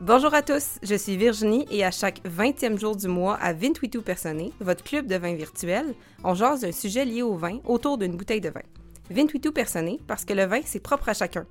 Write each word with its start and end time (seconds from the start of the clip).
Bonjour 0.00 0.34
à 0.34 0.42
tous, 0.42 0.80
je 0.82 0.96
suis 0.96 1.16
Virginie 1.16 1.66
et 1.70 1.84
à 1.84 1.92
chaque 1.92 2.20
20e 2.24 2.76
jour 2.78 2.96
du 2.96 3.06
mois 3.06 3.36
à 3.36 3.52
Vintuitu 3.52 4.02
Personné, 4.02 4.52
votre 4.60 4.82
club 4.82 5.06
de 5.06 5.14
vin 5.14 5.34
virtuel, 5.34 5.94
on 6.24 6.34
jase 6.34 6.62
d'un 6.62 6.72
sujet 6.72 7.04
lié 7.04 7.22
au 7.22 7.36
vin 7.36 7.60
autour 7.64 7.96
d'une 7.96 8.16
bouteille 8.16 8.40
de 8.40 8.48
vin. 8.48 8.64
Vintuitu 9.08 9.52
Personné 9.52 10.00
parce 10.08 10.24
que 10.24 10.32
le 10.32 10.46
vin, 10.46 10.62
c'est 10.64 10.80
propre 10.80 11.10
à 11.10 11.14
chacun. 11.14 11.46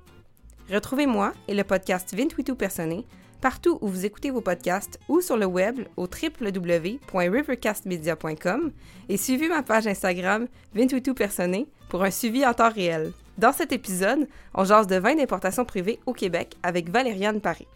Retrouvez-moi 0.70 1.32
et 1.48 1.54
le 1.54 1.64
podcast 1.64 2.14
Vintuitu 2.14 2.54
Personné 2.54 3.06
partout 3.40 3.78
où 3.80 3.88
vous 3.88 4.04
écoutez 4.04 4.30
vos 4.30 4.42
podcasts 4.42 5.00
ou 5.08 5.22
sur 5.22 5.38
le 5.38 5.46
web 5.46 5.80
au 5.96 6.06
www.rivercastmedia.com 6.06 8.72
et 9.08 9.16
suivez 9.16 9.48
ma 9.48 9.62
page 9.62 9.86
Instagram 9.86 10.48
Vintuitu 10.74 11.14
Personné 11.14 11.66
pour 11.88 12.04
un 12.04 12.10
suivi 12.10 12.44
en 12.46 12.52
temps 12.52 12.70
réel. 12.70 13.14
Dans 13.38 13.52
cet 13.52 13.72
épisode, 13.72 14.28
on 14.54 14.64
jase 14.64 14.86
de 14.86 14.96
vin 14.96 15.14
d'importation 15.14 15.64
privée 15.64 15.98
au 16.06 16.12
Québec 16.12 16.56
avec 16.62 16.90
Valériane 16.90 17.40
Paré. 17.40 17.66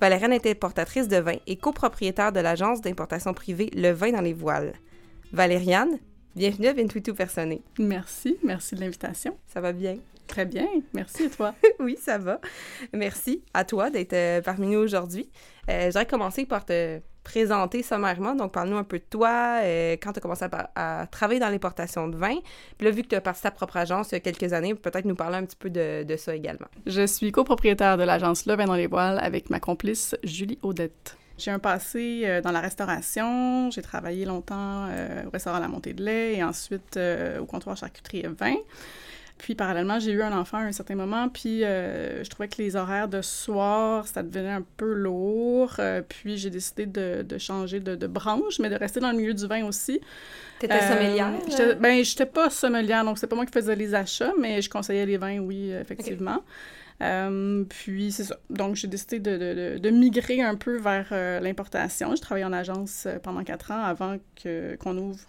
Valériane 0.00 0.32
est 0.32 0.46
importatrice 0.46 1.08
de 1.08 1.16
vin 1.16 1.36
et 1.46 1.56
copropriétaire 1.56 2.32
de 2.32 2.40
l'agence 2.40 2.80
d'importation 2.80 3.32
privée 3.34 3.70
Le 3.74 3.90
Vin 3.90 4.12
dans 4.12 4.20
les 4.20 4.32
Voiles. 4.32 4.74
Valériane, 5.32 5.98
bienvenue 6.36 6.68
à 6.68 6.72
Vintuitu 6.72 7.14
Personné. 7.14 7.62
Merci, 7.78 8.36
merci 8.42 8.74
de 8.74 8.80
l'invitation. 8.80 9.36
Ça 9.46 9.60
va 9.60 9.72
bien? 9.72 9.96
Très 10.26 10.46
bien, 10.46 10.66
merci 10.92 11.24
à 11.24 11.30
toi? 11.30 11.54
oui, 11.78 11.96
ça 12.00 12.18
va. 12.18 12.40
Merci 12.92 13.42
à 13.52 13.64
toi 13.64 13.90
d'être 13.90 14.14
euh, 14.14 14.40
parmi 14.40 14.68
nous 14.68 14.78
aujourd'hui. 14.78 15.28
Euh, 15.68 15.90
J'aimerais 15.90 16.06
commencer 16.06 16.46
par 16.46 16.64
te 16.64 17.00
présenter 17.22 17.82
sommairement. 17.82 18.34
Donc, 18.34 18.52
parle-nous 18.52 18.76
un 18.76 18.84
peu 18.84 18.98
de 18.98 19.04
toi, 19.08 19.60
euh, 19.62 19.92
quand 19.92 20.12
tu 20.12 20.18
as 20.18 20.20
commencé 20.20 20.44
à, 20.44 20.70
à, 21.02 21.06
travailler 21.06 21.40
dans 21.40 21.50
l'importation 21.50 22.08
de 22.08 22.16
vin. 22.16 22.36
Puis 22.78 22.86
là, 22.86 22.90
vu 22.90 23.02
que 23.02 23.08
tu 23.08 23.14
as 23.14 23.20
parti 23.20 23.42
ta 23.42 23.50
propre 23.50 23.76
agence 23.76 24.10
il 24.12 24.14
y 24.14 24.16
a 24.16 24.20
quelques 24.20 24.52
années, 24.52 24.74
peut-être 24.74 25.04
nous 25.04 25.14
parler 25.14 25.36
un 25.36 25.44
petit 25.44 25.56
peu 25.56 25.70
de, 25.70 26.02
de 26.02 26.16
ça 26.16 26.34
également. 26.34 26.68
Je 26.86 27.06
suis 27.06 27.30
copropriétaire 27.30 27.96
de 27.96 28.02
l'agence 28.02 28.46
Le 28.46 28.56
Vin 28.56 28.64
dans 28.64 28.74
les 28.74 28.86
Voiles 28.86 29.18
avec 29.20 29.50
ma 29.50 29.60
complice 29.60 30.16
Julie 30.24 30.58
Audette. 30.62 31.16
J'ai 31.36 31.50
un 31.50 31.58
passé 31.58 32.22
euh, 32.24 32.40
dans 32.40 32.52
la 32.52 32.60
restauration. 32.60 33.70
J'ai 33.70 33.82
travaillé 33.82 34.24
longtemps 34.24 34.86
euh, 34.88 35.24
au 35.26 35.30
restaurant 35.30 35.58
La 35.58 35.68
Montée 35.68 35.92
de 35.92 36.04
lait 36.04 36.36
et 36.36 36.44
ensuite 36.44 36.96
euh, 36.96 37.40
au 37.40 37.46
comptoir 37.46 37.76
charcuterie 37.76 38.20
et 38.20 38.28
vin. 38.28 38.56
Puis 39.38 39.54
parallèlement, 39.54 39.98
j'ai 39.98 40.12
eu 40.12 40.22
un 40.22 40.36
enfant 40.36 40.58
à 40.58 40.62
un 40.62 40.72
certain 40.72 40.94
moment, 40.94 41.28
puis 41.28 41.64
euh, 41.64 42.22
je 42.22 42.30
trouvais 42.30 42.48
que 42.48 42.62
les 42.62 42.76
horaires 42.76 43.08
de 43.08 43.20
soir, 43.20 44.06
ça 44.06 44.22
devenait 44.22 44.52
un 44.52 44.64
peu 44.76 44.92
lourd. 44.94 45.74
Euh, 45.80 46.02
puis 46.08 46.38
j'ai 46.38 46.50
décidé 46.50 46.86
de, 46.86 47.22
de 47.22 47.38
changer 47.38 47.80
de, 47.80 47.96
de, 47.96 48.06
branche, 48.06 48.60
mais 48.60 48.70
de 48.70 48.76
rester 48.76 49.00
dans 49.00 49.10
le 49.10 49.16
milieu 49.16 49.34
du 49.34 49.46
vin 49.46 49.66
aussi. 49.66 50.00
T'étais 50.60 50.74
euh, 50.74 50.88
sommelière? 50.88 51.32
J'étais, 51.48 51.74
ben, 51.74 52.04
j'étais 52.04 52.26
pas 52.26 52.48
sommelière, 52.48 53.04
donc 53.04 53.18
c'est 53.18 53.26
pas 53.26 53.36
moi 53.36 53.44
qui 53.44 53.52
faisais 53.52 53.74
les 53.74 53.94
achats, 53.94 54.32
mais 54.38 54.62
je 54.62 54.70
conseillais 54.70 55.04
les 55.04 55.16
vins, 55.16 55.40
oui, 55.40 55.72
effectivement. 55.72 56.36
Okay. 56.36 56.44
Euh, 57.02 57.64
puis 57.64 58.12
c'est 58.12 58.24
ça. 58.24 58.36
Donc 58.50 58.76
j'ai 58.76 58.88
décidé 58.88 59.18
de, 59.18 59.36
de, 59.36 59.78
de, 59.78 59.90
migrer 59.90 60.40
un 60.40 60.54
peu 60.54 60.76
vers 60.76 61.08
euh, 61.12 61.40
l'importation. 61.40 62.14
J'ai 62.14 62.20
travaillé 62.20 62.44
en 62.44 62.52
agence 62.52 63.08
pendant 63.22 63.42
quatre 63.42 63.72
ans 63.72 63.82
avant 63.82 64.16
que, 64.36 64.76
qu'on 64.76 64.96
ouvre 64.96 65.26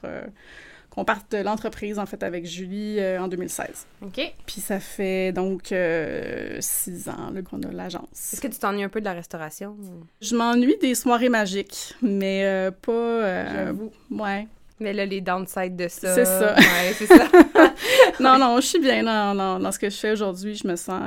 qu'on 0.96 1.04
parte 1.04 1.34
de 1.34 1.38
l'entreprise, 1.40 2.00
en 2.00 2.06
fait, 2.06 2.24
avec 2.24 2.46
Julie 2.46 3.00
euh, 3.00 3.22
en 3.22 3.28
2016. 3.28 3.86
OK. 4.02 4.34
Puis 4.46 4.62
ça 4.62 4.80
fait 4.80 5.34
donc 5.34 5.72
euh, 5.72 6.58
six 6.62 7.10
ans 7.10 7.32
là, 7.34 7.42
qu'on 7.42 7.62
a 7.64 7.72
l'agence. 7.72 8.34
Est-ce 8.34 8.42
que 8.42 8.48
tu 8.48 8.58
t'ennuies 8.58 8.84
un 8.84 8.90
peu 8.90 9.02
de 9.02 9.06
la 9.06 9.14
restauration? 9.14 9.76
Je 10.22 10.36
m'ennuie 10.36 10.78
des 10.80 10.96
soirées 10.96 11.30
magiques, 11.30 11.94
mais 12.02 12.46
euh, 12.46 12.72
pas... 12.72 13.54
J'avoue. 13.54 13.92
Ouais. 14.10 14.48
Mais 14.80 14.94
là, 14.94 15.06
les 15.06 15.22
downsides 15.22 15.76
de 15.76 15.88
ça... 15.88 16.14
C'est 16.14 16.26
ça. 16.26 16.56
Ouais, 16.56 16.94
c'est 16.94 17.08
ça. 17.08 17.28
non, 18.20 18.38
non, 18.38 18.58
je 18.60 18.68
suis 18.68 18.80
bien 18.80 19.04
dans, 19.04 19.34
dans, 19.36 19.60
dans 19.60 19.72
ce 19.72 19.80
que 19.80 19.90
je 19.90 19.96
fais 19.96 20.12
aujourd'hui. 20.12 20.56
Je 20.56 20.68
me 20.68 20.76
sens... 20.76 21.02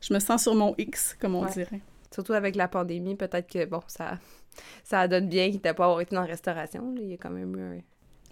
je 0.00 0.14
me 0.14 0.18
sens 0.20 0.42
sur 0.42 0.54
mon 0.54 0.74
X, 0.78 1.16
comme 1.20 1.34
on 1.34 1.44
ouais. 1.44 1.52
dirait. 1.52 1.80
Surtout 2.12 2.32
avec 2.32 2.54
la 2.54 2.68
pandémie, 2.68 3.16
peut-être 3.16 3.50
que, 3.50 3.64
bon, 3.64 3.82
ça, 3.88 4.18
ça 4.84 5.08
donne 5.08 5.28
bien 5.28 5.50
qu'il 5.50 5.60
t'a 5.60 5.74
pas 5.74 5.84
avoir 5.84 6.00
été 6.00 6.14
dans 6.14 6.22
la 6.22 6.28
restauration. 6.28 6.92
Là. 6.92 7.00
Il 7.02 7.10
y 7.10 7.14
a 7.14 7.16
quand 7.16 7.30
même 7.30 7.56
eu 7.56 7.62
un 7.62 7.80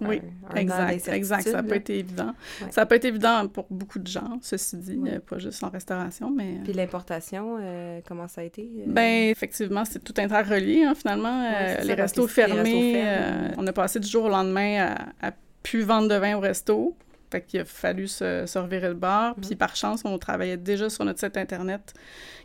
oui, 0.00 0.20
un, 0.50 0.56
un 0.56 0.61
exact, 0.61 1.09
exact. 1.09 1.48
Ça 1.48 1.63
pas 1.63 1.77
été 1.77 1.98
évident. 1.98 2.35
Ouais. 2.61 2.70
Ça 2.70 2.86
pas 2.86 2.96
été 2.96 3.08
évident 3.08 3.48
pour 3.48 3.67
beaucoup 3.70 3.98
de 3.98 4.07
gens, 4.07 4.39
ceci 4.42 4.77
dit, 4.77 4.98
oui. 5.01 5.11
pas 5.29 5.39
juste 5.39 5.63
en 5.63 5.70
restauration, 5.70 6.30
mais... 6.30 6.61
Puis 6.64 6.73
l'importation, 6.73 7.58
euh, 7.61 8.01
comment 8.07 8.29
ça 8.29 8.41
a 8.41 8.45
été? 8.45 8.63
Euh... 8.63 8.85
Ben 8.86 9.30
effectivement, 9.30 9.85
c'est 9.85 10.02
tout 10.02 10.14
interrelié, 10.18 10.85
hein, 10.85 10.95
finalement. 10.95 11.42
Ouais, 11.42 11.79
euh, 11.80 11.85
les, 11.85 11.95
restos 11.95 12.27
fermés, 12.27 12.55
les 12.64 13.02
restos 13.02 13.33
fermés. 13.33 13.55
on 13.58 13.67
a 13.67 13.73
passé 13.73 14.01
du 14.01 14.08
jour 14.08 14.24
au 14.24 14.29
lendemain 14.29 14.95
à, 15.20 15.29
à 15.29 15.33
plus 15.63 15.83
vendre 15.83 16.08
de 16.08 16.14
vin 16.14 16.36
au 16.36 16.41
resto. 16.41 16.97
Fait 17.34 17.40
qu'il 17.40 17.58
a 17.58 17.64
fallu 17.64 18.06
se, 18.06 18.46
se 18.46 18.58
revirer 18.61 18.86
le 18.86 18.95
bord. 18.95 19.30
Mm 19.30 19.40
-hmm. 19.40 19.46
Puis 19.48 19.56
par 19.56 19.74
chance, 19.74 20.02
on 20.05 20.17
travaillait 20.18 20.56
déjà 20.56 20.89
sur 20.89 21.05
notre 21.05 21.18
site 21.18 21.36
Internet 21.36 21.92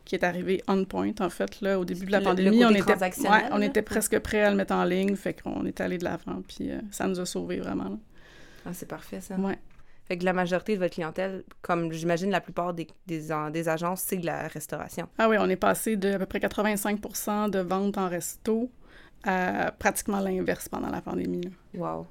qui 0.04 0.16
est 0.16 0.24
arrivé 0.24 0.64
on 0.68 0.84
point, 0.86 1.14
en 1.20 1.30
fait, 1.30 1.62
là, 1.62 1.80
au 1.80 1.86
début 1.86 2.08
de 2.08 2.12
la 2.12 2.22
pandémie. 2.22 2.66
On, 2.66 2.72
était, 2.72 2.98
ouais, 3.30 3.44
on 3.52 3.62
était 3.62 3.84
presque 3.84 4.18
prêt 4.18 4.42
à 4.42 4.50
le 4.50 4.56
mettre 4.56 4.74
en 4.74 4.84
ligne, 4.84 5.16
fait 5.16 5.40
qu'on 5.40 5.64
est 5.68 5.80
allé 5.80 6.00
de 6.00 6.06
l'avant, 6.06 6.42
puis 6.48 6.72
euh, 6.72 6.80
ça 6.90 7.06
nous 7.06 7.20
a 7.20 7.28
sauvés 7.28 7.60
vraiment. 7.60 7.90
Là. 7.94 7.98
Ah, 8.66 8.74
c'est 8.74 8.88
parfait, 8.88 9.22
ça. 9.22 9.36
Ouais. 9.36 9.60
Fait 10.08 10.18
que 10.18 10.26
la 10.26 10.34
majorité 10.34 10.74
de 10.74 10.80
votre 10.80 10.96
clientèle, 10.96 11.44
comme 11.62 11.92
j'imagine 11.92 12.32
la 12.32 12.42
plupart 12.42 12.74
des, 12.74 12.88
des, 13.06 13.28
des 13.54 13.70
agences, 13.70 14.02
c'est 14.08 14.18
de 14.18 14.26
la 14.26 14.48
restauration. 14.48 15.08
Ah 15.20 15.30
oui, 15.30 15.38
on 15.40 15.48
est 15.48 15.64
passé 15.70 15.98
de 15.98 16.10
à 16.14 16.18
peu 16.18 16.26
près 16.26 16.40
85% 16.40 17.52
de 17.52 17.60
ventes 17.60 18.00
en 18.00 18.10
resto 18.10 18.72
à 19.24 19.72
pratiquement 19.84 20.22
l'inverse 20.28 20.68
pendant 20.68 20.90
la 20.90 21.02
pandémie. 21.02 21.44
Là. 21.44 21.52
Wow. 21.76 22.08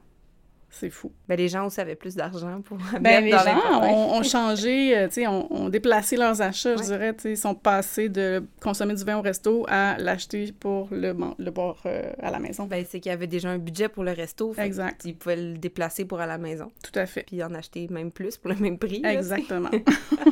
C'est 0.71 0.91
fou. 0.91 1.13
Ben, 1.29 1.37
les 1.37 1.49
gens 1.49 1.67
aussi 1.67 1.81
avaient 1.81 1.95
plus 1.95 2.15
d'argent 2.15 2.61
pour 2.61 2.79
ben, 3.01 3.25
les 3.25 3.31
gens 3.31 3.83
ont, 3.83 4.19
ont, 4.19 4.23
changé, 4.23 5.07
tu 5.09 5.15
sais, 5.15 5.27
ont, 5.27 5.51
ont, 5.53 5.69
déplacé 5.69 6.17
leurs 6.17 6.43
achats, 6.43 6.73
ouais. 6.73 6.79
je 6.79 6.83
dirais, 6.85 7.17
ils 7.25 7.37
sont 7.37 7.55
passés 7.55 8.09
de 8.09 8.45
consommer 8.61 8.95
du 8.95 9.05
vin 9.05 9.19
au 9.19 9.23
resto 9.23 9.65
à 9.69 9.97
l'acheter 9.99 10.53
pour 10.53 10.89
le, 10.91 11.15
le 11.39 11.51
boire 11.51 11.81
euh, 11.87 12.13
à 12.21 12.31
la 12.31 12.39
maison. 12.39 12.67
Ben, 12.67 12.85
c'est 12.89 13.01
qu'il 13.01 13.11
y 13.11 13.15
avait 13.15 13.27
déjà 13.27 13.49
un 13.49 13.59
budget 13.59 13.89
pour 13.89 14.05
le 14.05 14.13
resto. 14.13 14.55
Exact. 14.59 15.05
Ils 15.05 15.17
pouvaient 15.17 15.37
le 15.37 15.59
déplacer 15.59 16.05
pour 16.05 16.21
à 16.21 16.27
la 16.27 16.39
maison. 16.39 16.71
Tout 16.83 16.97
à 16.99 17.07
fait. 17.07 17.25
Puis 17.27 17.43
en 17.43 17.55
acheter 17.55 17.89
même 17.89 18.11
plus 18.11 18.37
pour 18.37 18.51
le 18.51 18.57
même 18.57 18.79
prix. 18.79 19.03
Exactement. 19.05 19.71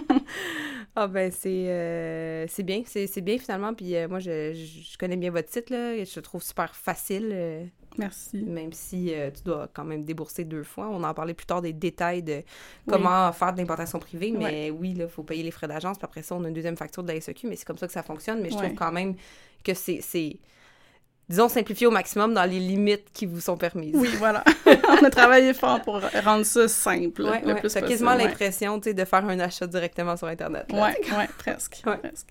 ah 0.98 1.08
ben, 1.08 1.30
c'est 1.30 1.66
euh, 1.68 2.46
bien, 2.60 2.82
c'est 2.86 3.20
bien 3.20 3.36
finalement. 3.36 3.74
Puis 3.74 3.94
euh, 3.94 4.08
moi, 4.08 4.18
je, 4.18 4.54
je, 4.54 4.96
connais 4.96 5.18
bien 5.18 5.30
votre 5.30 5.50
site, 5.50 5.68
là, 5.68 6.02
je 6.02 6.16
le 6.16 6.22
trouve 6.22 6.42
super 6.42 6.74
facile. 6.74 7.28
euh, 7.32 7.64
Merci. 7.98 8.38
Même 8.38 8.72
si 8.72 9.12
tu 9.34 9.42
dois 9.42 9.68
quand 9.72 9.84
même 9.84 10.04
débourser 10.04 10.44
deux 10.44 10.62
fois. 10.62 10.88
On 10.88 11.02
en 11.04 11.12
parlait 11.12 11.34
plus 11.34 11.46
tard 11.46 11.60
des 11.60 11.74
détails 11.74 12.22
de 12.22 12.42
comment 12.88 13.28
oui. 13.28 13.34
faire 13.34 13.52
de 13.52 13.58
l'importation 13.58 13.98
privée, 13.98 14.32
mais 14.32 14.70
ouais. 14.70 14.70
oui, 14.70 14.94
il 14.96 15.08
faut 15.08 15.22
payer 15.22 15.42
les 15.42 15.50
frais 15.50 15.68
d'agence, 15.68 15.96
puis 15.98 16.04
après 16.04 16.22
ça, 16.22 16.34
on 16.34 16.44
a 16.44 16.48
une 16.48 16.54
deuxième 16.54 16.76
facture 16.76 17.02
de 17.02 17.12
la 17.12 17.20
SEQ, 17.20 17.46
mais 17.46 17.56
c'est 17.56 17.66
comme 17.66 17.78
ça 17.78 17.86
que 17.86 17.92
ça 17.92 18.02
fonctionne. 18.02 18.40
Mais 18.40 18.50
je 18.50 18.56
ouais. 18.56 18.64
trouve 18.64 18.76
quand 18.76 18.92
même 18.92 19.16
que 19.64 19.72
c'est, 19.74 20.38
disons, 21.28 21.48
simplifié 21.48 21.87
au 21.87 21.91
maximum 21.91 22.34
dans 22.34 22.44
les 22.44 22.59
limites 22.59 23.06
qui 23.12 23.26
vous 23.26 23.41
sont 23.41 23.56
permises. 23.56 23.94
Oui, 23.94 24.09
voilà. 24.19 24.44
on 24.66 25.04
a 25.04 25.10
travaillé 25.10 25.54
fort 25.54 25.81
pour 25.82 26.00
rendre 26.25 26.44
ça 26.44 26.69
simple. 26.69 27.22
Ouais, 27.22 27.41
le 27.42 27.54
ouais. 27.54 27.60
plus 27.60 27.75
quasiment 27.75 28.14
l'impression 28.14 28.78
de 28.78 29.04
faire 29.04 29.25
un 29.25 29.41
achat 29.41 29.66
directement 29.66 30.16
sur 30.16 30.28
Internet. 30.28 30.66
Oui, 30.72 30.78
ouais, 30.78 31.28
presque. 31.38 31.82
presque. 31.82 32.28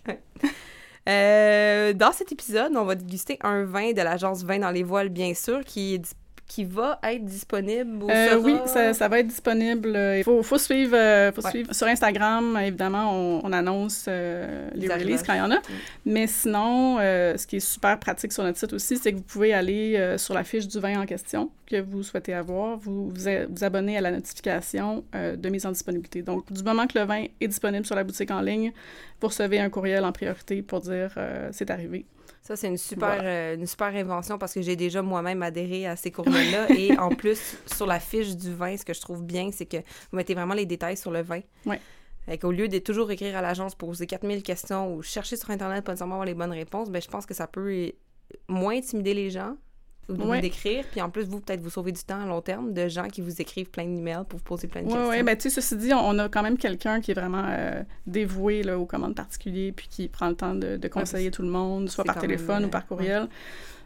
Euh, 1.07 1.94
dans 1.94 2.11
cet 2.11 2.31
épisode, 2.31 2.75
on 2.75 2.84
va 2.84 2.95
déguster 2.95 3.38
un 3.41 3.63
vin 3.63 3.91
de 3.91 4.01
l'agence 4.01 4.44
Vin 4.44 4.59
dans 4.59 4.72
les 4.72 4.84
voiles, 4.84 5.09
bien 5.09 5.34
sûr, 5.35 5.63
qui 5.63 5.95
est 5.95 6.16
qui 6.47 6.63
va 6.63 7.00
être 7.03 7.25
disponible 7.25 8.03
au 8.03 8.09
euh, 8.09 8.38
Oui, 8.38 8.56
ça, 8.67 8.94
ça, 8.94 9.07
va 9.07 9.19
être 9.19 9.28
disponible. 9.28 9.97
Il 10.17 10.23
faut, 10.23 10.44
faut 10.44 10.59
suivre, 10.59 10.95
euh, 10.95 11.31
faut 11.31 11.41
ouais. 11.41 11.50
suivre 11.50 11.73
sur 11.73 11.88
Instagram, 11.88 12.57
évidemment, 12.61 13.11
on, 13.13 13.41
on 13.44 13.51
annonce 13.51 14.06
euh, 14.07 14.69
les, 14.75 14.88
releases 14.88 15.23
quand 15.23 15.34
il 15.34 15.39
y 15.39 15.41
en 15.41 15.51
a. 15.51 15.57
Mm. 15.57 15.61
Mais 16.05 16.28
sinon, 16.28 16.97
euh, 17.00 17.35
ce 17.35 17.47
qui 17.47 17.55
est 17.55 17.59
super 17.59 18.00
pratique 18.00 18.31
sur 18.31 18.44
notre 18.44 18.59
site 18.59 18.73
aussi, 18.73 18.97
c'est 18.97 19.11
que 19.11 19.17
vous 19.17 19.23
pouvez 19.23 19.53
aller 19.53 20.16
sur 20.17 20.34
la 20.34 20.44
fiche 20.44 20.67
du 20.67 20.79
vin 20.79 21.01
en 21.01 21.05
question 21.05 21.50
que 21.66 21.81
vous 21.81 22.03
souhaitez 22.03 22.34
avoir, 22.34 22.78
vous 22.78 23.09
vous, 23.09 23.13
vous 23.50 23.63
abonnez 23.63 23.97
à 23.97 24.01
la 24.01 24.11
notification 24.11 25.03
de 25.13 25.50
mise 25.50 25.66
en 25.66 25.72
disponibilité. 25.72 26.22
Donc, 26.22 26.51
du 26.51 26.63
moment 26.63 26.85
que 26.85 27.00
le 27.00 27.05
vin 27.05 27.25
est 27.41 27.47
disponible 27.47 27.85
sur 27.85 27.95
la 27.95 28.03
boutique 28.03 28.29
en 28.29 28.41
ligne, 28.41 28.72
vous 29.19 29.28
recevez 29.28 29.59
un 29.59 29.69
courriel 29.69 30.05
en 30.05 30.11
priorité 30.11 30.61
pour 30.61 30.81
dire 30.81 31.17
c'est 31.51 31.72
arrivé. 31.72 32.05
Ça, 32.45 32.55
c'est 32.55 32.67
une 32.67 32.77
super, 32.77 33.15
voilà. 33.15 33.23
euh, 33.23 33.55
une 33.55 33.65
super 33.65 33.87
invention 33.87 34.37
parce 34.37 34.53
que 34.53 34.61
j'ai 34.61 34.75
déjà 34.75 35.01
moi-même 35.01 35.41
adhéré 35.41 35.87
à 35.87 35.95
ces 35.95 36.11
courriels-là. 36.11 36.69
et 36.77 36.95
en 36.95 37.09
plus, 37.09 37.57
sur 37.65 37.87
la 37.87 37.99
fiche 37.99 38.35
du 38.35 38.53
vin, 38.53 38.77
ce 38.77 38.85
que 38.85 38.93
je 38.93 39.01
trouve 39.01 39.23
bien, 39.23 39.49
c'est 39.51 39.65
que 39.65 39.77
vous 39.77 40.17
mettez 40.17 40.35
vraiment 40.35 40.53
les 40.53 40.67
détails 40.67 40.95
sur 40.95 41.09
le 41.09 41.23
vin. 41.23 41.39
Oui. 41.65 41.77
Au 42.43 42.51
lieu 42.51 42.67
de 42.67 42.77
toujours 42.77 43.09
écrire 43.09 43.35
à 43.35 43.41
l'agence, 43.41 43.73
poser 43.73 44.05
4000 44.05 44.43
questions 44.43 44.93
ou 44.93 45.01
chercher 45.01 45.37
sur 45.37 45.49
Internet 45.49 45.83
pas 45.83 45.93
nécessairement 45.93 46.15
avoir 46.15 46.25
les 46.27 46.35
bonnes 46.35 46.51
réponses, 46.51 46.91
ben, 46.91 47.01
je 47.01 47.07
pense 47.07 47.25
que 47.25 47.33
ça 47.33 47.47
peut 47.47 47.91
moins 48.47 48.77
intimider 48.77 49.15
les 49.15 49.31
gens 49.31 49.57
ou 50.09 50.13
de 50.13 50.23
ouais. 50.23 50.35
vous 50.37 50.41
décrire. 50.41 50.85
Puis 50.91 51.02
en 51.02 51.09
plus, 51.09 51.23
vous, 51.23 51.40
peut-être, 51.40 51.61
vous 51.61 51.69
sauvez 51.69 51.91
du 51.91 52.03
temps 52.03 52.22
à 52.22 52.25
long 52.25 52.41
terme 52.41 52.73
de 52.73 52.87
gens 52.87 53.07
qui 53.07 53.22
vous 53.22 53.41
écrivent 53.41 53.69
plein 53.69 53.85
d'emails 53.85 54.25
pour 54.28 54.40
vous 54.40 54.46
poser 54.46 54.67
plein 54.67 54.81
de 54.81 54.87
ouais, 54.87 54.93
questions. 54.93 55.09
Oui, 55.09 55.23
ben, 55.23 55.35
tu 55.35 55.49
sais, 55.49 55.61
ceci 55.61 55.78
dit, 55.78 55.93
on 55.93 56.19
a 56.19 56.29
quand 56.29 56.43
même 56.43 56.57
quelqu'un 56.57 57.02
qui 57.02 57.11
est 57.11 57.16
vraiment 57.16 57.46
euh, 57.47 57.84
dévoué 58.05 58.63
là, 58.63 58.78
aux 58.78 58.85
commandes 58.85 59.16
particulières, 59.16 59.73
puis 59.75 59.87
qui 59.87 60.07
prend 60.07 60.29
le 60.29 60.35
temps 60.35 60.55
de, 60.55 60.78
de 60.78 60.87
conseiller 60.87 61.25
ouais, 61.25 61.31
tout 61.31 61.41
le 61.41 61.49
monde, 61.49 61.90
soit 61.90 62.03
par 62.03 62.19
téléphone 62.19 62.59
même, 62.59 62.66
ou 62.66 62.69
par 62.69 62.85
courriel. 62.85 63.28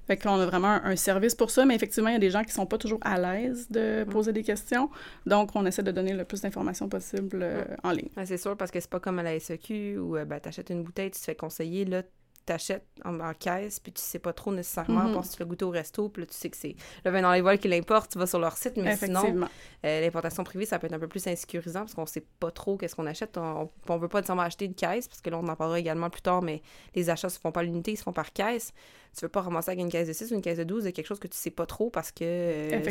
Fait 0.09 0.17
qu'on 0.17 0.39
a 0.39 0.45
vraiment 0.47 0.69
un, 0.69 0.85
un, 0.85 0.95
service 0.95 1.35
pour 1.35 1.51
ça, 1.51 1.65
mais 1.65 1.75
effectivement, 1.75 2.09
il 2.09 2.13
y 2.13 2.15
a 2.15 2.19
des 2.19 2.31
gens 2.31 2.43
qui 2.43 2.51
sont 2.51 2.65
pas 2.65 2.79
toujours 2.79 2.97
à 3.03 3.19
l'aise 3.19 3.67
de 3.69 4.03
poser 4.05 4.33
des 4.33 4.41
questions. 4.41 4.89
Donc, 5.27 5.51
on 5.53 5.63
essaie 5.67 5.83
de 5.83 5.91
donner 5.91 6.13
le 6.13 6.25
plus 6.25 6.41
d'informations 6.41 6.89
possible 6.89 7.41
euh, 7.43 7.63
en 7.83 7.91
ligne. 7.91 8.09
c'est 8.25 8.37
sûr, 8.37 8.57
parce 8.57 8.71
que 8.71 8.79
c'est 8.79 8.89
pas 8.89 8.99
comme 8.99 9.19
à 9.19 9.23
la 9.23 9.39
SEQ 9.39 9.99
où 9.99 10.17
euh, 10.17 10.25
ben, 10.25 10.39
tu 10.39 10.49
achètes 10.49 10.71
une 10.71 10.81
bouteille, 10.81 11.11
tu 11.11 11.19
te 11.19 11.25
fais 11.25 11.35
conseiller. 11.35 11.85
Là, 11.85 12.01
t'achètes 12.49 12.85
en, 13.05 13.19
en 13.19 13.33
caisse, 13.33 13.79
puis 13.79 13.91
tu 13.91 14.01
sais 14.01 14.17
pas 14.19 14.33
trop 14.33 14.51
nécessairement, 14.51 15.13
parce 15.13 15.29
que 15.29 15.35
tu 15.35 15.39
l'as 15.41 15.45
goûté 15.45 15.65
au 15.65 15.69
resto, 15.69 16.09
puis 16.09 16.23
là, 16.23 16.27
tu 16.27 16.33
sais 16.33 16.49
que 16.49 16.57
c'est 16.57 16.75
le 17.05 17.11
vin 17.11 17.21
dans 17.21 17.31
les 17.31 17.41
vols 17.41 17.59
qui 17.59 17.67
l'importe, 17.67 18.11
tu 18.11 18.17
vas 18.17 18.25
sur 18.25 18.39
leur 18.39 18.57
site, 18.57 18.75
mais 18.77 18.97
sinon, 18.97 19.47
euh, 19.85 20.01
l'importation 20.01 20.43
privée, 20.43 20.65
ça 20.65 20.79
peut 20.79 20.87
être 20.87 20.93
un 20.93 20.99
peu 20.99 21.07
plus 21.07 21.25
insécurisant 21.27 21.81
parce 21.81 21.93
qu'on 21.93 22.05
sait 22.07 22.25
pas 22.39 22.51
trop 22.51 22.75
qu'est-ce 22.75 22.95
qu'on 22.95 23.05
achète. 23.05 23.37
On, 23.37 23.69
on 23.87 23.97
veut 23.97 24.07
pas 24.07 24.19
nécessairement 24.19 24.41
acheter 24.43 24.65
une 24.65 24.73
caisse, 24.73 25.07
parce 25.07 25.21
que 25.21 25.29
là, 25.29 25.37
on 25.37 25.47
en 25.47 25.55
parlera 25.55 25.79
également 25.79 26.09
plus 26.09 26.21
tard, 26.21 26.41
mais 26.41 26.61
les 26.95 27.09
achats 27.09 27.29
se 27.29 27.39
font 27.39 27.51
pas 27.51 27.59
à 27.59 27.63
l'unité, 27.63 27.91
ils 27.91 27.97
se 27.97 28.03
font 28.03 28.13
par 28.13 28.33
caisse. 28.33 28.73
Tu 29.15 29.25
veux 29.25 29.29
pas 29.29 29.41
ramasser 29.41 29.71
avec 29.71 29.81
une 29.81 29.89
caisse 29.89 30.07
de 30.07 30.13
6 30.13 30.31
ou 30.31 30.35
une 30.35 30.41
caisse 30.41 30.57
de 30.57 30.63
12 30.63 30.85
de 30.85 30.89
quelque 30.91 31.07
chose 31.07 31.19
que 31.19 31.27
tu 31.27 31.37
sais 31.37 31.49
pas 31.49 31.65
trop 31.65 31.89
parce 31.89 32.11
que 32.11 32.23
euh, 32.23 32.81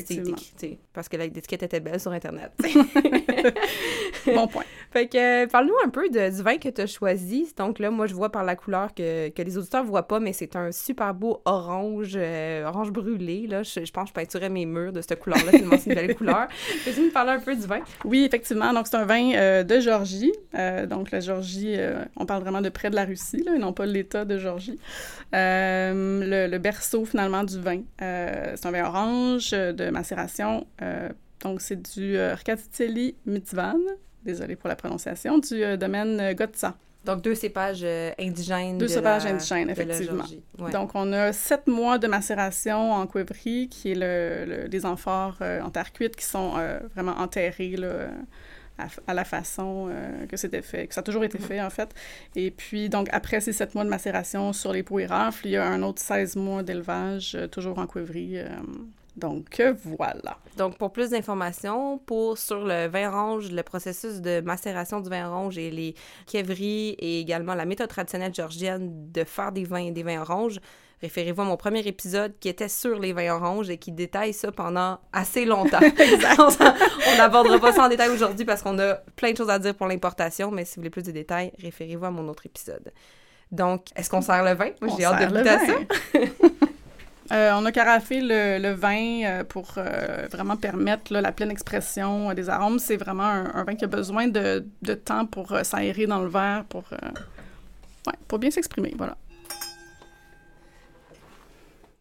parce 0.93 1.09
que 1.09 1.17
l'étiquette 1.17 1.63
était 1.63 1.81
belle 1.81 2.01
sur 2.01 2.13
Internet. 2.13 2.53
Bon 4.35 4.47
point. 4.47 4.65
Fait 4.91 5.07
que, 5.07 5.45
euh, 5.45 5.47
parle-nous 5.47 5.75
un 5.85 5.89
peu 5.89 6.09
de, 6.09 6.37
du 6.37 6.43
vin 6.43 6.59
que 6.59 6.69
tu 6.69 6.81
as 6.81 6.87
choisi. 6.87 7.53
Donc 7.57 7.79
là, 7.79 7.91
moi, 7.91 8.07
je 8.07 8.15
vois 8.15 8.31
par 8.31 8.45
la 8.45 8.57
couleur 8.57 8.93
que, 8.95 9.29
que 9.29 9.43
les 9.43 9.57
auditeurs 9.57 9.85
voient 9.85 10.07
pas, 10.07 10.21
mais 10.21 10.33
c'est 10.33 10.57
un 10.57 10.73
super 10.73 11.15
beau 11.15 11.41
orange, 11.45 12.15
euh, 12.17 12.65
orange 12.67 12.91
brûlé. 12.91 13.47
Là. 13.47 13.63
Je, 13.63 13.85
je 13.85 13.93
pense 13.93 14.05
que 14.05 14.09
je 14.09 14.15
peinturais 14.15 14.49
mes 14.49 14.67
murs 14.67 14.93
de 14.93 15.01
cette 15.01 15.21
couleur-là, 15.21 15.53
tellement 15.53 15.77
c'est 15.79 15.91
une 15.91 15.97
belle 15.97 16.15
couleur. 16.15 16.49
Peux-tu 16.85 17.01
nous 17.01 17.11
parler 17.11 17.33
un 17.33 17.41
peu 17.41 17.55
du 17.55 17.67
vin? 17.67 17.81
Oui, 18.05 18.25
effectivement. 18.25 18.73
Donc, 18.73 18.87
c'est 18.87 18.97
un 18.97 19.05
vin 19.07 19.63
de 19.63 19.81
Géorgie. 19.81 20.33
Euh, 20.55 20.87
donc, 20.87 21.11
la 21.11 21.21
Géorgie, 21.21 21.75
euh, 21.77 22.05
on 22.17 22.27
parle 22.27 22.43
vraiment 22.43 22.61
de 22.61 22.69
près 22.69 22.91
de 22.91 22.97
la 22.97 23.05
Russie, 23.05 23.43
là, 23.45 23.55
et 23.55 23.59
non 23.59 23.73
pas 23.73 23.87
l'État 23.87 24.25
de 24.25 24.39
Géorgie. 24.39 24.79
Euh, 25.35 26.08
le, 26.23 26.47
le 26.47 26.59
berceau, 26.59 27.05
finalement, 27.05 27.45
du 27.45 27.61
vin. 27.61 27.83
Euh, 28.03 28.53
c'est 28.57 28.67
un 28.67 28.71
vin 28.71 28.85
orange 28.85 29.51
euh, 29.53 29.73
de 29.73 29.91
macération. 29.91 30.67
Euh, 30.83 31.09
donc, 31.43 31.61
c'est 31.61 31.81
du 31.95 32.17
euh, 32.17 32.35
Rkatiteli 32.35 33.15
Mitvan. 33.27 33.79
Désolée 34.25 34.57
pour 34.57 34.69
la 34.69 34.77
prononciation, 34.77 35.39
du 35.39 35.77
domaine 35.79 36.35
Gotsa. 36.35 36.75
Donc, 37.05 37.23
deux 37.23 37.35
cépages 37.37 37.87
indigènes. 38.19 38.77
Deux 38.77 38.87
de 38.87 38.91
cépages 38.91 39.25
la- 39.25 39.31
indigènes, 39.31 39.71
effectivement. 39.71 40.25
Ouais. 40.59 40.73
Donc, 40.73 40.91
on 40.95 41.13
a 41.13 41.33
sept 41.33 41.67
mois 41.69 41.97
de 41.99 42.09
macération 42.09 42.93
en 42.93 43.07
cuivrerie, 43.07 43.69
qui 43.71 43.93
est 43.93 43.95
le, 43.95 44.45
le- 44.63 44.69
des 44.69 44.85
amphores 44.85 45.39
en 45.41 45.71
terre 45.71 45.93
cuite 45.93 46.17
qui 46.17 46.25
sont 46.25 46.55
vraiment 46.95 47.17
enterrés 47.19 47.77
là, 47.77 48.09
à, 49.07 49.15
la 49.15 49.25
façon 49.25 49.89
euh, 49.91 50.27
que 50.27 50.37
c'était 50.37 50.63
fait, 50.63 50.87
que 50.87 50.95
ça 50.95 51.01
a 51.01 51.03
toujours 51.03 51.25
été 51.25 51.39
fait, 51.39 51.61
en 51.61 51.71
fait. 51.71 51.95
Et 52.37 52.51
puis, 52.51 52.89
donc, 52.89 53.09
après 53.13 53.41
ces 53.41 53.53
sept 53.53 53.75
mois 53.75 53.85
de 53.85 53.91
macération 53.91 54.53
sur 54.53 54.73
les 54.73 54.83
pots 54.83 54.99
et 54.99 55.07
rafles, 55.07 55.47
il 55.47 55.51
y 55.53 55.57
a 55.57 55.67
un 55.67 55.83
autre 55.83 56.01
16 56.01 56.37
mois 56.37 56.63
d'élevage, 56.63 57.35
euh, 57.35 57.47
toujours 57.47 57.79
en 57.79 57.87
cuivrerie. 57.87 58.39
euh, 58.39 58.49
donc, 59.17 59.61
voilà. 59.85 60.39
Donc, 60.57 60.79
pour 60.79 60.93
plus 60.93 61.11
d'informations 61.11 62.01
sur 62.37 62.65
le 62.65 62.87
vin 62.87 63.09
orange, 63.09 63.51
le 63.51 63.65
processus 63.65 64.21
de 64.21 64.41
macération 64.41 65.01
du 65.01 65.11
vin 65.11 65.29
orange 65.29 65.59
et 65.59 65.73
les 65.73 65.97
quèveries 66.27 66.91
et 67.01 67.21
également 67.21 67.55
la 67.55 67.65
méthode 67.65 67.89
traditionnelle 67.89 68.33
géorgienne 68.33 69.11
de 69.11 69.25
faire 69.25 69.51
des 69.51 69.65
vins 69.65 69.79
et 69.79 69.91
des 69.91 70.05
vins 70.05 70.21
oranges, 70.21 70.61
référez-vous 71.01 71.43
à 71.43 71.45
mon 71.45 71.57
premier 71.57 71.81
épisode 71.87 72.33
qui 72.41 72.49
était 72.49 72.69
sur 72.69 72.99
les 72.99 73.13
vins 73.13 73.35
oranges 73.35 73.71
et 73.71 73.79
qui 73.79 73.93
détaille 73.93 74.33
ça 74.33 74.51
pendant 74.53 74.99
assez 75.13 75.45
longtemps. 75.45 75.81
on 76.39 77.17
n'abordera 77.17 77.59
pas 77.59 77.73
ça 77.73 77.85
en 77.85 77.89
détail 77.89 78.11
aujourd'hui 78.11 78.45
parce 78.45 78.63
qu'on 78.63 78.79
a 78.79 78.95
plein 79.17 79.33
de 79.33 79.37
choses 79.37 79.51
à 79.51 79.59
dire 79.59 79.75
pour 79.75 79.87
l'importation, 79.87 80.51
mais 80.51 80.65
si 80.65 80.77
vous 80.77 80.81
voulez 80.83 80.91
plus 80.91 81.03
de 81.05 81.13
détails, 81.13 81.53
référez-vous 81.63 82.05
à 82.07 82.11
mon 82.11 82.29
autre 82.29 82.47
épisode. 82.47 82.93
Donc, 83.51 83.87
est-ce 83.97 84.11
qu'on 84.11 84.21
sert 84.21 84.45
le 84.45 84.53
vin? 84.55 84.71
Moi, 84.83 84.93
On 84.93 84.97
j'ai 84.97 85.05
hâte 85.05 85.21
de 85.21 85.35
le 85.35 85.39
goûter 85.39 85.51
à 85.51 85.57
vin. 85.59 85.67
ça. 85.67 86.49
Euh, 87.31 87.53
on 87.57 87.67
a 87.67 87.73
carafé 87.73 88.23
le, 88.23 88.57
le 88.59 88.71
vin 88.73 89.21
euh, 89.25 89.45
pour 89.45 89.75
euh, 89.77 90.27
vraiment 90.31 90.57
permettre 90.57 91.13
là, 91.13 91.21
la 91.21 91.31
pleine 91.31 91.51
expression 91.51 92.33
des 92.33 92.49
arômes. 92.49 92.79
C'est 92.79 92.97
vraiment 92.97 93.25
un, 93.25 93.55
un 93.55 93.65
vin 93.65 93.75
qui 93.75 93.85
a 93.85 93.87
besoin 93.87 94.29
de, 94.29 94.65
de 94.81 94.95
temps 94.95 95.27
pour 95.27 95.53
euh, 95.53 95.63
s'aérer 95.63 96.07
dans 96.07 96.21
le 96.21 96.29
verre, 96.29 96.65
pour, 96.71 96.85
euh, 96.93 96.97
ouais, 98.07 98.15
pour 98.29 98.39
bien 98.39 98.51
s'exprimer. 98.51 98.95
Voilà. 98.97 99.19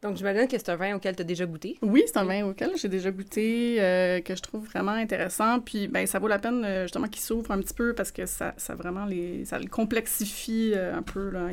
Donc, 0.08 0.16
j'imagine 0.16 0.48
que 0.48 0.58
c'est 0.58 0.70
un 0.70 0.78
vin 0.78 0.96
auquel 0.96 1.18
tu 1.18 1.22
as 1.22 1.26
déjà 1.26 1.46
goûté. 1.46 1.78
Oui, 1.82 2.02
c'est 2.06 2.16
un 2.16 2.24
vin 2.24 2.46
auquel 2.46 2.72
j'ai 2.78 2.88
déjà 2.88 3.12
goûté, 3.12 3.76
euh, 3.80 4.22
que 4.22 4.38
je 4.38 4.42
trouve 4.42 4.66
vraiment 4.66 4.94
intéressant. 4.94 5.60
Puis, 5.60 5.90
ben, 5.90 6.08
ça 6.08 6.18
vaut 6.18 6.30
la 6.30 6.40
peine 6.40 6.64
euh, 6.64 6.84
justement 6.84 7.10
qu'il 7.10 7.22
s'ouvre 7.22 7.52
un 7.52 7.60
petit 7.60 7.74
peu 7.74 7.94
parce 7.94 8.14
que 8.14 8.26
ça, 8.26 8.54
ça 8.56 8.74
vraiment 8.74 9.04
les, 9.04 9.44
ça 9.44 9.60
le 9.60 9.68
complexifie 9.68 10.72
euh, 10.74 10.96
un 10.96 11.02
peu. 11.02 11.30
Là. 11.30 11.50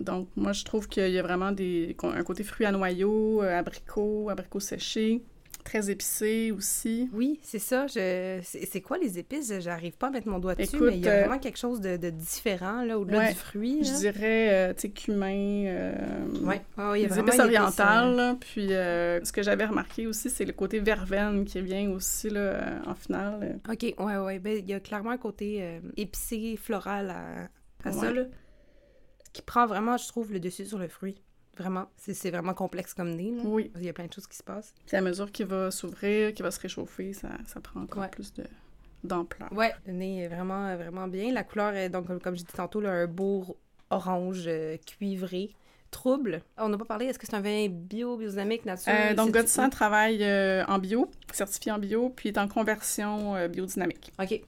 Donc, 0.00 0.26
moi, 0.34 0.52
je 0.52 0.64
trouve 0.64 0.88
qu'il 0.88 1.12
y 1.12 1.18
a 1.18 1.22
vraiment 1.22 1.52
des, 1.52 1.96
un 2.02 2.24
côté 2.24 2.42
fruits 2.42 2.66
à 2.66 2.72
noyaux, 2.72 3.40
abricots, 3.40 4.28
abricots 4.30 4.58
séchés, 4.58 5.22
très 5.62 5.90
épicé 5.90 6.52
aussi. 6.52 7.08
Oui, 7.12 7.38
c'est 7.42 7.58
ça. 7.58 7.86
Je... 7.86 8.40
C'est 8.42 8.80
quoi 8.80 8.98
les 8.98 9.18
épices? 9.18 9.52
J'arrive 9.60 9.96
pas 9.96 10.08
à 10.08 10.10
mettre 10.10 10.28
mon 10.28 10.38
doigt 10.38 10.54
dessus, 10.54 10.76
Écoute, 10.76 10.88
mais 10.90 10.96
il 10.98 11.04
y 11.04 11.08
a 11.08 11.12
euh, 11.12 11.20
vraiment 11.20 11.38
quelque 11.38 11.58
chose 11.58 11.80
de, 11.80 11.96
de 11.96 12.10
différent, 12.10 12.84
là, 12.84 12.98
au-delà 12.98 13.18
Ouais, 13.18 13.28
du 13.32 13.34
fruit. 13.38 13.84
Je 13.84 13.92
dirais, 13.98 14.48
euh, 14.70 14.74
tu 14.74 14.80
sais, 14.82 14.90
cumin. 14.90 15.66
euh, 15.66 15.94
Ouais. 16.42 16.60
Ah 16.76 16.92
il 16.96 17.02
y 17.02 17.06
a 17.06 17.18
épices 17.18 17.38
orientales. 17.38 18.16
là. 18.16 18.36
Puis, 18.40 18.72
euh, 18.72 19.22
ce 19.24 19.32
que 19.32 19.42
j'avais 19.42 19.64
remarqué 19.66 20.06
aussi, 20.06 20.30
c'est 20.30 20.44
le 20.44 20.52
côté 20.52 20.80
verveine 20.80 21.44
qui 21.44 21.60
vient 21.60 21.90
aussi 21.90 22.30
là, 22.30 22.40
euh, 22.40 22.78
en 22.86 22.94
finale. 22.94 23.58
euh, 23.68 23.72
OK, 23.72 23.94
ouais, 24.04 24.16
ouais. 24.18 24.38
Ben, 24.38 24.58
il 24.58 24.68
y 24.68 24.74
a 24.74 24.80
clairement 24.80 25.10
un 25.10 25.18
côté 25.18 25.58
euh, 25.62 25.80
épicé, 25.96 26.56
floral 26.56 27.10
à, 27.10 27.88
à 27.88 27.92
ça, 27.92 28.12
là. 28.12 28.22
Qui 29.32 29.42
prend 29.42 29.66
vraiment, 29.66 29.96
je 29.96 30.06
trouve, 30.08 30.32
le 30.32 30.40
dessus 30.40 30.66
sur 30.66 30.78
le 30.78 30.88
fruit. 30.88 31.22
Vraiment. 31.58 31.86
C'est 31.98 32.30
vraiment 32.30 32.54
complexe 32.54 32.94
comme 32.94 33.10
nez, 33.10 33.30
là. 33.30 33.42
Oui. 33.44 33.70
Il 33.76 33.84
y 33.84 33.88
a 33.88 33.92
plein 33.92 34.06
de 34.06 34.12
choses 34.12 34.26
qui 34.26 34.36
se 34.36 34.42
passent. 34.42 34.72
Puis 34.86 34.96
à 34.96 35.00
mesure 35.02 35.30
qu'il 35.30 35.46
va 35.46 35.70
s'ouvrir, 35.70 36.32
qu'il 36.32 36.42
va 36.44 36.50
se 36.50 36.60
réchauffer, 36.60 37.12
ça, 37.12 37.28
ça 37.46 37.60
prend 37.60 37.82
encore 37.82 38.02
Ouais. 38.02 38.08
plus 38.08 38.32
de 38.34 38.44
d'ampleur. 39.04 39.52
Ouais, 39.52 39.74
le 39.86 39.92
nez 39.94 40.20
est 40.22 40.28
vraiment, 40.28 40.76
vraiment 40.76 41.08
bien. 41.08 41.32
La 41.32 41.42
couleur 41.42 41.74
est, 41.74 41.88
donc, 41.88 42.06
comme- 42.22 42.36
j'ai 42.36 42.44
dit 42.44 42.52
tantôt, 42.52 42.80
là, 42.80 42.92
un 42.92 43.06
beau 43.08 43.58
orange 43.90 44.44
euh, 44.46 44.76
cuivré. 44.86 45.50
Trouble. 45.90 46.40
On 46.56 46.70
n'a 46.70 46.78
pas 46.78 46.86
parlé, 46.86 47.04
est-ce 47.06 47.18
que 47.18 47.26
c'est 47.26 47.34
un 47.34 47.40
vin 47.42 47.66
bio, 47.68 48.16
biodynamique, 48.16 48.64
nature? 48.64 48.90
Euh, 48.96 49.12
donc, 49.14 49.30
Godsan 49.32 49.68
travaille 49.68 50.24
euh, 50.24 50.64
en 50.66 50.78
bio, 50.78 51.10
certifié 51.32 51.70
en 51.72 51.78
bio, 51.78 52.08
puis 52.08 52.30
est 52.30 52.38
en 52.38 52.48
conversion 52.48 53.34
euh, 53.36 53.48
biodynamique. 53.48 54.10
OK. 54.18 54.40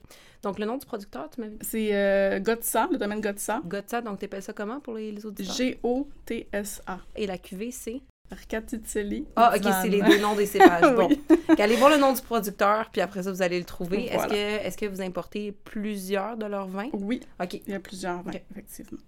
Donc, 0.45 0.59
le 0.59 0.65
nom 0.67 0.77
du 0.77 0.85
producteur, 0.85 1.27
tu 1.33 1.41
m'avais 1.41 1.53
dit? 1.55 1.67
C'est 1.67 1.89
euh, 1.95 2.39
Gotsa, 2.39 2.87
le 2.91 2.97
domaine 2.99 3.19
Gotsa. 3.19 3.61
Gotsa, 3.65 4.01
donc 4.01 4.19
t'appelles 4.19 4.43
ça 4.43 4.53
comment 4.53 4.79
pour 4.79 4.93
les, 4.93 5.11
les 5.11 5.25
auditeurs? 5.25 5.55
G-O-T-S-A. 5.55 6.99
Et 7.15 7.25
la 7.25 7.39
cuvée, 7.39 7.71
c'est? 7.71 8.01
Rkatitseli. 8.31 9.25
Ah, 9.35 9.53
ok, 9.55 9.63
c'est 9.81 9.89
les 9.89 10.01
deux 10.03 10.19
noms 10.19 10.35
des 10.35 10.45
cépages. 10.45 10.83
Bon. 10.95 11.09
Allez 11.57 11.75
voir 11.77 11.89
le 11.89 11.97
nom 11.97 12.13
du 12.13 12.21
producteur, 12.21 12.89
puis 12.91 13.01
après 13.01 13.23
ça, 13.23 13.31
vous 13.31 13.41
allez 13.41 13.57
le 13.57 13.65
trouver. 13.65 14.05
Est-ce 14.05 14.27
que, 14.27 14.67
est 14.67 14.79
que 14.79 14.85
vous 14.85 15.01
importez 15.01 15.51
plusieurs 15.51 16.37
de 16.37 16.45
leurs 16.45 16.67
vins? 16.67 16.89
Oui, 16.93 17.21
OK. 17.41 17.55
il 17.65 17.71
y 17.71 17.75
a 17.75 17.79
plusieurs 17.79 18.21
vins, 18.21 18.31
Ok. 18.31 18.41
effectivement. 18.51 18.99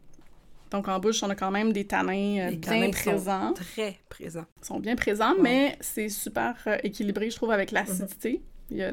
Donc, 0.71 0.87
en 0.87 0.99
bouche, 0.99 1.21
on 1.21 1.29
a 1.29 1.35
quand 1.35 1.51
même 1.51 1.71
des 1.71 1.85
tanins 1.85 2.39
euh, 2.47 2.49
Les 2.49 2.55
bien 2.57 2.71
tanins 2.71 2.91
sont 2.91 3.09
présents. 3.11 3.53
Très 3.53 3.99
présent. 4.09 4.45
Ils 4.61 4.65
sont 4.65 4.79
bien 4.79 4.95
présents, 4.95 5.33
Ouais. 5.35 5.41
mais 5.41 5.77
c'est 5.81 6.09
super 6.09 6.55
euh, 6.65 6.77
équilibré, 6.83 7.29
je 7.29 7.35
trouve, 7.35 7.51
avec 7.51 7.69
l'acidité. 7.71 8.31
Y 8.31 8.35
a- 8.37 8.39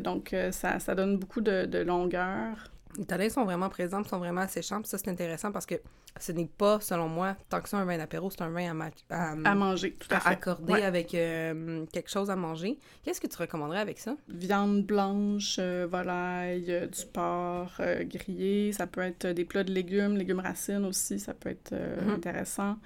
donc, 0.01 0.33
euh, 0.33 0.51
ça, 0.53 0.79
ça 0.79 0.95
donne 0.95 1.19
beaucoup 1.19 1.41
de, 1.41 1.67
de 1.67 1.79
longueur. 1.79 2.71
Les 2.97 3.05
tanins 3.07 3.29
sont 3.29 3.45
vraiment 3.45 3.69
présents, 3.69 4.05
sont 4.05 4.19
vraiment 4.19 4.43
asséchants. 4.43 4.81
Puis 4.81 4.89
ça, 4.89 4.99
c'est 4.99 5.09
intéressant 5.11 5.51
parce 5.51 5.67
que 5.67 5.75
ce 6.21 6.31
n'est 6.31 6.47
pas, 6.47 6.79
selon 6.79 7.09
moi, 7.09 7.35
tant 7.49 7.61
que 7.61 7.69
ça, 7.69 7.79
un 7.79 7.85
vin 7.85 7.99
d'apéro, 7.99 8.31
c'est 8.31 8.43
un 8.43 8.51
vin 8.51 8.71
à, 8.71 8.75
ma- 8.75 8.91
à, 9.11 9.33
À 9.33 9.55
manger, 9.57 9.95
tout 9.99 10.07
à, 10.13 10.19
à 10.19 10.21
fait. 10.21 10.29
accorder 10.29 10.73
Ouais. 10.75 10.83
avec 10.85 11.13
euh, 11.13 11.85
quelque 11.93 12.09
chose 12.09 12.31
à 12.31 12.37
manger. 12.37 12.79
Qu'est-ce 13.03 13.21
que 13.21 13.27
tu 13.27 13.37
recommanderais 13.37 13.81
avec 13.81 13.99
ça? 13.99 14.15
Viande 14.29 14.85
blanche, 14.85 15.57
euh, 15.59 15.89
volaille, 15.91 16.67
euh, 16.71 16.87
du 16.87 17.05
porc 17.13 17.81
grillé. 18.03 18.73
Ça 18.73 18.87
peut 18.87 19.01
être 19.01 19.27
des 19.27 19.45
plats 19.45 19.65
de 19.65 19.73
légumes, 19.73 20.17
légumes 20.17 20.39
racines 20.39 20.85
aussi, 20.85 21.19
ça 21.19 21.35
peut 21.35 21.51
être 21.51 21.73
Mhm. 21.75 22.11
intéressant. 22.11 22.77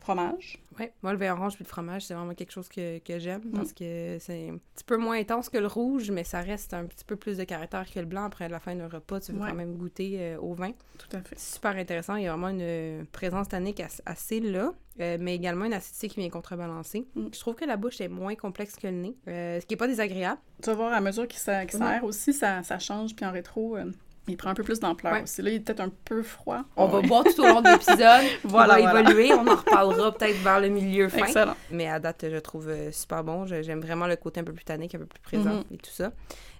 Fromage. 0.00 0.58
Ouais, 0.78 0.92
moi, 1.02 1.12
le 1.12 1.18
vin 1.18 1.32
orange 1.32 1.54
puis 1.54 1.64
le 1.64 1.68
fromage, 1.68 2.02
c'est 2.06 2.14
vraiment 2.14 2.34
quelque 2.34 2.52
chose 2.52 2.68
que, 2.68 2.98
que 2.98 3.18
j'aime 3.18 3.42
Mm. 3.44 3.52
parce 3.52 3.72
que 3.72 4.16
c'est 4.20 4.48
un 4.50 4.58
petit 4.74 4.84
peu 4.84 4.96
moins 4.96 5.18
intense 5.18 5.48
que 5.48 5.58
le 5.58 5.66
rouge, 5.66 6.10
mais 6.10 6.24
ça 6.24 6.40
reste 6.40 6.74
un 6.74 6.84
petit 6.86 7.04
peu 7.04 7.16
plus 7.16 7.36
de 7.36 7.44
caractère 7.44 7.84
que 7.90 7.98
le 8.00 8.06
blanc. 8.06 8.24
Après 8.24 8.48
la 8.48 8.60
fin 8.60 8.74
d'un 8.74 8.88
repas, 8.88 9.20
tu 9.20 9.32
veux 9.32 9.40
Ouais. 9.40 9.48
quand 9.48 9.54
même 9.54 9.76
goûter 9.76 10.16
euh, 10.20 10.38
au 10.38 10.54
vin. 10.54 10.72
Tout 10.98 11.16
à 11.16 11.20
fait. 11.22 11.34
C'est 11.36 11.54
super 11.54 11.76
intéressant. 11.76 12.16
Il 12.16 12.24
y 12.24 12.26
a 12.28 12.36
vraiment 12.36 12.48
une 12.56 13.06
présence 13.12 13.48
tannique 13.48 13.80
as- 13.80 14.02
assez 14.06 14.40
là, 14.40 14.72
euh, 15.00 15.16
mais 15.20 15.34
également 15.34 15.64
une 15.64 15.72
acidité 15.74 16.08
qui 16.08 16.20
vient 16.20 16.30
contrebalancer. 16.30 17.06
Mm. 17.14 17.26
Je 17.32 17.40
trouve 17.40 17.54
que 17.54 17.64
la 17.64 17.76
bouche 17.76 18.00
est 18.00 18.08
moins 18.08 18.34
complexe 18.34 18.76
que 18.76 18.86
le 18.86 18.92
nez, 18.92 19.16
euh, 19.28 19.60
ce 19.60 19.66
qui 19.66 19.74
n'est 19.74 19.78
pas 19.78 19.86
désagréable. 19.88 20.40
Tu 20.62 20.70
vas 20.70 20.76
voir, 20.76 20.92
à 20.92 21.00
mesure 21.00 21.26
qu'il 21.28 21.40
s'aère 21.40 21.66
aussi, 22.04 22.32
ça, 22.32 22.62
ça 22.62 22.78
change. 22.78 23.14
Puis 23.14 23.24
en 23.26 23.32
rétro, 23.32 23.76
euh, 23.76 23.90
il 24.28 24.36
prend 24.36 24.50
un 24.50 24.54
peu 24.54 24.62
plus 24.62 24.80
d'ampleur 24.80 25.12
Ouais. 25.12 25.22
aussi. 25.22 25.42
Là, 25.42 25.50
il 25.50 25.56
est 25.56 25.60
peut-être 25.60 25.80
un 25.80 25.90
peu 26.04 26.22
froid. 26.22 26.62
On 26.76 26.86
va 26.86 27.00
boire 27.02 27.24
tout 27.24 27.40
au 27.40 27.46
long 27.46 27.60
de 27.60 27.68
l'épisode. 27.68 28.24
Voilà, 28.44 28.74
on 28.78 28.84
va 28.84 28.90
voilà. 28.92 29.00
évoluer. 29.10 29.32
On 29.34 29.46
en 29.46 29.56
reparlera 29.56 30.12
peut-être 30.12 30.36
vers 30.42 30.60
le 30.60 30.68
milieu 30.68 31.08
fin. 31.08 31.18
Excellent. 31.26 31.54
Mais 31.70 31.88
à 31.88 31.98
date, 32.00 32.24
je 32.30 32.36
trouve 32.38 32.68
euh, 32.68 32.90
super 32.92 33.22
bon. 33.24 33.46
J'aime 33.46 33.80
vraiment 33.80 34.06
le 34.06 34.16
côté 34.16 34.40
un 34.40 34.44
peu 34.44 34.52
plus 34.52 34.64
tannique, 34.64 34.94
un 34.94 34.98
peu 34.98 35.06
plus 35.06 35.20
présent 35.20 35.50
Mhm. 35.56 35.64
et 35.72 35.76
tout 35.76 35.90
ça. 35.90 36.10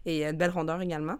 Et 0.06 0.26
euh, 0.26 0.30
une 0.30 0.36
belle 0.36 0.50
rondeur 0.50 0.80
également. 0.82 1.16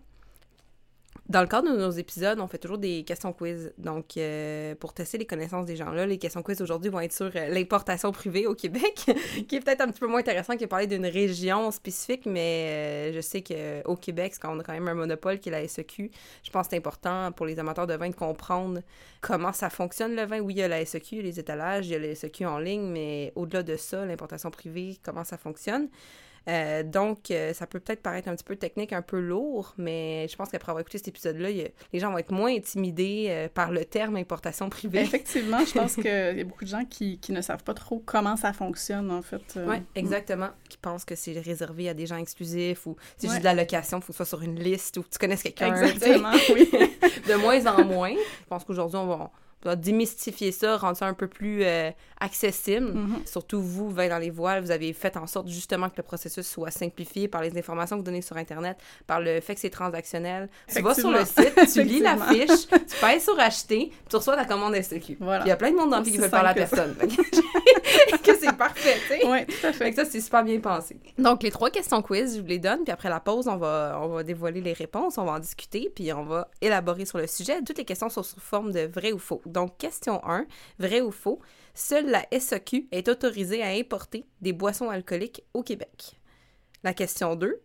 Dans 1.26 1.40
le 1.40 1.46
cadre 1.46 1.72
de 1.72 1.78
nos 1.78 1.90
épisodes, 1.90 2.38
on 2.38 2.46
fait 2.46 2.58
toujours 2.58 2.76
des 2.76 3.02
questions 3.02 3.32
quiz. 3.32 3.72
Donc, 3.78 4.18
euh, 4.18 4.74
pour 4.74 4.92
tester 4.92 5.16
les 5.16 5.24
connaissances 5.24 5.64
des 5.64 5.74
gens-là, 5.74 6.04
les 6.04 6.18
questions 6.18 6.42
quiz 6.42 6.60
aujourd'hui 6.60 6.90
vont 6.90 7.00
être 7.00 7.14
sur 7.14 7.30
euh, 7.34 7.48
l'importation 7.48 8.12
privée 8.12 8.46
au 8.46 8.54
Québec, 8.54 9.06
qui 9.48 9.56
est 9.56 9.60
peut-être 9.60 9.80
un 9.80 9.86
petit 9.88 10.00
peu 10.00 10.06
moins 10.06 10.20
intéressant 10.20 10.54
que 10.58 10.66
parler 10.66 10.86
d'une 10.86 11.06
région 11.06 11.70
spécifique, 11.70 12.26
mais 12.26 13.10
je 13.14 13.22
sais 13.22 13.42
qu'au 13.42 13.96
Québec, 13.96 14.34
quand 14.38 14.54
on 14.54 14.60
a 14.60 14.62
quand 14.62 14.74
même 14.74 14.86
un 14.86 14.94
monopole 14.94 15.38
qui 15.38 15.48
est 15.48 15.52
la 15.52 15.66
SEQ, 15.66 16.10
je 16.42 16.50
pense 16.50 16.66
que 16.66 16.72
c'est 16.72 16.76
important 16.76 17.32
pour 17.32 17.46
les 17.46 17.58
amateurs 17.58 17.86
de 17.86 17.94
vin 17.94 18.10
de 18.10 18.14
comprendre 18.14 18.82
comment 19.22 19.54
ça 19.54 19.70
fonctionne 19.70 20.14
le 20.14 20.26
vin. 20.26 20.40
Oui, 20.40 20.54
il 20.54 20.58
y 20.58 20.62
a 20.62 20.68
la 20.68 20.84
SEQ, 20.84 21.22
les 21.22 21.40
étalages, 21.40 21.86
il 21.86 21.92
y 21.92 21.94
a 21.94 22.00
la 22.00 22.14
SEQ 22.14 22.44
en 22.44 22.58
ligne, 22.58 22.86
mais 22.90 23.32
au-delà 23.34 23.62
de 23.62 23.76
ça, 23.76 24.04
l'importation 24.04 24.50
privée, 24.50 24.98
comment 25.02 25.24
ça 25.24 25.38
fonctionne? 25.38 25.88
Euh, 26.48 26.82
donc, 26.82 27.30
euh, 27.30 27.52
ça 27.54 27.66
peut 27.66 27.80
peut-être 27.80 28.02
paraître 28.02 28.28
un 28.28 28.34
petit 28.34 28.44
peu 28.44 28.56
technique, 28.56 28.92
un 28.92 29.02
peu 29.02 29.18
lourd, 29.18 29.74
mais 29.78 30.26
je 30.28 30.36
pense 30.36 30.50
qu'après 30.50 30.70
avoir 30.70 30.82
écouté 30.82 30.98
cet 30.98 31.08
épisode-là, 31.08 31.48
les 31.50 32.00
gens 32.00 32.10
vont 32.10 32.18
être 32.18 32.32
moins 32.32 32.54
intimidés 32.54 33.26
euh, 33.28 33.48
par 33.52 33.70
le 33.70 33.84
terme 33.84 34.16
importation 34.16 34.68
privée. 34.68 35.00
Effectivement, 35.00 35.64
je 35.64 35.72
pense 35.72 35.94
qu'il 35.94 36.04
y 36.04 36.40
a 36.40 36.44
beaucoup 36.44 36.64
de 36.64 36.70
gens 36.70 36.84
qui, 36.84 37.18
qui, 37.18 37.32
ne 37.32 37.40
savent 37.40 37.64
pas 37.64 37.74
trop 37.74 38.02
comment 38.04 38.36
ça 38.36 38.52
fonctionne, 38.52 39.10
en 39.10 39.22
fait. 39.22 39.58
Oui, 39.66 39.76
exactement. 39.94 40.50
Qui 40.68 40.76
pensent 40.76 41.04
que 41.04 41.14
c'est 41.14 41.38
réservé 41.40 41.88
à 41.88 41.94
des 41.94 42.06
gens 42.06 42.16
exclusifs 42.16 42.86
ou 42.86 42.96
c'est 43.16 43.28
juste 43.28 43.40
de 43.40 43.44
la 43.44 43.54
location, 43.54 43.98
il 43.98 44.02
faut 44.02 44.12
que 44.12 44.18
ce 44.18 44.24
soit 44.24 44.38
sur 44.38 44.42
une 44.42 44.58
liste 44.58 44.96
ou 44.98 45.02
que 45.02 45.08
tu 45.08 45.18
connaisses 45.18 45.42
quelqu'un. 45.42 45.74
Exactement, 45.74 46.32
oui. 46.54 46.70
de 46.70 47.34
moins 47.36 47.66
en 47.66 47.84
moins. 47.84 48.14
Je 48.14 48.46
pense 48.48 48.64
qu'aujourd'hui, 48.64 48.98
on 48.98 49.06
va 49.06 49.30
démystifier 49.76 50.52
ça, 50.52 50.76
rendre 50.76 50.96
ça 50.96 51.06
un 51.06 51.14
peu 51.14 51.28
plus 51.28 51.64
euh, 51.64 51.90
accessible. 52.20 52.92
Mm-hmm. 52.92 53.26
Surtout 53.26 53.62
vous, 53.62 53.90
vin 53.90 54.08
dans 54.08 54.18
les 54.18 54.30
voiles, 54.30 54.62
vous 54.62 54.70
avez 54.70 54.92
fait 54.92 55.16
en 55.16 55.26
sorte 55.26 55.48
justement 55.48 55.88
que 55.88 55.96
le 55.96 56.02
processus 56.02 56.46
soit 56.46 56.70
simplifié 56.70 57.28
par 57.28 57.42
les 57.42 57.56
informations 57.58 57.96
que 57.96 58.00
vous 58.00 58.06
donnez 58.06 58.22
sur 58.22 58.36
Internet, 58.36 58.78
par 59.06 59.20
le 59.20 59.40
fait 59.40 59.54
que 59.54 59.60
c'est 59.60 59.70
transactionnel. 59.70 60.48
Tu 60.68 60.82
vas 60.82 60.94
sur 60.94 61.10
le 61.10 61.24
site, 61.24 61.72
tu 61.72 61.82
lis 61.82 62.00
la 62.00 62.16
fiche, 62.16 62.68
tu 62.68 62.96
payes 63.00 63.20
sur 63.20 63.38
acheter, 63.38 63.90
tu 64.08 64.16
reçois 64.16 64.36
ta 64.36 64.44
commande 64.44 64.74
STQ. 64.74 65.18
Il 65.20 65.46
y 65.46 65.50
a 65.50 65.56
plein 65.56 65.70
de 65.70 65.76
monde 65.76 65.90
dans 65.90 65.98
le 65.98 66.04
qui 66.04 66.18
veut 66.18 66.28
parler 66.28 66.50
à 66.50 66.54
personne. 66.54 66.94
que 68.24 68.36
c'est 68.36 68.56
parfait, 68.56 68.96
tu 69.02 69.20
sais. 69.20 69.26
Oui, 69.26 69.46
tout 69.46 69.66
à 69.66 69.72
fait. 69.72 69.92
ça, 69.92 70.04
c'est 70.04 70.20
super 70.20 70.42
bien 70.42 70.58
pensé. 70.58 70.96
Donc, 71.18 71.42
les 71.42 71.50
trois 71.50 71.70
questions 71.70 72.02
quiz, 72.02 72.36
je 72.36 72.40
vous 72.40 72.46
les 72.46 72.58
donne, 72.58 72.82
puis 72.84 72.92
après 72.92 73.08
la 73.08 73.20
pause, 73.20 73.46
on 73.46 73.56
va, 73.56 73.98
on 74.02 74.08
va 74.08 74.22
dévoiler 74.22 74.60
les 74.60 74.72
réponses, 74.72 75.18
on 75.18 75.24
va 75.24 75.32
en 75.32 75.38
discuter, 75.38 75.90
puis 75.94 76.12
on 76.12 76.24
va 76.24 76.48
élaborer 76.60 77.04
sur 77.04 77.18
le 77.18 77.26
sujet. 77.26 77.60
Toutes 77.64 77.78
les 77.78 77.84
questions 77.84 78.08
sont 78.08 78.22
sous 78.22 78.40
forme 78.40 78.72
de 78.72 78.80
vrai 78.86 79.12
ou 79.12 79.18
faux. 79.18 79.42
Donc, 79.54 79.78
question 79.78 80.20
1, 80.24 80.46
vrai 80.80 81.00
ou 81.00 81.12
faux, 81.12 81.38
seule 81.74 82.10
la 82.10 82.26
SAQ 82.36 82.88
est 82.90 83.08
autorisée 83.08 83.62
à 83.62 83.68
importer 83.68 84.26
des 84.40 84.52
boissons 84.52 84.90
alcooliques 84.90 85.44
au 85.54 85.62
Québec? 85.62 86.18
La 86.82 86.92
question 86.92 87.36
2, 87.36 87.62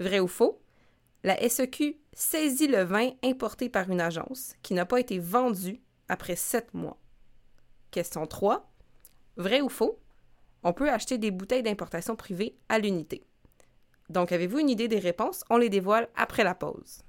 vrai 0.00 0.18
ou 0.18 0.26
faux, 0.26 0.60
la 1.22 1.48
SEQ 1.48 1.96
saisit 2.12 2.66
le 2.66 2.82
vin 2.82 3.10
importé 3.22 3.68
par 3.68 3.88
une 3.88 4.00
agence 4.00 4.54
qui 4.62 4.74
n'a 4.74 4.84
pas 4.84 4.98
été 4.98 5.20
vendu 5.20 5.80
après 6.08 6.34
7 6.34 6.74
mois? 6.74 6.98
Question 7.92 8.26
3, 8.26 8.68
vrai 9.36 9.60
ou 9.60 9.68
faux, 9.68 10.00
on 10.64 10.72
peut 10.72 10.90
acheter 10.90 11.18
des 11.18 11.30
bouteilles 11.30 11.62
d'importation 11.62 12.16
privée 12.16 12.58
à 12.68 12.80
l'unité? 12.80 13.24
Donc, 14.08 14.32
avez-vous 14.32 14.58
une 14.58 14.70
idée 14.70 14.88
des 14.88 14.98
réponses? 14.98 15.44
On 15.50 15.56
les 15.56 15.68
dévoile 15.68 16.08
après 16.16 16.42
la 16.42 16.56
pause. 16.56 17.04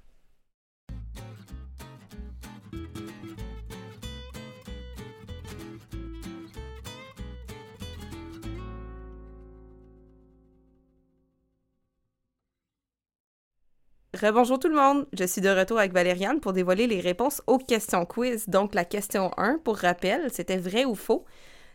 Rebonjour 14.12 14.58
tout 14.58 14.68
le 14.68 14.74
monde, 14.74 15.06
je 15.12 15.22
suis 15.22 15.40
de 15.40 15.48
retour 15.48 15.78
avec 15.78 15.92
Valériane 15.92 16.40
pour 16.40 16.52
dévoiler 16.52 16.88
les 16.88 16.98
réponses 16.98 17.42
aux 17.46 17.58
questions 17.58 18.04
quiz. 18.04 18.48
Donc 18.48 18.74
la 18.74 18.84
question 18.84 19.30
1, 19.36 19.58
pour 19.58 19.76
rappel, 19.76 20.28
c'était 20.32 20.56
vrai 20.56 20.84
ou 20.84 20.96
faux? 20.96 21.24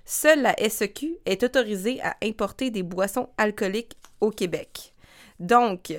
Seule 0.03 0.41
la 0.41 0.53
SEQ 0.57 1.17
est 1.25 1.43
autorisée 1.43 2.01
à 2.01 2.17
importer 2.21 2.71
des 2.71 2.83
boissons 2.83 3.29
alcooliques 3.37 3.95
au 4.19 4.31
Québec. 4.31 4.93
Donc, 5.39 5.93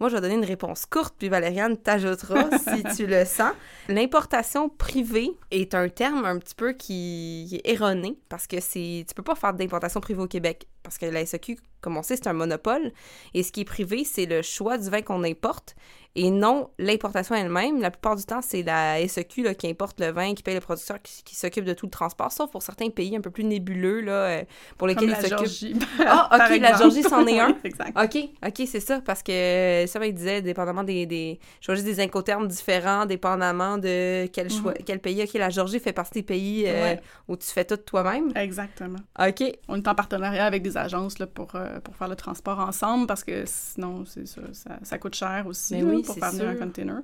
moi, 0.00 0.08
je 0.08 0.16
vais 0.16 0.20
donner 0.20 0.34
une 0.34 0.44
réponse 0.44 0.86
courte, 0.86 1.14
puis 1.16 1.28
Valériane 1.28 1.76
t'ajoutera 1.76 2.50
si 2.58 2.82
tu 2.96 3.06
le 3.06 3.24
sens. 3.24 3.52
L'importation 3.88 4.68
privée 4.68 5.30
est 5.52 5.72
un 5.72 5.88
terme 5.88 6.24
un 6.24 6.38
petit 6.38 6.56
peu 6.56 6.72
qui 6.72 7.60
est 7.64 7.70
erroné 7.70 8.18
parce 8.28 8.48
que 8.48 8.60
c'est 8.60 9.04
tu 9.06 9.14
peux 9.14 9.22
pas 9.22 9.36
faire 9.36 9.54
d'importation 9.54 10.00
privée 10.00 10.22
au 10.22 10.26
Québec 10.26 10.66
parce 10.86 10.98
que 10.98 11.06
la 11.06 11.26
SEQ, 11.26 11.58
comme 11.80 11.96
on 11.96 12.02
sait, 12.02 12.16
c'est 12.16 12.28
un 12.28 12.32
monopole 12.32 12.92
et 13.34 13.42
ce 13.42 13.50
qui 13.50 13.62
est 13.62 13.64
privé, 13.64 14.04
c'est 14.04 14.26
le 14.26 14.42
choix 14.42 14.78
du 14.78 14.88
vin 14.88 15.02
qu'on 15.02 15.24
importe 15.24 15.74
et 16.16 16.30
non 16.30 16.70
l'importation 16.78 17.34
elle-même. 17.34 17.80
La 17.80 17.90
plupart 17.90 18.16
du 18.16 18.24
temps, 18.24 18.40
c'est 18.42 18.62
la 18.62 19.06
SEQ 19.06 19.42
là, 19.42 19.54
qui 19.54 19.68
importe 19.68 20.00
le 20.00 20.10
vin, 20.10 20.34
qui 20.34 20.42
paye 20.42 20.54
le 20.54 20.60
producteur, 20.60 20.96
qui, 21.02 21.36
s'occupe 21.36 21.64
de 21.64 21.74
tout 21.74 21.86
le 21.86 21.90
transport, 21.90 22.32
sauf 22.32 22.50
pour 22.50 22.62
certains 22.62 22.88
pays 22.88 23.14
un 23.14 23.20
peu 23.20 23.30
plus 23.30 23.44
nébuleux, 23.44 24.00
là, 24.00 24.12
euh, 24.12 24.44
pour 24.78 24.86
lesquels 24.86 25.10
ils 25.10 25.28
s'occupent. 25.28 25.84
Ah, 26.08 26.48
ok, 26.50 26.58
la 26.60 26.76
Georgie, 26.78 27.02
c'en 27.02 27.26
est 27.26 27.38
un. 27.38 27.54
exact. 27.64 27.96
Ok, 28.02 28.16
ok, 28.46 28.66
c'est 28.66 28.80
ça, 28.80 29.00
parce 29.04 29.22
que 29.22 29.84
ça, 29.86 30.04
il 30.06 30.14
disait, 30.14 30.40
dépendamment 30.40 30.84
des, 30.84 31.04
des 31.04 31.38
je 31.60 31.66
vois 31.66 31.74
juste 31.74 31.86
des 31.86 32.00
incoterms 32.00 32.48
différents, 32.48 33.04
dépendamment 33.04 33.76
de 33.76 34.26
quel, 34.32 34.50
choix, 34.50 34.72
mhm. 34.72 34.84
quel 34.86 35.00
pays. 35.00 35.22
Ok, 35.22 35.34
la 35.34 35.50
Georgie 35.50 35.80
fait 35.80 35.92
partie 35.92 36.20
des 36.20 36.22
pays 36.22 36.64
euh, 36.66 36.94
où 37.28 37.36
tu 37.36 37.46
fais 37.46 37.64
tout 37.64 37.76
toi-même. 37.76 38.32
Exactement. 38.34 38.98
Ok. 39.18 39.42
On 39.68 39.76
est 39.76 39.88
en 39.88 39.94
partenariat 39.94 40.46
avec 40.46 40.62
des 40.62 40.75
agences 40.76 41.18
là, 41.18 41.26
pour, 41.26 41.54
euh, 41.54 41.80
pour 41.80 41.96
faire 41.96 42.08
le 42.08 42.16
transport 42.16 42.58
ensemble, 42.58 43.06
parce 43.06 43.24
que 43.24 43.44
sinon, 43.46 44.04
c'est 44.04 44.26
ça, 44.26 44.40
ça, 44.82 44.98
coûte 44.98 45.14
cher 45.14 45.44
aussi. 45.46 45.74
Mais 45.74 45.82
oui, 45.82 46.02
pour 46.02 46.14
faire 46.14 46.32
venir 46.32 46.48
un 46.48 46.56
container. 46.56 47.02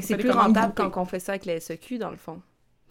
c'est 0.00 0.16
plus 0.16 0.30
rentable 0.30 0.74
quand 0.74 0.96
on 0.96 1.04
fait 1.04 1.20
ça 1.20 1.32
avec 1.32 1.46
la 1.46 1.60
SEQ, 1.60 1.98
dans 1.98 2.10
le 2.10 2.16
fond. 2.16 2.40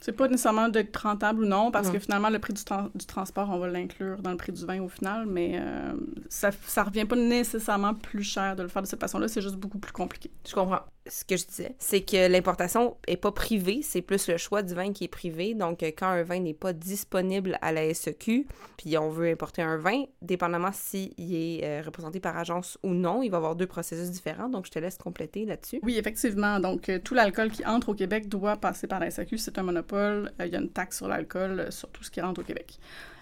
C'est 0.01 0.13
pas 0.13 0.28
nécessairement 0.28 0.68
d'être 0.68 0.96
rentable 0.98 1.44
ou 1.44 1.46
non, 1.46 1.70
parce 1.70 1.92
que 1.92 2.00
finalement, 2.00 2.32
le 2.32 2.40
prix 2.40 2.54
du, 2.54 2.63
du 2.96 3.06
transport, 3.06 3.48
on 3.51 3.60
va 3.60 3.68
l'inclure 3.68 4.20
dans 4.24 4.32
le 4.32 4.38
prix 4.38 4.51
du 4.51 4.66
vin 4.66 4.82
au 4.82 4.90
final, 4.90 5.28
mais 5.28 5.60
euh, 5.62 5.94
ça, 6.28 6.50
ça 6.66 6.84
revient 6.84 7.06
pas 7.06 7.16
nécessairement 7.16 7.94
plus 7.94 8.24
cher 8.24 8.56
de 8.56 8.63
le 8.63 8.68
faire 8.68 8.82
de 8.82 8.88
cette 8.88 9.00
façon-là, 9.00 9.28
c'est 9.28 9.44
juste 9.44 9.58
beaucoup 9.58 9.78
plus 9.78 9.92
compliqué. 9.92 10.32
Je 10.48 10.56
comprends. 10.56 10.82
Ce 11.08 11.25
que 11.25 11.36
je 11.36 11.46
disais, 11.46 11.75
c'est 11.79 12.01
que 12.01 12.27
l'importation 12.27 12.96
est 13.08 13.17
pas 13.17 13.31
privée, 13.31 13.81
c'est 13.81 14.01
plus 14.01 14.27
le 14.27 14.38
choix 14.38 14.62
du 14.62 14.75
vin 14.75 14.93
qui 14.93 15.05
est 15.05 15.10
privé. 15.10 15.53
Donc, 15.55 15.81
quand 15.81 16.08
un 16.08 16.24
vin 16.24 16.39
n'est 16.39 16.53
pas 16.53 16.74
disponible 16.74 17.58
à 17.62 17.72
la 17.72 17.91
SEQ, 17.93 18.46
puis 18.77 18.98
on 18.98 19.10
veut 19.10 19.29
importer 19.29 19.62
un 19.63 19.77
vin, 19.77 20.03
dépendamment 20.22 20.72
s'il 20.72 21.12
est 21.17 21.63
euh, 21.63 21.81
représenté 21.84 22.20
par 22.20 22.38
agence 22.38 22.77
ou 22.84 22.89
non, 22.89 23.24
il 23.24 23.29
va 23.29 23.38
y 23.38 23.39
avoir 23.39 23.55
deux 23.55 23.67
processus 23.67 24.12
différents. 24.12 24.50
Donc, 24.50 24.65
je 24.67 24.72
te 24.72 24.79
laisse 24.79 24.98
compléter 24.98 25.46
là-dessus. 25.46 25.79
Oui, 25.84 25.98
effectivement. 25.98 26.60
Donc, 26.60 26.89
euh, 26.89 27.00
tout 27.00 27.13
l'alcool 27.13 27.50
qui 27.50 27.65
entre 27.65 27.89
au 27.89 27.93
Québec 27.93 28.29
doit 28.29 28.58
passer 28.58 28.88
par 28.88 29.00
la 29.00 29.10
SEQ. 29.10 29.38
C'est 29.38 29.58
un 29.58 29.63
monopole 29.63 30.31
euh, 30.39 30.46
il 30.46 30.53
y 30.53 30.55
a 30.55 30.60
une 30.60 30.70
taxe 30.70 30.98
sur 30.98 31.08
l'alcool 31.08 31.60
euh, 31.60 31.72
sur 31.72 31.89
tout 31.89 32.03
ce 32.03 32.12
qui 32.12 32.22
rentre 32.22 32.41
au 32.41 32.43
Québec. 32.43 32.79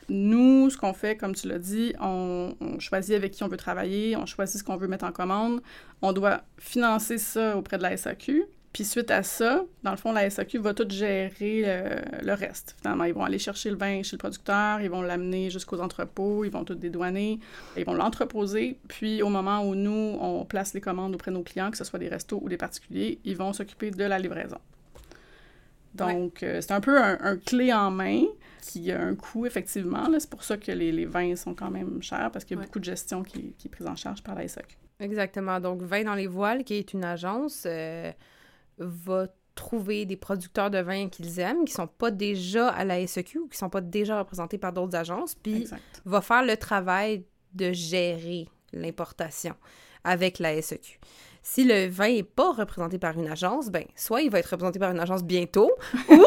Nous, 0.09 0.69
ce 0.69 0.77
qu'on 0.77 0.93
fait, 0.93 1.15
comme 1.15 1.35
tu 1.35 1.47
l'as 1.47 1.59
dit, 1.59 1.93
on, 2.01 2.55
choisit 2.79 3.15
avec 3.15 3.31
qui 3.31 3.43
on 3.43 3.47
veut 3.47 3.57
travailler, 3.57 4.15
on 4.15 4.25
choisit 4.25 4.59
ce 4.59 4.63
qu'on 4.63 4.77
veut 4.77 4.87
mettre 4.87 5.05
en 5.05 5.11
commande, 5.11 5.61
on 6.01 6.13
doit 6.13 6.41
financer 6.57 7.17
ça 7.17 7.57
auprès 7.57 7.77
de 7.77 7.83
la 7.83 7.95
SAQ. 7.95 8.45
Puis 8.73 8.85
suite 8.85 9.09
à 9.09 9.23
ça, 9.23 9.65
dans 9.83 9.91
le 9.91 9.97
fond, 9.97 10.11
la 10.11 10.29
SAQ 10.29 10.59
va 10.59 10.75
tout 10.75 10.87
gérer 10.87 11.63
le 12.21 12.33
reste. 12.33 12.75
Finalement, 12.79 13.03
ils 13.05 13.13
vont 13.13 13.23
aller 13.23 13.39
chercher 13.39 13.71
le 13.71 13.75
vin 13.75 14.03
chez 14.03 14.15
le 14.15 14.19
producteur, 14.19 14.79
ils 14.81 14.91
vont 14.91 15.01
l'amener 15.01 15.49
jusqu'aux 15.49 15.79
entrepôts, 15.79 16.45
ils 16.45 16.51
vont 16.51 16.63
tout 16.63 16.75
dédouaner, 16.75 17.39
ils 17.77 17.83
vont 17.83 17.95
l'entreposer. 17.95 18.77
Puis 18.87 19.23
au 19.23 19.29
moment 19.29 19.63
où 19.63 19.73
nous, 19.73 20.17
on 20.21 20.45
place 20.45 20.75
les 20.75 20.81
commandes 20.81 21.15
auprès 21.15 21.31
de 21.31 21.37
nos 21.37 21.43
clients, 21.43 21.71
que 21.71 21.77
ce 21.77 21.83
soit 21.83 21.99
des 21.99 22.09
restos 22.09 22.39
ou 22.43 22.47
des 22.47 22.57
particuliers, 22.57 23.19
ils 23.25 23.35
vont 23.35 23.53
s'occuper 23.53 23.89
de 23.89 24.03
la 24.03 24.19
livraison. 24.19 24.59
Donc, 25.95 26.43
euh, 26.43 26.61
c'est 26.61 26.71
un 26.71 26.81
peu 26.81 27.01
un, 27.01 27.37
clé 27.37 27.73
en 27.73 27.91
main 27.91 28.23
qui 28.61 28.91
a 28.91 29.01
un 29.01 29.15
coût, 29.15 29.45
effectivement. 29.45 30.07
C'est 30.19 30.29
pour 30.29 30.43
ça 30.43 30.57
que 30.57 30.71
les, 30.71 31.05
vins 31.05 31.35
sont 31.35 31.53
quand 31.53 31.71
même 31.71 32.01
chers, 32.01 32.31
parce 32.31 32.45
qu'il 32.45 32.57
y 32.57 32.59
a 32.59 32.63
beaucoup 32.63 32.79
de 32.79 32.85
gestion 32.85 33.23
qui, 33.23 33.55
est 33.63 33.69
prise 33.69 33.87
en 33.87 33.95
charge 33.95 34.23
par 34.23 34.35
la 34.35 34.47
SAQ. 34.47 34.77
Exactement. 34.99 35.59
Donc, 35.59 35.81
Vin 35.81 36.03
dans 36.03 36.15
les 36.15 36.27
voiles, 36.27 36.63
qui 36.63 36.75
est 36.75 36.93
une 36.93 37.03
agence, 37.03 37.63
euh, 37.65 38.11
va 38.77 39.27
trouver 39.55 40.05
des 40.05 40.15
producteurs 40.15 40.69
de 40.69 40.77
vins 40.77 41.09
qu'ils 41.09 41.39
aiment, 41.39 41.65
qui 41.65 41.73
sont 41.73 41.87
pas 41.87 42.11
déjà 42.11 42.69
à 42.69 42.85
la 42.85 43.05
SEQ 43.05 43.39
ou 43.39 43.47
qui 43.47 43.57
sont 43.57 43.69
pas 43.69 43.81
déjà 43.81 44.19
représentés 44.19 44.57
par 44.57 44.71
d'autres 44.71 44.95
agences, 44.95 45.35
puis 45.35 45.67
va 46.05 46.21
faire 46.21 46.43
le 46.43 46.55
travail 46.55 47.25
de 47.53 47.73
gérer 47.73 48.47
l'importation 48.71 49.55
avec 50.03 50.39
la 50.39 50.61
SEQ. 50.61 50.99
Si 51.41 51.63
le 51.63 51.87
vin 51.87 52.09
n'est 52.09 52.23
pas 52.23 52.51
représenté 52.51 52.99
par 52.99 53.17
une 53.17 53.27
agence, 53.27 53.69
ben 53.69 53.85
soit 53.95 54.21
il 54.21 54.29
va 54.29 54.39
être 54.39 54.51
représenté 54.51 54.79
par 54.79 54.91
une 54.91 54.99
agence 54.99 55.23
bientôt, 55.23 55.71
ou, 56.09 56.25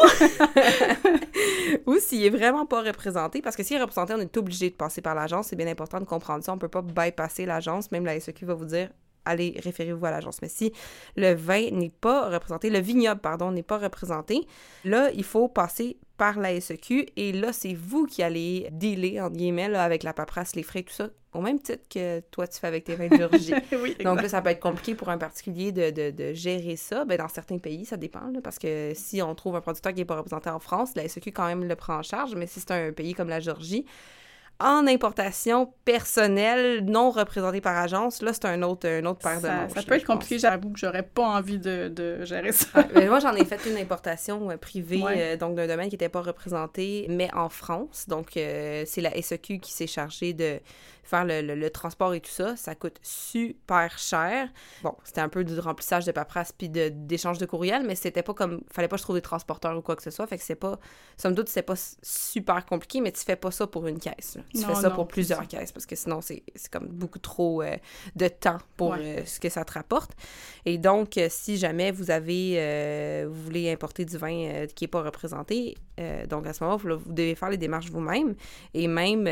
ou 1.91 1.97
s'il 1.99 2.25
est 2.25 2.29
vraiment 2.29 2.65
pas 2.65 2.81
représenté, 2.81 3.41
parce 3.41 3.55
que 3.55 3.63
s'il 3.63 3.77
est 3.77 3.81
représenté, 3.81 4.13
on 4.15 4.19
est 4.19 4.37
obligé 4.37 4.69
de 4.69 4.75
passer 4.75 5.01
par 5.01 5.15
l'agence. 5.15 5.47
C'est 5.47 5.55
bien 5.55 5.67
important 5.67 5.99
de 5.99 6.05
comprendre 6.05 6.43
ça. 6.43 6.53
On 6.53 6.57
peut 6.57 6.67
pas 6.67 6.81
bypasser 6.81 7.45
l'agence. 7.45 7.91
Même 7.91 8.05
la 8.05 8.19
SEQ 8.19 8.45
va 8.45 8.53
vous 8.53 8.65
dire 8.65 8.89
allez, 9.25 9.59
référez-vous 9.63 10.05
à 10.05 10.11
l'agence. 10.11 10.41
Mais 10.41 10.49
si 10.49 10.73
le 11.15 11.33
vin 11.33 11.69
n'est 11.71 11.89
pas 11.89 12.29
représenté, 12.29 12.69
le 12.69 12.79
vignoble, 12.79 13.21
pardon, 13.21 13.51
n'est 13.51 13.63
pas 13.63 13.77
représenté, 13.77 14.41
là, 14.83 15.11
il 15.11 15.23
faut 15.23 15.47
passer 15.47 15.97
par 16.17 16.39
la 16.39 16.59
SEQ 16.59 17.07
et 17.15 17.31
là, 17.31 17.51
c'est 17.53 17.73
vous 17.73 18.05
qui 18.05 18.23
allez 18.23 18.67
dealer, 18.71 19.19
en 19.19 19.29
guillemets, 19.29 19.73
avec 19.75 20.03
la 20.03 20.13
paperasse, 20.13 20.55
les 20.55 20.63
frais, 20.63 20.83
tout 20.83 20.93
ça, 20.93 21.09
au 21.33 21.41
même 21.41 21.59
titre 21.59 21.83
que 21.89 22.19
toi, 22.31 22.47
tu 22.47 22.59
fais 22.59 22.67
avec 22.67 22.83
tes 22.83 22.95
vins 22.95 23.07
de 23.07 23.75
oui, 23.81 23.95
Donc 24.03 24.21
là, 24.21 24.29
ça 24.29 24.41
peut 24.41 24.51
être 24.51 24.59
compliqué 24.59 24.93
pour 24.93 25.09
un 25.09 25.17
particulier 25.17 25.71
de, 25.71 25.89
de, 25.89 26.11
de 26.11 26.33
gérer 26.33 26.75
ça. 26.75 27.05
Ben, 27.05 27.17
dans 27.17 27.27
certains 27.27 27.57
pays, 27.57 27.85
ça 27.85 27.97
dépend, 27.97 28.31
parce 28.43 28.59
que 28.59 28.91
si 28.95 29.21
on 29.21 29.33
trouve 29.33 29.55
un 29.55 29.61
producteur 29.61 29.93
qui 29.93 29.99
n'est 29.99 30.05
pas 30.05 30.17
représenté 30.17 30.49
en 30.49 30.59
France, 30.59 30.91
la 30.95 31.07
SEQ 31.07 31.31
quand 31.31 31.47
même 31.47 31.63
le 31.63 31.75
prend 31.75 31.97
en 31.97 32.03
charge, 32.03 32.35
mais 32.35 32.47
si 32.47 32.59
c'est 32.59 32.71
un 32.71 32.91
pays 32.91 33.13
comme 33.13 33.29
la 33.29 33.39
Géorgie, 33.39 33.85
en 34.63 34.87
importation 34.87 35.73
personnelle, 35.83 36.85
non 36.85 37.11
représentée 37.11 37.59
par 37.59 37.77
agence, 37.77 38.21
là, 38.21 38.31
c'est 38.31 38.45
un 38.45 38.63
autre, 38.63 38.87
un 38.87 39.05
autre 39.05 39.19
paire 39.19 39.41
de 39.41 39.47
manches. 39.47 39.73
Ça 39.73 39.83
peut 39.83 39.95
être 39.95 40.05
compliqué, 40.05 40.39
j'avoue 40.39 40.71
que 40.71 40.79
j'aurais 40.79 41.03
pas 41.03 41.23
envie 41.23 41.59
de, 41.59 41.89
de 41.89 42.23
gérer 42.23 42.53
ça. 42.53 42.87
moi, 43.07 43.19
j'en 43.19 43.35
ai 43.35 43.43
fait 43.43 43.59
une 43.69 43.77
importation 43.77 44.49
euh, 44.49 44.57
privée, 44.57 45.03
euh, 45.05 45.35
donc 45.35 45.55
d'un 45.55 45.67
domaine 45.67 45.89
qui 45.89 45.95
n'était 45.95 46.07
pas 46.07 46.21
représenté, 46.21 47.05
mais 47.09 47.29
en 47.33 47.49
France. 47.49 48.05
Donc, 48.07 48.37
euh, 48.37 48.83
c'est 48.87 49.01
la 49.01 49.21
SEQ 49.21 49.59
qui 49.59 49.73
s'est 49.73 49.87
chargée 49.87 50.33
de 50.33 50.61
faire 51.03 51.25
le, 51.25 51.69
transport 51.69 52.13
et 52.13 52.21
tout 52.21 52.31
ça, 52.31 52.55
ça 52.55 52.75
coûte 52.75 52.97
super 53.01 53.97
cher. 53.97 54.49
Bon, 54.83 54.95
c'était 55.03 55.21
un 55.21 55.29
peu 55.29 55.43
du 55.43 55.59
remplissage 55.59 56.05
de 56.05 56.11
paperasse 56.11 56.51
puis 56.51 56.69
d'échange 56.69 57.37
de, 57.37 57.45
courriel, 57.45 57.83
mais 57.85 57.95
c'était 57.95 58.23
pas 58.23 58.33
comme. 58.33 58.61
Fallait 58.71 58.87
pas 58.87 58.95
que 58.95 58.99
je 58.99 59.03
trouve 59.03 59.17
des 59.17 59.21
transporteurs 59.21 59.77
ou 59.77 59.81
quoi 59.81 59.95
que 59.95 60.03
ce 60.03 60.11
soit. 60.11 60.25
Fait 60.27 60.37
que 60.37 60.43
c'est 60.43 60.55
pas. 60.55 60.79
Somme 61.17 61.35
toute, 61.35 61.49
c'est 61.49 61.61
pas 61.61 61.75
super 62.01 62.65
compliqué, 62.65 63.01
mais 63.01 63.11
tu 63.11 63.23
fais 63.23 63.35
pas 63.35 63.51
ça 63.51 63.67
pour 63.67 63.87
une 63.87 63.99
caisse. 63.99 64.37
Tu 64.53 64.61
fais 64.61 64.75
ça 64.75 64.91
pour 64.91 65.07
plusieurs 65.07 65.47
caisses 65.47 65.71
parce 65.71 65.85
que 65.85 65.95
sinon, 65.95 66.21
c'est 66.21 66.43
comme 66.71 66.87
beaucoup 66.87 67.19
trop 67.19 67.61
euh, 67.61 67.75
de 68.15 68.27
temps 68.27 68.59
pour 68.77 68.95
euh, 68.99 69.21
ce 69.25 69.39
que 69.39 69.49
ça 69.49 69.65
te 69.65 69.73
rapporte. 69.73 70.11
Et 70.65 70.77
donc, 70.77 71.17
euh, 71.17 71.27
si 71.29 71.57
jamais 71.57 71.91
vous 71.91 72.11
avez. 72.11 73.23
vous 73.27 73.41
voulez 73.43 73.71
importer 73.71 74.05
du 74.05 74.17
vin 74.17 74.65
qui 74.75 74.85
est 74.85 74.87
pas 74.87 75.01
représenté, 75.01 75.75
donc 76.29 76.47
à 76.47 76.53
ce 76.53 76.63
moment-là, 76.63 76.95
vous, 76.95 77.13
devez 77.13 77.35
faire 77.35 77.49
les 77.49 77.57
démarches 77.57 77.89
vous-même. 77.89 78.35
Et 78.73 78.87
même, 78.87 79.25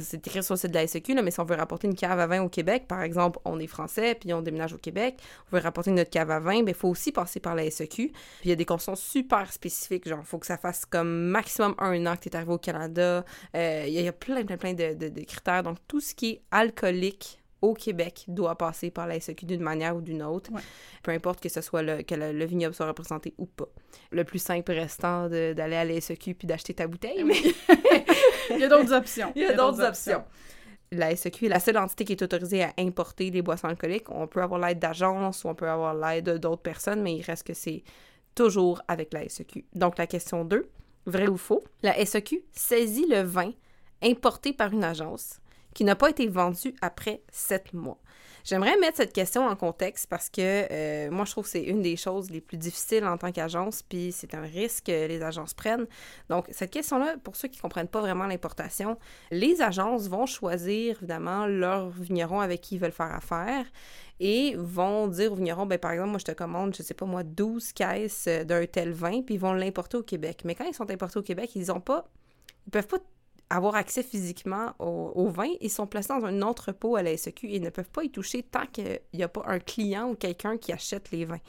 c'est 0.00 0.26
écrit 0.26 0.42
sur 0.42 0.54
le 0.54 0.68
de 0.68 0.74
la 0.74 0.86
SEQ, 0.86 1.14
mais 1.22 1.30
si 1.30 1.40
on 1.40 1.44
veut 1.44 1.56
rapporter 1.56 1.86
une 1.86 1.94
cave 1.94 2.18
à 2.18 2.26
vin 2.26 2.42
au 2.42 2.48
Québec, 2.48 2.84
par 2.88 3.02
exemple, 3.02 3.38
on 3.44 3.58
est 3.58 3.66
français, 3.66 4.14
puis 4.14 4.32
on 4.32 4.40
déménage 4.40 4.72
au 4.72 4.78
Québec, 4.78 5.18
on 5.46 5.56
veut 5.56 5.62
rapporter 5.62 5.90
notre 5.90 6.10
cave 6.10 6.30
à 6.30 6.40
vin, 6.40 6.54
il 6.54 6.64
ben, 6.64 6.74
faut 6.74 6.88
aussi 6.88 7.12
passer 7.12 7.40
par 7.40 7.54
la 7.54 7.70
SEQ. 7.70 8.08
Puis 8.08 8.12
il 8.44 8.50
y 8.50 8.52
a 8.52 8.56
des 8.56 8.64
conditions 8.64 8.96
super 8.96 9.52
spécifiques, 9.52 10.08
genre, 10.08 10.20
il 10.22 10.26
faut 10.26 10.38
que 10.38 10.46
ça 10.46 10.56
fasse 10.56 10.84
comme 10.86 11.26
maximum 11.28 11.74
un 11.78 12.06
an 12.06 12.16
que 12.16 12.22
tu 12.22 12.28
es 12.28 12.36
arrivé 12.36 12.52
au 12.52 12.58
Canada. 12.58 13.24
Il 13.54 13.88
y, 13.90 14.08
a 14.08 14.12
plein, 14.18 14.44
plein, 14.44 14.56
plein 14.56 14.74
de, 14.74 14.94
de, 14.94 15.24
critères. 15.24 15.62
Donc, 15.62 15.78
tout 15.88 16.00
ce 16.00 16.14
qui 16.14 16.30
est 16.30 16.42
alcoolique 16.50 17.40
au 17.62 17.72
Québec 17.72 18.24
doit 18.28 18.56
passer 18.56 18.90
par 18.90 19.06
la 19.06 19.18
SEQ 19.18 19.46
d'une 19.46 19.62
manière 19.62 19.96
ou 19.96 20.02
d'une 20.02 20.22
autre, 20.22 20.50
peu 21.02 21.12
importe 21.12 21.40
que 21.40 21.48
ce 21.48 21.62
soit 21.62 21.82
le, 21.82 22.02
que 22.02 22.14
le, 22.14 22.44
vignoble 22.44 22.74
soit 22.74 22.86
représenté 22.86 23.32
ou 23.38 23.46
pas. 23.46 23.68
Le 24.10 24.24
plus 24.24 24.38
simple 24.38 24.72
restant 24.72 25.28
d'aller 25.28 25.76
à 25.76 25.84
la 25.84 26.00
SEQ 26.00 26.34
puis 26.34 26.46
d'acheter 26.46 26.74
ta 26.74 26.86
bouteille, 26.86 27.24
mais... 27.24 27.36
Il 28.50 28.58
y 28.58 28.64
a 28.64 28.68
d'autres 28.68 28.92
options. 28.92 29.32
Il 29.34 29.42
y 29.42 29.46
a, 29.46 29.54
d'autres 29.54 29.82
options 29.82 30.22
la 30.94 31.14
SEQ 31.14 31.46
est 31.46 31.48
la 31.48 31.60
seule 31.60 31.78
entité 31.78 32.04
qui 32.04 32.12
est 32.12 32.22
autorisée 32.22 32.62
à 32.62 32.72
importer 32.78 33.30
les 33.30 33.42
boissons 33.42 33.68
alcooliques. 33.68 34.10
On 34.10 34.26
peut 34.26 34.42
avoir 34.42 34.60
l'aide 34.60 34.78
d'agences 34.78 35.44
ou 35.44 35.48
on 35.48 35.54
peut 35.54 35.68
avoir 35.68 35.94
l'aide 35.94 36.38
d'autres 36.38 36.62
personnes, 36.62 37.02
mais 37.02 37.14
il 37.16 37.22
reste 37.22 37.46
que 37.46 37.54
c'est 37.54 37.82
toujours 38.34 38.82
avec 38.88 39.12
la 39.12 39.28
SEQ. 39.28 39.64
Donc 39.74 39.98
la 39.98 40.06
question 40.06 40.44
2, 40.44 40.68
vrai 41.06 41.28
ou 41.28 41.36
faux, 41.36 41.62
la 41.82 42.04
SEQ 42.04 42.44
saisit 42.52 43.06
le 43.08 43.22
vin 43.22 43.52
importé 44.04 44.52
par 44.52 44.72
une 44.72 44.84
agence 44.84 45.40
qui 45.74 45.84
n'a 45.84 45.96
pas 45.96 46.10
été 46.10 46.28
vendu 46.28 46.74
après 46.80 47.22
sept 47.30 47.72
mois. 47.72 47.98
J'aimerais 48.44 48.76
mettre 48.76 48.98
cette 48.98 49.14
question 49.14 49.46
en 49.46 49.56
contexte 49.56 50.06
parce 50.06 50.28
que 50.28 50.66
euh, 50.70 51.10
moi, 51.10 51.24
je 51.24 51.30
trouve 51.30 51.44
que 51.44 51.50
c'est 51.50 51.62
une 51.62 51.80
des 51.80 51.96
choses 51.96 52.30
les 52.30 52.42
plus 52.42 52.58
difficiles 52.58 53.06
en 53.06 53.16
tant 53.16 53.32
qu'agence, 53.32 53.82
puis 53.82 54.12
c'est 54.12 54.34
un 54.34 54.42
risque 54.42 54.84
que 54.84 55.06
les 55.06 55.22
agences 55.22 55.54
prennent. 55.54 55.86
Donc, 56.28 56.46
cette 56.50 56.70
question-là, 56.70 57.16
pour 57.24 57.36
ceux 57.36 57.48
qui 57.48 57.56
ne 57.56 57.62
comprennent 57.62 57.88
pas 57.88 58.02
vraiment 58.02 58.26
l'importation, 58.26 58.98
les 59.30 59.62
agences 59.62 60.08
vont 60.08 60.26
choisir, 60.26 60.98
évidemment, 60.98 61.46
leurs 61.46 61.88
vignerons 61.88 62.40
avec 62.40 62.60
qui 62.60 62.74
ils 62.74 62.78
veulent 62.78 62.92
faire 62.92 63.14
affaire 63.14 63.64
et 64.20 64.54
vont 64.58 65.08
dire 65.08 65.32
aux 65.32 65.36
vignerons, 65.36 65.64
ben, 65.64 65.78
par 65.78 65.92
exemple, 65.92 66.10
moi, 66.10 66.18
je 66.18 66.26
te 66.26 66.32
commande, 66.32 66.76
je 66.76 66.82
sais 66.82 66.94
pas 66.94 67.06
moi, 67.06 67.22
12 67.22 67.72
caisses 67.72 68.28
d'un 68.28 68.66
tel 68.66 68.92
vin, 68.92 69.22
puis 69.22 69.36
ils 69.36 69.40
vont 69.40 69.54
l'importer 69.54 69.96
au 69.96 70.02
Québec. 70.02 70.42
Mais 70.44 70.54
quand 70.54 70.64
ils 70.66 70.74
sont 70.74 70.90
importés 70.90 71.18
au 71.18 71.22
Québec, 71.22 71.52
ils 71.54 71.72
ont 71.72 71.80
pas 71.80 72.04
ils 72.66 72.70
peuvent 72.70 72.86
pas 72.86 72.98
avoir 73.54 73.76
accès 73.76 74.02
physiquement 74.02 74.74
au, 74.78 75.28
vin, 75.28 75.48
ils 75.60 75.70
sont 75.70 75.86
placés 75.86 76.08
dans 76.08 76.24
un 76.24 76.42
entrepôt 76.42 76.96
à 76.96 77.02
la 77.02 77.16
SEQ 77.16 77.48
et 77.50 77.60
ne 77.60 77.70
peuvent 77.70 77.90
pas 77.90 78.02
y 78.02 78.10
toucher 78.10 78.42
tant 78.42 78.66
qu'il 78.66 79.00
n'y 79.12 79.22
a 79.22 79.28
pas 79.28 79.44
un 79.46 79.58
client 79.58 80.10
ou 80.10 80.14
quelqu'un 80.14 80.56
qui 80.56 80.72
achète 80.72 81.10
les 81.12 81.24
vins. 81.24 81.40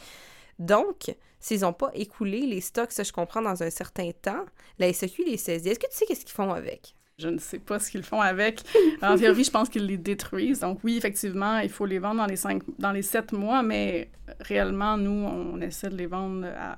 Donc, 0.59 1.15
s'ils 1.39 1.61
n'ont 1.61 1.73
pas 1.73 1.91
écoulé 1.95 2.41
les 2.41 2.61
stocks, 2.61 2.91
ça 2.91 3.03
je 3.03 3.11
comprends, 3.11 3.41
dans 3.41 3.63
un 3.63 3.69
certain 3.69 4.11
temps, 4.11 4.45
la 4.79 4.91
SEQ 4.93 5.23
les 5.25 5.37
saisit. 5.37 5.69
Est-ce 5.69 5.79
que 5.79 5.87
tu 5.87 5.95
sais 5.95 6.05
qu'est-ce 6.05 6.25
qu'ils 6.25 6.33
font 6.33 6.51
avec? 6.51 6.95
Je 7.17 7.29
ne 7.29 7.37
sais 7.37 7.59
pas 7.59 7.79
ce 7.79 7.89
qu'ils 7.89 8.03
font 8.03 8.19
avec. 8.19 8.61
En 9.01 9.17
théorie, 9.17 9.45
je 9.45 9.51
pense 9.51 9.69
qu'ils 9.69 9.85
les 9.85 9.97
détruisent. 9.97 10.59
Donc 10.59 10.79
oui, 10.83 10.97
effectivement, 10.97 11.59
il 11.59 11.69
faut 11.69 11.85
les 11.85 11.99
vendre 11.99 12.17
dans 12.17 12.25
les 12.25 12.35
cinq, 12.35 12.61
dans 12.77 12.91
les 12.91 13.01
sept 13.01 13.31
mois, 13.31 13.63
mais 13.63 14.09
réellement, 14.41 14.97
nous, 14.97 15.11
on 15.11 15.59
essaie 15.61 15.89
de 15.89 15.95
les 15.95 16.07
vendre 16.07 16.45
à 16.45 16.75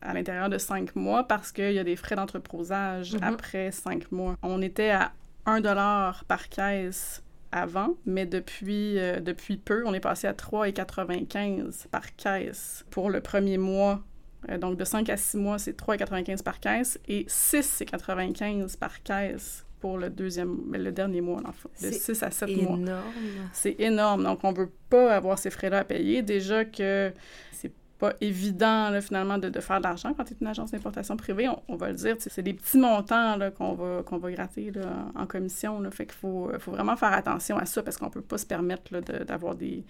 à 0.00 0.14
l'intérieur 0.14 0.48
de 0.48 0.58
cinq 0.58 0.94
mois 0.96 1.24
parce 1.24 1.52
qu'il 1.52 1.72
y 1.72 1.78
a 1.78 1.84
des 1.84 1.96
frais 1.96 2.16
d'entreposage 2.16 3.14
mhm. 3.14 3.22
après 3.22 3.70
cinq 3.72 4.10
mois. 4.12 4.36
On 4.42 4.62
était 4.62 4.90
à 4.90 5.12
1 5.46 5.60
dollar 5.60 6.24
par 6.26 6.48
caisse 6.48 7.22
avant, 7.52 7.94
mais 8.04 8.26
depuis, 8.26 8.98
euh, 8.98 9.20
depuis 9.20 9.56
peu, 9.56 9.82
on 9.86 9.94
est 9.94 10.00
passé 10.00 10.26
à 10.26 10.34
3,95 10.34 11.88
par 11.88 12.14
caisse 12.16 12.84
pour 12.90 13.08
le 13.08 13.20
premier 13.20 13.56
mois. 13.56 14.02
Euh, 14.50 14.58
donc, 14.58 14.76
de 14.76 14.84
5 14.84 15.08
à 15.08 15.16
6 15.16 15.36
mois, 15.38 15.58
c'est 15.58 15.76
3,95 15.76 16.42
par 16.42 16.60
caisse 16.60 17.00
et 17.08 17.24
6,95 17.24 18.76
par 18.76 19.02
caisse 19.02 19.64
pour 19.80 19.96
le 19.96 20.10
deuxième, 20.10 20.58
le 20.72 20.92
dernier 20.92 21.20
mois, 21.20 21.40
fait. 21.74 21.88
de 21.88 21.92
6 21.94 22.22
à 22.22 22.30
7 22.30 22.48
mois. 22.50 22.56
C'est 22.56 22.82
énorme. 22.82 23.04
C'est 23.52 23.76
énorme. 23.80 24.24
Donc, 24.24 24.40
on 24.42 24.52
ne 24.52 24.56
veut 24.56 24.72
pas 24.90 25.14
avoir 25.14 25.38
ces 25.38 25.50
frais-là 25.50 25.78
à 25.78 25.84
payer. 25.84 26.22
Déjà 26.22 26.64
que 26.64 27.12
c'est 27.52 27.72
pas 27.98 28.14
évident 28.20 28.98
finalement 29.00 29.38
de, 29.38 29.60
faire 29.60 29.78
de 29.78 29.82
l'argent 29.82 30.14
quand 30.14 30.24
tu 30.24 30.34
es 30.34 30.36
une 30.40 30.46
agence 30.46 30.70
d'importation 30.70 31.16
privée, 31.16 31.48
on, 31.68 31.76
va 31.76 31.88
le 31.88 31.94
dire. 31.94 32.16
C'est 32.18 32.42
des 32.42 32.54
petits 32.54 32.78
montants 32.78 33.38
qu'on 33.56 33.74
va, 33.74 34.02
qu'on 34.04 34.18
va 34.18 34.30
gratter 34.30 34.72
en 35.14 35.26
commission. 35.26 35.80
Là, 35.80 35.90
fait 35.90 36.06
qu'il 36.06 36.14
faut, 36.14 36.50
faut 36.58 36.70
vraiment 36.70 36.96
faire 36.96 37.12
attention 37.12 37.58
à 37.58 37.66
ça 37.66 37.82
parce 37.82 37.96
qu'on 37.96 38.10
peut 38.10 38.22
pas 38.22 38.38
se 38.38 38.46
permettre 38.46 39.00
d'avoir 39.24 39.54
des, 39.54 39.84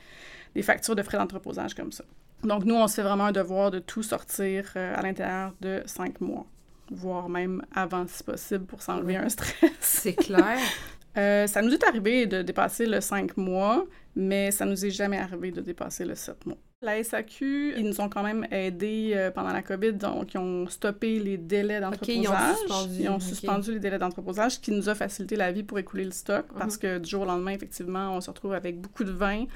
des, 0.55 0.62
factures 0.62 0.97
de 0.97 1.03
frais 1.03 1.18
d'entreposage 1.18 1.75
comme 1.75 1.92
ça. 1.92 2.05
Donc 2.42 2.64
nous, 2.64 2.75
on 2.75 2.87
se 2.87 2.94
fait 2.94 3.03
vraiment 3.03 3.27
un 3.27 3.33
devoir 3.33 3.71
de 3.71 3.79
tout 3.79 4.03
sortir 4.03 4.73
euh, 4.77 4.94
à 4.97 5.03
l'intérieur 5.03 5.53
de 5.61 5.83
cinq 5.87 6.21
mois, 6.21 6.47
voire 6.90 7.29
même 7.29 7.62
avant 7.75 8.07
si 8.07 8.23
possible 8.23 8.64
pour 8.64 8.81
s'enlever 8.83 9.16
un 9.16 9.29
stress. 9.29 9.73
C'est 9.81 10.14
clair. 10.14 10.59
Euh, 11.16 11.49
ça 11.49 11.62
nous 11.62 11.73
est 11.73 11.83
arrivé 11.83 12.27
de 12.27 12.42
dépasser 12.42 12.87
le 12.87 13.01
cinq 13.01 13.37
mois, 13.37 13.85
mais 14.14 14.53
ça 14.53 14.64
nous 14.64 14.85
est 14.85 14.90
jamais 14.90 15.18
arrivé 15.18 15.51
de 15.51 15.61
dépasser 15.61 16.05
le 16.05 16.14
sept 16.14 16.47
mois. 16.47 16.59
La 16.81 17.03
SAQ, 17.03 17.75
ils 17.77 17.85
nous 17.85 18.01
ont 18.01 18.09
quand 18.09 18.23
même 18.23 18.47
aidés 18.53 19.12
euh, 19.17 19.33
pendant 19.33 19.53
la 19.53 19.62
COVID, 19.62 19.95
donc 19.95 20.35
ils 20.35 20.38
ont 20.38 20.69
stoppé 20.69 21.19
les 21.19 21.37
délais 21.37 21.81
d'entreposage. 21.81 22.57
ils 23.01 23.09
ont 23.09 23.19
suspendu, 23.19 23.73
les 23.73 23.81
délais 23.81 23.99
d'entreposage, 23.99 24.53
ce 24.53 24.59
qui 24.61 24.71
nous 24.71 24.88
a 24.88 24.95
facilité 24.95 25.35
la 25.35 25.51
vie 25.51 25.64
pour 25.64 25.81
écouler 25.81 26.05
le 26.05 26.12
stock, 26.12 26.47
parce 26.57 26.77
mhm. 26.77 26.81
que 26.81 26.99
du 26.99 27.11
jour 27.11 27.23
au 27.23 27.25
lendemain, 27.25 27.51
effectivement, 27.51 28.14
on 28.14 28.21
se 28.21 28.31
retrouve 28.31 28.53
avec 28.53 28.81
beaucoup 28.81 29.03
de 29.03 29.11
vin 29.11 29.47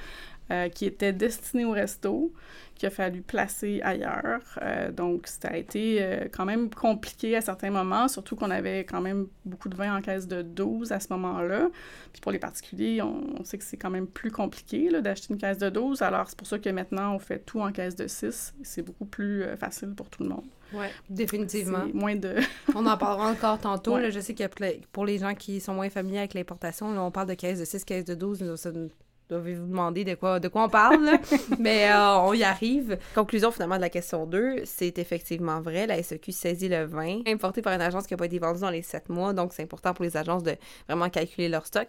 euh, 0.52 0.68
qui 0.68 0.84
était 0.84 1.14
destiné 1.14 1.64
au 1.64 1.70
resto, 1.70 2.30
qu'il 2.74 2.86
a 2.86 2.90
fallu 2.90 3.22
placer 3.22 3.80
ailleurs. 3.82 4.42
Euh, 4.60 4.92
donc, 4.92 5.26
ça 5.26 5.48
a 5.48 5.56
été 5.56 6.02
euh, 6.02 6.28
quand 6.30 6.44
même 6.44 6.68
compliqué 6.68 7.34
à 7.36 7.40
certains 7.40 7.70
moments, 7.70 8.06
surtout 8.06 8.36
qu'on 8.36 8.50
avait 8.50 8.80
quand 8.80 9.00
même 9.00 9.28
beaucoup 9.46 9.70
de 9.70 9.76
vin 9.76 9.96
en 9.96 10.02
caisse 10.02 10.28
de 10.28 10.42
12 10.42 10.92
à 10.92 11.00
ce 11.00 11.06
moment-là. 11.14 11.70
Puis 12.12 12.20
pour 12.20 12.32
les 12.32 12.38
particuliers, 12.38 13.00
on, 13.00 13.42
sait 13.44 13.56
que 13.56 13.64
c'est 13.64 13.78
quand 13.78 13.88
même 13.88 14.06
plus 14.06 14.30
compliqué 14.30 14.90
d'acheter 15.00 15.28
une 15.32 15.38
caisse 15.38 15.56
de 15.56 15.70
12. 15.70 16.02
Alors, 16.02 16.28
c'est 16.28 16.36
pour 16.36 16.46
ça 16.46 16.58
que 16.58 16.68
maintenant, 16.68 17.14
on 17.14 17.18
fait 17.18 17.38
tout 17.38 17.60
en 17.60 17.72
caisse 17.72 17.96
de 17.96 18.06
6. 18.06 18.54
C'est 18.62 18.82
beaucoup 18.82 19.06
plus 19.06 19.44
facile 19.56 19.94
pour 19.94 20.10
tout 20.10 20.22
le 20.22 20.28
monde. 20.28 20.44
Oui, 20.74 20.86
définitivement. 21.08 21.86
Moins 21.94 22.16
de... 22.16 22.36
on 22.74 22.84
en 22.84 22.98
parlera 22.98 23.30
encore 23.30 23.58
tantôt. 23.58 23.98
je 24.10 24.20
sais 24.20 24.34
que 24.34 24.44
pour 24.92 25.06
les 25.06 25.16
gens 25.16 25.34
qui 25.34 25.60
sont 25.60 25.72
moins 25.72 25.88
familiers 25.88 26.18
avec 26.18 26.34
l'importation, 26.34 26.88
on 26.88 27.10
parle 27.10 27.28
de 27.28 27.34
caisse 27.34 27.58
de 27.58 27.64
6, 27.64 27.84
caisse 27.84 28.04
de 28.04 28.14
12. 28.14 28.56
Ça, 28.56 28.70
devez 29.38 29.54
vous 29.54 29.66
demander 29.66 30.04
de 30.04 30.14
quoi, 30.14 30.40
de 30.40 30.48
quoi 30.48 30.64
on 30.64 30.68
parle, 30.68 31.18
mais 31.58 31.90
euh, 31.90 32.18
on 32.18 32.32
y 32.32 32.44
arrive. 32.44 32.98
Conclusion 33.14 33.50
finalement 33.50 33.76
de 33.76 33.80
la 33.80 33.90
question 33.90 34.26
2, 34.26 34.62
c'est 34.64 34.98
effectivement 34.98 35.60
vrai, 35.60 35.86
la 35.86 36.02
SEQ 36.02 36.32
saisit 36.32 36.68
le 36.68 36.84
vin 36.84 37.20
importé 37.26 37.62
par 37.62 37.72
une 37.72 37.80
agence 37.80 38.06
qui 38.06 38.14
n'a 38.14 38.18
pas 38.18 38.26
été 38.26 38.38
vendu 38.38 38.60
dans 38.60 38.70
les 38.70 38.82
7 38.82 39.08
mois, 39.08 39.32
donc 39.32 39.52
c'est 39.52 39.62
important 39.62 39.94
pour 39.94 40.04
les 40.04 40.16
agences 40.16 40.42
de 40.42 40.56
vraiment 40.88 41.10
calculer 41.10 41.48
leur 41.48 41.66
stock. 41.66 41.88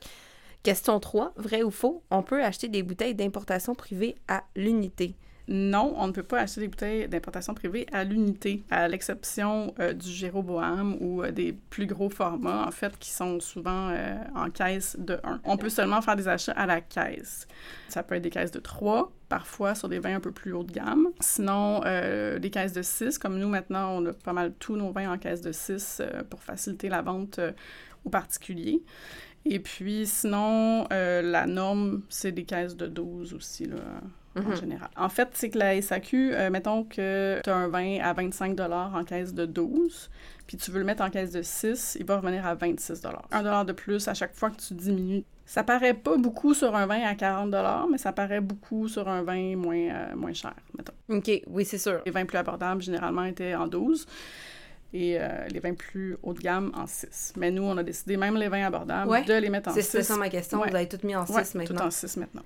Question 0.63 0.99
3, 0.99 1.34
vrai 1.36 1.62
ou 1.63 1.71
faux, 1.71 2.03
on 2.10 2.23
peut 2.23 2.41
acheter 2.41 2.69
des 2.69 2.84
bouteilles 2.84 3.15
d'importation 3.15 3.75
privée 3.75 4.15
à 4.27 4.43
l'unité. 4.56 5.15
Non, 5.49 5.93
on 5.97 6.08
ne 6.08 6.13
peut 6.13 6.23
pas 6.23 6.39
acheter 6.39 6.62
des 6.62 6.67
bouteilles 6.69 7.08
d'importation 7.10 7.53
privée 7.53 7.86
à 7.91 8.06
l'unité, 8.06 8.63
à 8.69 8.88
l'exception 8.88 9.73
euh, 9.79 9.91
du 9.91 10.10
Jéroboam 10.10 10.95
ou 11.01 11.21
euh, 11.21 11.32
des 11.32 11.51
plus 11.51 11.86
gros 11.86 12.10
formats, 12.10 12.65
en 12.65 12.71
fait, 12.71 12.97
qui 12.97 13.12
sont 13.12 13.41
souvent 13.41 13.89
euh, 13.89 14.15
en 14.36 14.49
caisse 14.49 14.95
de 14.97 15.19
1. 15.23 15.41
On 15.43 15.58
peut 15.58 15.69
seulement 15.69 16.01
faire 16.01 16.15
des 16.15 16.29
achats 16.29 16.53
à 16.53 16.65
la 16.65 16.79
caisse. 16.79 17.45
Ça 17.89 18.03
peut 18.03 18.15
être 18.15 18.21
des 18.21 18.29
caisses 18.29 18.51
de 18.51 18.60
3, 18.60 19.12
parfois 19.27 19.75
sur 19.75 19.89
des 19.89 19.99
vins 19.99 20.15
un 20.15 20.21
peu 20.21 20.32
plus 20.32 20.53
haut 20.53 20.63
de 20.63 20.71
gamme. 20.71 21.10
Sinon, 21.19 21.82
des 21.82 22.49
caisses 22.49 22.73
de 22.73 22.82
6, 22.82 23.17
comme 23.17 23.38
nous 23.38 23.49
maintenant, 23.49 23.97
on 23.97 24.06
a 24.06 24.13
pas 24.13 24.34
mal 24.34 24.53
tous 24.60 24.75
nos 24.75 24.91
vins 24.91 25.12
en 25.12 25.17
caisse 25.17 25.41
de 25.41 25.51
6 25.51 26.01
pour 26.29 26.41
faciliter 26.41 26.89
la 26.89 27.01
vente 27.01 27.39
aux 28.06 28.10
particuliers. 28.10 28.82
Et 29.45 29.60
puis, 29.60 30.08
sinon, 30.08 30.88
la 30.89 31.45
norme, 31.45 32.03
c'est 32.10 32.32
des 32.32 32.45
caisses 32.45 32.75
de 32.75 32.88
12 32.88 33.34
aussi, 33.34 33.65
là 33.65 33.77
en 34.36 34.41
mhm. 34.41 34.56
général. 34.56 34.89
En 34.96 35.10
fait, 35.10 35.30
c'est 35.34 35.50
que 35.50 35.58
la 35.58 35.82
SAQ, 35.82 36.34
euh, 36.34 36.50
mettons 36.50 36.84
que 36.84 37.41
tu 37.43 37.50
as 37.50 37.56
un 37.56 37.67
vin 37.67 38.00
à 38.02 38.13
25 38.13 38.60
en 38.60 39.04
caisse 39.04 39.34
de 39.34 39.46
12, 39.46 40.10
puis 40.48 40.58
tu 40.58 40.72
veux 40.72 40.80
le 40.80 40.86
mettre 40.86 41.04
en 41.04 41.10
caisse 41.10 41.32
de 41.32 41.41
6, 41.41 41.98
il 42.00 42.06
va 42.06 42.17
revenir 42.17 42.46
à 42.46 42.56
26 42.56 43.02
1 43.32 43.63
de 43.65 43.72
plus 43.72 44.08
à 44.08 44.13
chaque 44.13 44.36
fois 44.36 44.50
que 44.50 44.58
tu 44.58 44.74
diminues. 44.74 45.24
Ça 45.46 45.63
paraît 45.63 45.93
pas 45.93 46.17
beaucoup 46.17 46.54
sur 46.54 46.74
un 46.76 46.86
vin 46.86 47.02
à 47.02 47.15
40 47.15 47.54
mais 47.91 47.98
ça 47.98 48.13
paraît 48.13 48.41
beaucoup 48.41 48.88
sur 48.88 49.08
un 49.10 49.24
vin 49.24 49.56
moins, 49.56 49.89
euh, 49.89 50.15
moins 50.15 50.34
cher, 50.34 50.54
mettons. 50.78 50.93
OK, 51.10 51.30
oui, 51.48 51.65
c'est 51.65 51.78
sûr. 51.78 52.02
Les 52.06 52.12
vins 52.12 52.26
plus 52.26 52.38
abordables, 52.38 52.82
généralement, 52.82 53.24
étaient 53.24 53.56
en 53.56 53.67
12 53.67 54.08
et 54.93 55.17
euh, 55.19 55.47
les 55.47 55.60
vins 55.60 55.73
plus 55.73 56.17
haut 56.21 56.34
de 56.34 56.39
gamme 56.39 56.71
en 56.75 56.86
6. 56.86 57.34
Mais 57.38 57.49
nous, 57.49 57.63
on 57.63 57.75
a 57.77 57.84
décidé, 57.84 58.15
même 58.15 58.38
les 58.38 58.47
vins 58.47 58.65
abordables, 58.65 59.25
de 59.25 59.34
les 59.34 59.49
mettre 59.49 59.69
en 59.69 59.73
6. 59.73 59.82
C'est 59.82 60.03
ça 60.03 60.15
ma 60.17 60.29
question. 60.29 60.60
Vous 60.60 60.75
avez 60.75 60.88
tout 60.88 60.99
mis 61.03 61.15
en 61.15 61.25
6 61.25 61.56
maintenant. 61.56 61.75
tout 61.77 61.84
en 61.84 61.91
6 61.91 62.17
maintenant. 62.17 62.43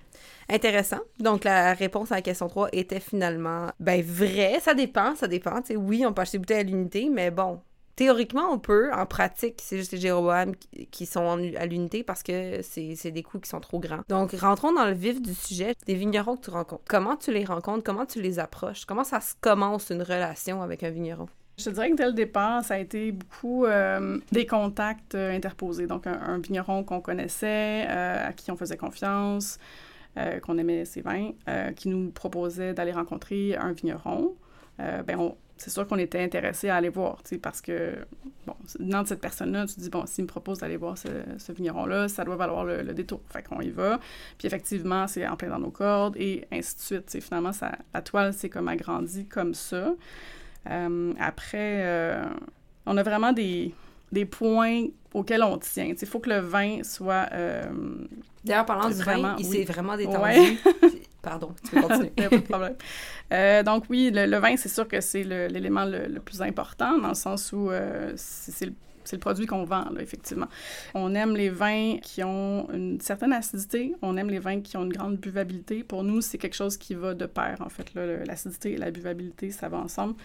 Intéressant. 0.49 0.99
Donc, 1.19 1.43
la 1.43 1.73
réponse 1.73 2.11
à 2.13 2.15
la 2.15 2.21
question 2.21 2.47
3 2.47 2.69
était 2.71 3.01
finalement, 3.01 3.67
ben, 3.79 4.01
vrai. 4.01 4.59
Ça 4.61 4.73
dépend, 4.73 5.15
ça 5.15 5.27
dépend. 5.27 5.61
sais, 5.63 5.75
oui, 5.75 6.05
on 6.05 6.13
peut 6.13 6.21
acheter 6.21 6.37
des 6.37 6.39
bouteilles 6.39 6.59
à 6.59 6.63
l'unité, 6.63 7.09
mais 7.11 7.31
bon, 7.31 7.59
théoriquement, 7.97 8.49
on 8.49 8.59
peut. 8.59 8.93
En 8.93 9.05
pratique, 9.05 9.59
c'est 9.61 9.77
juste 9.77 9.91
les 9.91 9.97
Jéroboam 9.97 10.53
qui 10.89 11.05
sont 11.05 11.51
à 11.57 11.65
l'unité 11.65 12.03
parce 12.03 12.23
que 12.23 12.61
c'est 12.61 13.11
des 13.11 13.23
coûts 13.23 13.39
qui 13.39 13.49
sont 13.49 13.59
trop 13.59 13.79
grands. 13.79 14.03
Donc, 14.07 14.31
rentrons 14.31 14.71
dans 14.71 14.85
le 14.85 14.93
vif 14.93 15.21
du 15.21 15.33
sujet. 15.33 15.75
Des 15.85 15.95
vignerons 15.95 16.37
que 16.37 16.45
tu 16.45 16.51
rencontres. 16.51 16.83
Comment 16.87 17.17
tu 17.17 17.33
les 17.33 17.43
rencontres? 17.43 17.83
Comment 17.83 18.05
tu 18.05 18.21
les 18.21 18.39
approches? 18.39 18.85
Comment 18.85 19.03
ça 19.03 19.19
se 19.19 19.33
commence 19.41 19.89
une 19.89 20.01
relation 20.01 20.61
avec 20.61 20.83
un 20.83 20.91
vigneron? 20.91 21.27
Je 21.57 21.71
dirais 21.71 21.89
que 21.89 21.95
dès 21.95 22.05
le 22.05 22.13
départ, 22.13 22.63
ça 22.63 22.75
a 22.75 22.77
été 22.77 23.11
beaucoup 23.11 23.65
euh, 23.65 24.19
des 24.31 24.45
contacts 24.45 25.15
euh, 25.15 25.35
interposés. 25.35 25.87
Donc, 25.87 26.05
un, 26.05 26.37
vigneron 26.37 26.83
qu'on 26.83 27.01
connaissait, 27.01 27.87
euh, 27.89 28.27
à 28.27 28.33
qui 28.33 28.51
on 28.51 28.57
faisait 28.57 28.77
confiance, 28.77 29.59
qu'on 30.41 30.57
aimait 30.57 30.83
ses 30.85 31.01
vins, 31.01 31.29
qui 31.75 31.89
nous 31.89 32.09
proposait 32.09 32.73
d'aller 32.73 32.91
rencontrer 32.91 33.55
un 33.55 33.71
vigneron. 33.71 34.33
ben, 34.79 35.33
c'est 35.57 35.69
sûr 35.69 35.85
qu'on 35.85 35.99
était 35.99 36.23
intéressé 36.23 36.69
à 36.69 36.77
aller 36.77 36.89
voir, 36.89 37.21
parce 37.39 37.61
que, 37.61 37.93
bon, 38.47 38.55
dans 38.79 39.05
cette 39.05 39.21
personne-là, 39.21 39.67
tu 39.67 39.75
te 39.75 39.79
dis, 39.79 39.91
bon, 39.91 40.07
s'il 40.07 40.23
me 40.23 40.27
propose 40.27 40.57
d'aller 40.57 40.77
voir 40.77 40.97
ce, 40.97 41.51
vigneron-là, 41.51 42.07
ça 42.07 42.23
doit 42.23 42.35
valoir 42.35 42.65
le, 42.65 42.93
détour. 42.95 43.21
Fait 43.29 43.43
qu'on 43.43 43.61
y 43.61 43.69
va. 43.69 43.99
Puis 44.39 44.47
effectivement, 44.47 45.05
c'est 45.05 45.27
en 45.27 45.35
plein 45.35 45.49
dans 45.49 45.59
nos 45.59 45.69
cordes 45.69 46.17
et 46.17 46.47
ainsi 46.51 46.77
de 46.77 46.81
suite. 46.81 47.23
finalement, 47.23 47.51
la 47.93 48.01
toile 48.01 48.33
s'est 48.33 48.49
comme 48.49 48.69
agrandie 48.69 49.27
comme 49.27 49.53
ça. 49.53 49.93
Euh, 50.69 51.13
après, 51.19 51.83
euh, 51.83 52.25
on 52.85 52.97
a 52.97 53.03
vraiment 53.03 53.33
des, 53.33 53.73
des 54.11 54.25
points 54.25 54.85
auxquels 55.13 55.43
on 55.43 55.57
tient. 55.57 55.93
Il 55.99 56.07
faut 56.07 56.19
que 56.19 56.29
le 56.29 56.39
vin 56.39 56.83
soit... 56.83 57.27
Euh, 57.33 57.63
D'ailleurs, 58.43 58.65
parlant 58.65 58.89
du 58.89 58.95
vin, 58.95 59.35
il 59.37 59.45
s'est 59.45 59.63
vraiment 59.63 59.97
détendu. 59.97 60.57
Pardon, 61.21 61.53
tu 61.63 61.71
peux 61.71 61.81
continuer. 61.81 62.09
pas 62.15 62.29
de 62.29 62.37
problème. 62.37 63.63
donc 63.65 63.85
oui, 63.89 64.11
le, 64.13 64.37
vin, 64.37 64.55
c'est 64.55 64.69
sûr 64.69 64.87
que 64.87 65.01
c'est 65.01 65.23
l'élément 65.23 65.85
le, 65.85 66.19
plus 66.19 66.41
important, 66.41 66.97
dans 66.97 67.09
le 67.09 67.15
sens 67.15 67.51
où 67.51 67.69
c'est 68.15 68.65
le 68.65 68.73
c'est 69.07 69.15
le 69.15 69.21
produit 69.21 69.45
qu'on 69.45 69.63
vend, 69.63 69.89
là, 69.89 70.01
effectivement. 70.01 70.47
On 70.93 71.15
aime 71.15 71.35
les 71.35 71.49
vins 71.49 71.97
qui 72.01 72.23
ont 72.23 72.67
une 72.71 72.99
certaine 72.99 73.33
acidité. 73.33 73.95
On 74.01 74.17
aime 74.17 74.29
les 74.29 74.39
vins 74.39 74.61
qui 74.61 74.77
ont 74.77 74.83
une 74.83 74.93
grande 74.93 75.17
buvabilité. 75.17 75.83
Pour 75.83 76.03
nous, 76.03 76.21
c'est 76.21 76.37
quelque 76.37 76.55
chose 76.55 76.77
qui 76.77 76.93
va 76.93 77.13
de 77.13 77.25
pair, 77.25 77.57
en 77.61 77.69
fait. 77.69 77.93
L'acidité 77.95 78.73
et 78.73 78.77
la 78.77 78.91
buvabilité, 78.91 79.51
ça 79.51 79.69
va 79.69 79.77
ensemble. 79.77 80.15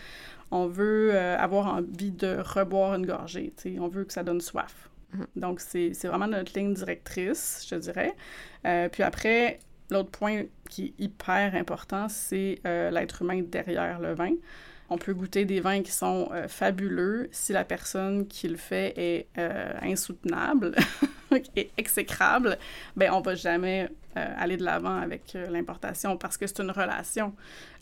On 0.51 0.67
veut 0.67 1.15
euh, 1.15 1.37
avoir 1.39 1.75
envie 1.75 2.11
de 2.11 2.37
reboire 2.39 2.95
une 2.95 3.07
gorgée. 3.07 3.53
sais. 3.57 3.77
On 3.79 3.89
veut 3.89 4.05
que 4.05 4.13
ça 4.13 4.23
donne 4.23 4.41
soif. 4.41 4.91
Mhm. 5.15 5.27
Donc, 5.37 5.61
c'est 5.61 5.93
vraiment 6.05 6.27
notre 6.27 6.59
ligne 6.59 6.75
directrice, 6.75 7.67
je 7.71 7.77
dirais. 7.77 8.15
Euh, 8.67 8.89
puis 8.89 9.03
après, 9.03 9.61
l'autre 9.91 10.11
point 10.11 10.45
qui 10.69 10.87
est 10.99 11.05
hyper 11.05 11.55
important, 11.55 12.09
c'est 12.09 12.59
euh, 12.67 12.91
l'être 12.91 13.23
humain 13.23 13.43
derrière 13.43 14.01
le 14.01 14.15
vin. 14.15 14.33
On 14.93 14.99
peut 14.99 15.15
goûter 15.15 15.47
des 15.47 15.61
vins 15.61 15.83
qui 15.83 15.91
sont 15.91 16.29
euh, 16.33 16.49
fabuleux 16.49 17.31
si 17.33 17.55
la 17.55 17.65
personne 17.65 18.27
qui 18.27 18.47
le 18.47 18.59
fait 18.59 18.93
est 18.99 19.27
euh, 19.39 19.73
insoutenable 19.81 20.75
et 21.57 21.71
exécrable. 21.79 22.59
Ben 22.95 23.11
on 23.11 23.23
va 23.23 23.35
jamais 23.35 23.89
euh, 24.19 24.35
aller 24.37 24.59
de 24.59 24.65
l'avant 24.65 24.99
avec 24.99 25.33
l'importation 25.49 26.19
parce 26.19 26.37
que 26.37 26.47
c'est 26.47 26.61
une 26.61 26.73
relation 26.73 27.33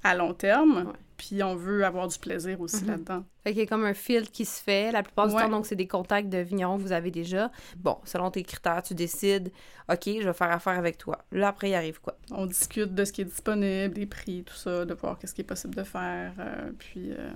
à 0.04 0.14
long 0.14 0.34
terme. 0.34 0.92
Puis 1.20 1.42
on 1.42 1.54
veut 1.54 1.84
avoir 1.84 2.08
du 2.08 2.18
plaisir 2.18 2.58
aussi 2.62 2.82
mhm. 2.82 2.90
là-dedans. 2.92 3.24
Fait 3.44 3.50
qu'il 3.50 3.60
y 3.60 3.62
a 3.62 3.66
comme 3.66 3.84
un 3.84 3.92
filtre 3.92 4.32
qui 4.32 4.46
se 4.46 4.62
fait. 4.62 4.90
La 4.90 5.02
plupart 5.02 5.28
du 5.28 5.34
temps, 5.34 5.50
donc, 5.50 5.66
c'est 5.66 5.76
des 5.76 5.86
contacts 5.86 6.30
de 6.30 6.38
vignerons 6.38 6.78
que 6.78 6.82
vous 6.82 6.92
avez 6.92 7.10
déjà. 7.10 7.50
Bon, 7.76 7.98
selon 8.04 8.30
tes 8.30 8.42
critères, 8.42 8.82
tu 8.82 8.94
décides, 8.94 9.52
OK, 9.90 10.04
je 10.06 10.26
vais 10.26 10.32
faire 10.32 10.50
affaire 10.50 10.78
avec 10.78 10.96
toi. 10.96 11.18
Là, 11.30 11.48
après, 11.48 11.68
il 11.68 11.74
arrive 11.74 12.00
quoi? 12.00 12.16
On 12.30 12.46
discute 12.46 12.94
de 12.94 13.04
ce 13.04 13.12
qui 13.12 13.20
est 13.20 13.26
disponible, 13.26 13.92
des 13.92 14.06
prix, 14.06 14.44
tout 14.44 14.54
ça, 14.54 14.86
de 14.86 14.94
voir 14.94 15.18
qu'est-ce 15.18 15.34
qui 15.34 15.42
est 15.42 15.44
possible 15.44 15.74
de 15.74 15.82
faire. 15.82 16.32
Euh, 16.38 16.70
puis, 16.78 17.12
euh, 17.12 17.30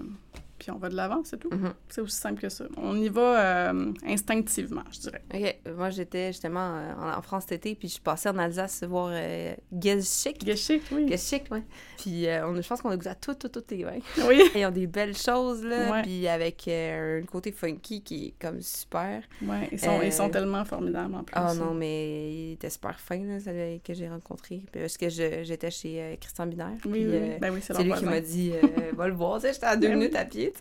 puis 0.64 0.70
on 0.70 0.79
va 0.79 0.88
de 0.88 0.96
l'avant, 0.96 1.20
c'est 1.24 1.37
tout. 1.37 1.50
Mhm. 1.50 1.74
C'est 1.90 2.00
aussi 2.00 2.16
simple 2.16 2.40
que 2.40 2.48
ça. 2.48 2.64
On 2.79 2.96
y 2.96 3.11
va 3.11 3.68
euh, 3.68 3.92
instinctivement, 4.07 4.81
je 4.90 5.00
dirais. 5.00 5.22
OK. 5.35 5.74
Moi, 5.77 5.90
j'étais 5.90 6.29
justement 6.29 6.79
euh, 6.79 7.18
en, 7.18 7.20
France 7.20 7.44
cet 7.46 7.66
été, 7.66 7.74
puis 7.74 7.88
je 7.88 8.00
passais 8.00 8.31
en 8.31 8.38
Alsace 8.38 8.83
voir 8.85 9.11
euh, 9.12 9.55
Geschik. 9.79 10.42
oui. 10.90 11.07
Geschik, 11.07 11.44
oui. 11.50 11.59
Puis 11.98 12.24
on, 12.42 12.59
je 12.59 12.66
pense 12.66 12.81
qu'on 12.81 12.88
a 12.88 12.96
goûté 12.96 13.11
à 13.11 13.14
tout, 13.14 13.35
tout, 13.35 13.48
tout 13.48 13.62
les 13.68 13.85
vins. 13.85 13.98
Oui. 14.27 14.40
Ils 14.55 14.64
ont 14.64 14.70
des 14.70 14.87
belles 14.87 15.14
choses, 15.14 15.62
là, 15.66 16.00
puis 16.00 16.27
avec 16.29 16.66
un 16.66 17.20
côté 17.31 17.53
funky 17.53 18.00
qui 18.00 18.29
est 18.29 18.35
comme 18.40 18.62
super. 18.62 19.22
Oui, 19.42 19.57
ils 19.70 19.79
sont, 19.79 20.00
ils 20.00 20.14
sont 20.14 20.31
tellement 20.31 20.64
formidables 20.64 21.14
en 21.14 21.24
plus. 21.24 21.37
Oh 21.38 21.53
non, 21.57 21.74
mais 21.74 22.33
il 22.33 22.53
était 22.53 22.70
super 22.70 22.98
fin, 22.98 23.22
là, 23.22 23.38
celui 23.38 23.81
que 23.81 23.92
j'ai 23.92 24.09
rencontré. 24.09 24.62
Parce 24.72 24.96
que 24.96 25.11
j'étais 25.11 25.70
chez 25.70 26.16
Christian 26.18 26.46
Binaire. 26.46 26.79
Oui, 26.87 27.07
oui. 27.07 27.38
Ben 27.38 27.53
oui 27.53 27.61
c'est 27.61 27.79
lui 27.83 27.92
qui 27.92 28.07
m'a 28.07 28.20
dit, 28.20 28.53
va 28.94 29.09
le 29.09 29.14
voir, 29.14 29.40
j'étais 29.40 29.66
à 29.66 29.77
deux 29.77 29.88
ben 29.88 29.98
minutes 29.98 30.16
à 30.16 30.24
pied. 30.24 30.53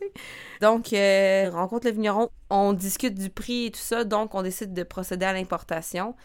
Donc, 0.61 0.93
euh, 0.93 1.49
rencontre 1.51 1.87
le 1.87 1.93
vigneron, 1.93 2.29
on 2.49 2.73
discute 2.73 3.15
du 3.15 3.29
prix 3.29 3.67
et 3.67 3.71
tout 3.71 3.79
ça, 3.79 4.03
donc 4.03 4.35
on 4.35 4.41
décide 4.41 4.73
de 4.73 4.83
procéder 4.83 5.25
à 5.25 5.33
l'importation. 5.33 6.15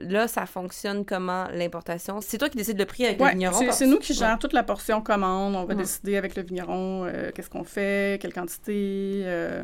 Là, 0.00 0.28
ça 0.28 0.46
fonctionne 0.46 1.04
comment 1.04 1.46
l'importation? 1.52 2.20
C'est 2.20 2.38
toi 2.38 2.48
qui 2.48 2.56
décides 2.56 2.78
le 2.78 2.84
prix 2.84 3.06
avec 3.06 3.18
le 3.20 3.26
vigneron? 3.28 3.72
C'est 3.72 3.86
nous 3.86 3.98
qui 3.98 4.14
gérons 4.14 4.36
toute 4.36 4.52
la 4.52 4.62
portion 4.62 5.00
commande. 5.00 5.56
On 5.56 5.64
va 5.64 5.74
décider 5.74 6.16
avec 6.16 6.36
le 6.36 6.42
vigneron 6.42 7.04
euh, 7.06 7.30
qu'est-ce 7.34 7.50
qu'on 7.50 7.64
fait, 7.64 8.20
quelle 8.20 8.32
quantité. 8.32 9.22
Euh, 9.24 9.62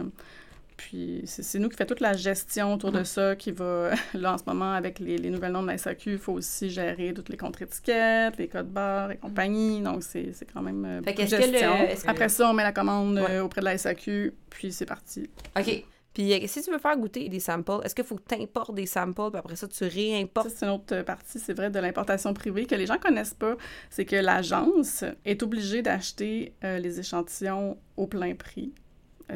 puis 0.84 1.22
c'est 1.24 1.58
nous 1.58 1.70
qui 1.70 1.78
fait 1.78 1.86
toute 1.86 2.00
la 2.00 2.12
gestion 2.12 2.74
autour 2.74 2.92
de 2.92 3.00
mm-hmm. 3.00 3.04
ça, 3.04 3.36
qui 3.36 3.52
va, 3.52 3.92
là 4.14 4.34
en 4.34 4.38
ce 4.38 4.44
moment, 4.46 4.72
avec 4.74 4.98
les, 4.98 5.16
les 5.16 5.30
nouvelles 5.30 5.52
normes 5.52 5.64
de 5.64 5.70
la 5.70 5.78
SAQ, 5.78 6.12
il 6.12 6.18
faut 6.18 6.34
aussi 6.34 6.68
gérer 6.68 7.14
toutes 7.14 7.30
les 7.30 7.38
contre-étiquettes, 7.38 8.36
les 8.36 8.48
codes 8.48 8.68
barres 8.68 9.10
et 9.10 9.16
compagnie. 9.16 9.80
Donc 9.80 10.02
c'est 10.02 10.34
quand 10.52 10.60
même 10.60 10.84
euh, 10.84 11.02
fait 11.02 11.26
gestion. 11.26 11.72
Après 12.06 12.28
ça, 12.28 12.50
on 12.50 12.52
met 12.52 12.62
la 12.62 12.72
commande 12.72 13.16
euh, 13.16 13.40
auprès 13.40 13.62
de 13.62 13.64
la 13.64 13.78
SAQ, 13.78 14.34
puis 14.50 14.72
c'est 14.72 14.84
parti. 14.84 15.30
OK. 15.58 15.84
Puis 16.12 16.34
euh, 16.34 16.46
si 16.46 16.60
tu 16.60 16.70
veux 16.70 16.78
faire 16.78 16.98
goûter 16.98 17.30
des 17.30 17.40
samples, 17.40 17.80
est-ce 17.82 17.94
qu'il 17.94 18.04
faut 18.04 18.16
que 18.16 18.28
tu 18.28 18.42
importes 18.42 18.74
des 18.74 18.84
samples, 18.84 19.30
puis 19.30 19.38
après 19.38 19.56
ça, 19.56 19.66
tu 19.66 19.84
réimportes? 19.84 20.50
c'est 20.54 20.66
une 20.66 20.72
autre 20.72 21.00
partie, 21.00 21.38
c'est 21.38 21.54
vrai, 21.54 21.70
de 21.70 21.78
l'importation 21.78 22.34
privée 22.34 22.66
que 22.66 22.74
les 22.74 22.84
gens 22.84 22.98
connaissent 22.98 23.32
pas. 23.32 23.56
C'est 23.88 24.04
que 24.04 24.16
l'agence 24.16 25.02
est 25.24 25.42
obligée 25.42 25.80
d'acheter 25.80 26.52
les 26.62 27.00
échantillons 27.00 27.78
au 27.96 28.06
plein 28.06 28.34
prix 28.34 28.74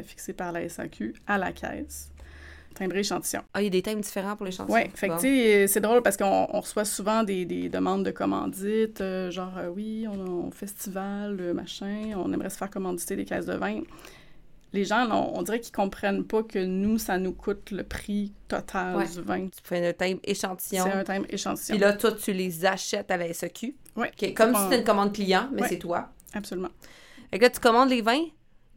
fixé 0.03 0.33
par 0.33 0.51
la 0.51 0.67
SAQ 0.67 1.13
à 1.27 1.37
la 1.37 1.51
caisse. 1.51 2.11
Timbré 2.75 2.99
échantillon. 2.99 3.41
Ah, 3.53 3.61
il 3.61 3.65
y 3.65 3.67
a 3.67 3.71
des 3.71 3.81
thèmes 3.81 4.01
différents 4.01 4.35
pour 4.35 4.45
l'échantillon. 4.45 4.77
Oui, 4.77 4.89
fait 4.93 5.09
que, 5.09 5.67
c'est 5.67 5.81
drôle 5.81 6.01
parce 6.01 6.17
qu'on 6.17 6.45
reçoit 6.45 6.85
souvent 6.85 7.23
des, 7.23 7.45
des, 7.45 7.67
demandes 7.67 8.05
de 8.05 8.11
commandites, 8.11 9.01
euh, 9.01 9.31
genre, 9.31 9.57
euh, 9.57 9.69
oui, 9.69 10.05
on 10.07 10.45
a 10.45 10.47
un 10.47 10.51
festival, 10.51 11.53
machin, 11.53 12.13
on 12.15 12.31
aimerait 12.31 12.49
se 12.49 12.57
faire 12.57 12.69
commanditer 12.69 13.15
des 13.15 13.25
caisses 13.25 13.47
de 13.47 13.55
vin. 13.55 13.81
Les 14.71 14.85
gens, 14.85 15.09
on, 15.33 15.41
dirait 15.41 15.59
qu'ils 15.59 15.73
comprennent 15.73 16.23
pas 16.23 16.43
que 16.43 16.63
nous, 16.63 16.99
ça 16.99 17.17
nous 17.17 17.33
coûte 17.33 17.71
le 17.71 17.83
prix 17.83 18.33
total 18.47 19.03
du 19.09 19.21
vin. 19.21 19.47
Tu 19.47 19.59
fais 19.63 19.87
un 19.87 19.93
thème 19.93 20.19
échantillon. 20.23 20.83
C'est 20.85 20.93
un 20.93 21.03
thème 21.03 21.25
échantillon. 21.27 21.75
Puis 21.75 21.79
là, 21.79 21.93
toi, 21.93 22.11
tu 22.11 22.33
les 22.33 22.65
achètes 22.65 23.09
à 23.09 23.17
la 23.17 23.33
SAQ. 23.33 23.75
Oui. 23.95 24.07
Comme 24.35 24.53
si 24.53 24.61
c'était 24.63 24.77
une 24.79 24.83
commande 24.83 25.11
client, 25.11 25.49
mais 25.51 25.67
c'est 25.67 25.79
toi. 25.79 26.09
Absolument. 26.33 26.69
Et 27.31 27.39
là, 27.39 27.49
tu 27.49 27.59
commandes 27.59 27.89
les 27.89 28.03
vins, 28.03 28.23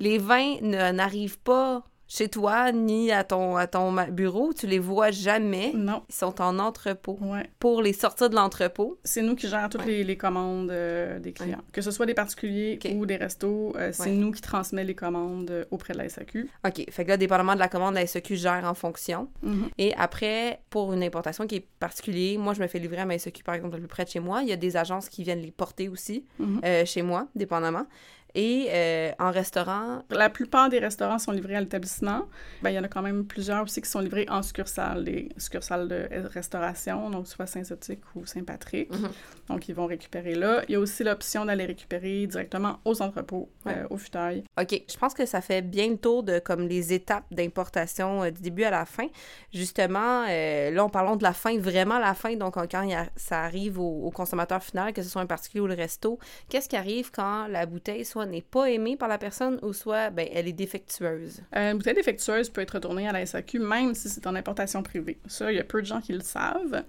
les 0.03 0.19
vins 0.19 0.61
n'arrivent 0.61 1.39
pas 1.39 1.85
chez 2.09 2.29
toi 2.29 2.73
ni 2.73 3.11
à 3.11 3.25
ton, 3.25 3.57
à 3.57 3.67
ton 3.67 3.95
bureau. 4.11 4.53
Tu 4.53 4.67
les 4.67 4.79
vois 4.79 5.11
jamais. 5.11 5.73
Non. 5.75 6.03
Ils 6.11 6.15
sont 6.15 6.43
en 6.43 6.59
entrepôt. 6.59 7.19
Ouais. 7.23 7.49
Pour 7.59 7.81
les 7.81 7.95
sortir 7.95 8.29
de 8.29 8.35
l'entrepôt. 8.35 8.99
C'est 9.03 9.23
nous 9.23 9.35
qui 9.35 9.49
gérons 9.49 9.71
toutes 9.71 9.87
les, 9.87 10.05
les, 10.05 10.17
commandes 10.19 10.71
euh, 10.71 11.19
des 11.21 11.33
clients. 11.33 11.63
Que 11.73 11.81
ce 11.81 11.91
soit 11.91 12.05
des 12.05 12.13
particuliers 12.13 12.79
ou 12.95 13.07
des 13.07 13.17
restos, 13.17 13.73
euh, 13.77 13.93
c'est 13.95 14.11
nous 14.11 14.31
qui 14.31 14.43
transmet 14.43 14.85
les 14.85 14.95
commandes 14.95 15.51
euh, 15.51 15.65
auprès 15.71 15.95
de 15.95 15.99
la 15.99 16.09
SAQ. 16.09 16.51
OK. 16.67 16.85
Fait 16.91 17.05
que 17.05 17.09
là, 17.09 17.17
dépendamment 17.17 17.55
de 17.55 17.61
la 17.61 17.69
commande, 17.69 17.95
la 17.95 18.07
SAQ 18.07 18.37
gère 18.37 18.65
en 18.65 18.75
fonction. 18.75 19.29
Mm-hmm. 19.43 19.71
Et 19.79 19.95
après, 19.95 20.61
pour 20.69 20.93
une 20.93 21.03
importation 21.03 21.47
qui 21.47 21.57
est 21.57 21.67
particulière, 21.79 22.39
moi, 22.39 22.53
je 22.53 22.61
me 22.61 22.67
fais 22.67 22.79
livrer 22.79 22.99
à 22.99 23.07
ma 23.07 23.19
SAQ, 23.19 23.43
par 23.43 23.55
exemple, 23.55 23.77
le 23.77 23.81
plus 23.81 23.89
près 23.89 24.05
de 24.05 24.11
chez 24.11 24.21
moi. 24.21 24.43
Il 24.43 24.49
y 24.49 24.53
a 24.53 24.57
des 24.57 24.77
agences 24.77 25.09
qui 25.09 25.23
viennent 25.23 25.41
les 25.41 25.51
porter 25.51 25.89
aussi, 25.89 26.27
mm-hmm. 26.41 26.85
chez 26.85 27.01
moi, 27.01 27.29
dépendamment. 27.35 27.87
Et 28.35 28.69
euh, 28.71 29.13
en 29.19 29.31
restaurant? 29.31 30.03
La 30.11 30.31
plupart 30.31 30.71
des 30.71 30.79
restaurants 30.79 31.19
sont 31.19 31.33
livrés 31.33 31.55
à 31.57 31.61
l'établissement. 31.61 32.27
Ben, 32.63 32.71
il 32.71 32.75
y 32.75 32.79
en 32.79 32.85
a 32.85 32.89
quand 32.89 33.03
même 33.03 33.27
plusieurs 33.27 33.63
aussi 33.65 33.83
qui 33.83 33.91
sont 33.91 34.01
livrés 34.01 34.27
en 34.31 34.43
succursale, 34.43 35.05
des 35.05 35.29
succursales 35.37 35.89
de 35.89 36.09
restauration, 36.33 37.11
donc 37.11 37.29
soit 37.29 37.47
Saint-Zotique 37.47 38.01
ou 38.15 38.25
Saint-Patrick. 38.25 38.91
Mhm. 38.91 39.11
Donc, 39.49 39.69
ils 39.69 39.75
vont 39.75 39.87
récupérer 39.87 40.35
là. 40.35 40.63
Il 40.69 40.73
y 40.73 40.75
a 40.77 40.81
aussi 40.81 41.05
l'option 41.05 41.45
d'aller 41.45 41.67
récupérer 41.67 42.27
directement 42.27 42.79
aux 42.85 43.03
entrepôts, 43.03 43.51
euh, 43.67 43.87
au 43.91 43.99
futail. 43.99 44.45
OK. 44.59 44.83
Je 44.89 44.97
pense 44.97 45.13
que 45.13 45.27
ça 45.27 45.41
fait 45.41 45.61
bien 45.61 45.89
le 45.89 45.99
tour 45.99 46.23
de 46.23 46.39
comme 46.39 46.67
les 46.67 46.95
étapes 46.95 47.25
d'importation 47.31 48.23
euh, 48.23 48.31
du 48.31 48.41
début 48.41 48.65
à 48.65 48.71
la 48.71 48.87
fin. 48.87 49.09
Justement, 49.53 50.23
là, 50.23 50.85
on 50.85 50.89
parlons 50.89 51.17
de 51.17 51.23
la 51.23 51.35
fin, 51.35 51.59
vraiment 51.59 51.99
la 51.99 52.15
fin. 52.15 52.35
Donc, 52.37 52.55
quand 52.55 52.89
ça 53.17 53.43
arrive 53.43 53.79
au, 53.79 54.07
au 54.07 54.11
consommateur 54.11 54.63
final, 54.63 54.93
que 54.93 55.03
ce 55.03 55.09
soit 55.11 55.21
un 55.21 55.27
particulier 55.27 55.61
ou 55.61 55.67
le 55.67 55.75
resto, 55.75 56.19
qu'est-ce 56.49 56.69
qui 56.69 56.77
arrive 56.77 57.11
quand 57.11 57.47
la 57.49 57.67
bouteille 57.67 58.05
soit 58.05 58.22
n'est 58.27 58.43
pas 58.43 58.71
aimée 58.71 58.97
par 58.97 59.09
la 59.09 59.19
personne 59.19 59.59
ou 59.63 59.73
soit 59.73 60.11
ben, 60.11 60.29
elle 60.33 60.49
est 60.49 60.53
défectueuse. 60.53 61.43
Euh, 61.57 61.73
une 61.73 61.79
bouteille 61.79 61.95
défectueuse 61.95 62.49
peut 62.49 62.61
être 62.61 62.73
retournée 62.73 63.09
à 63.09 63.13
la 63.13 63.25
SAQ 63.25 63.59
même 63.59 63.95
si 63.95 64.09
c'est 64.09 64.27
en 64.27 64.35
importation 64.35 64.83
privée. 64.83 65.19
Ça, 65.27 65.53
il 65.53 65.57
y 65.57 65.61
a 65.61 65.65
peu 65.65 65.81
de 65.81 65.87
gens 65.87 66.01
qui 66.01 66.13
le 66.13 66.21
savent. 66.21 66.85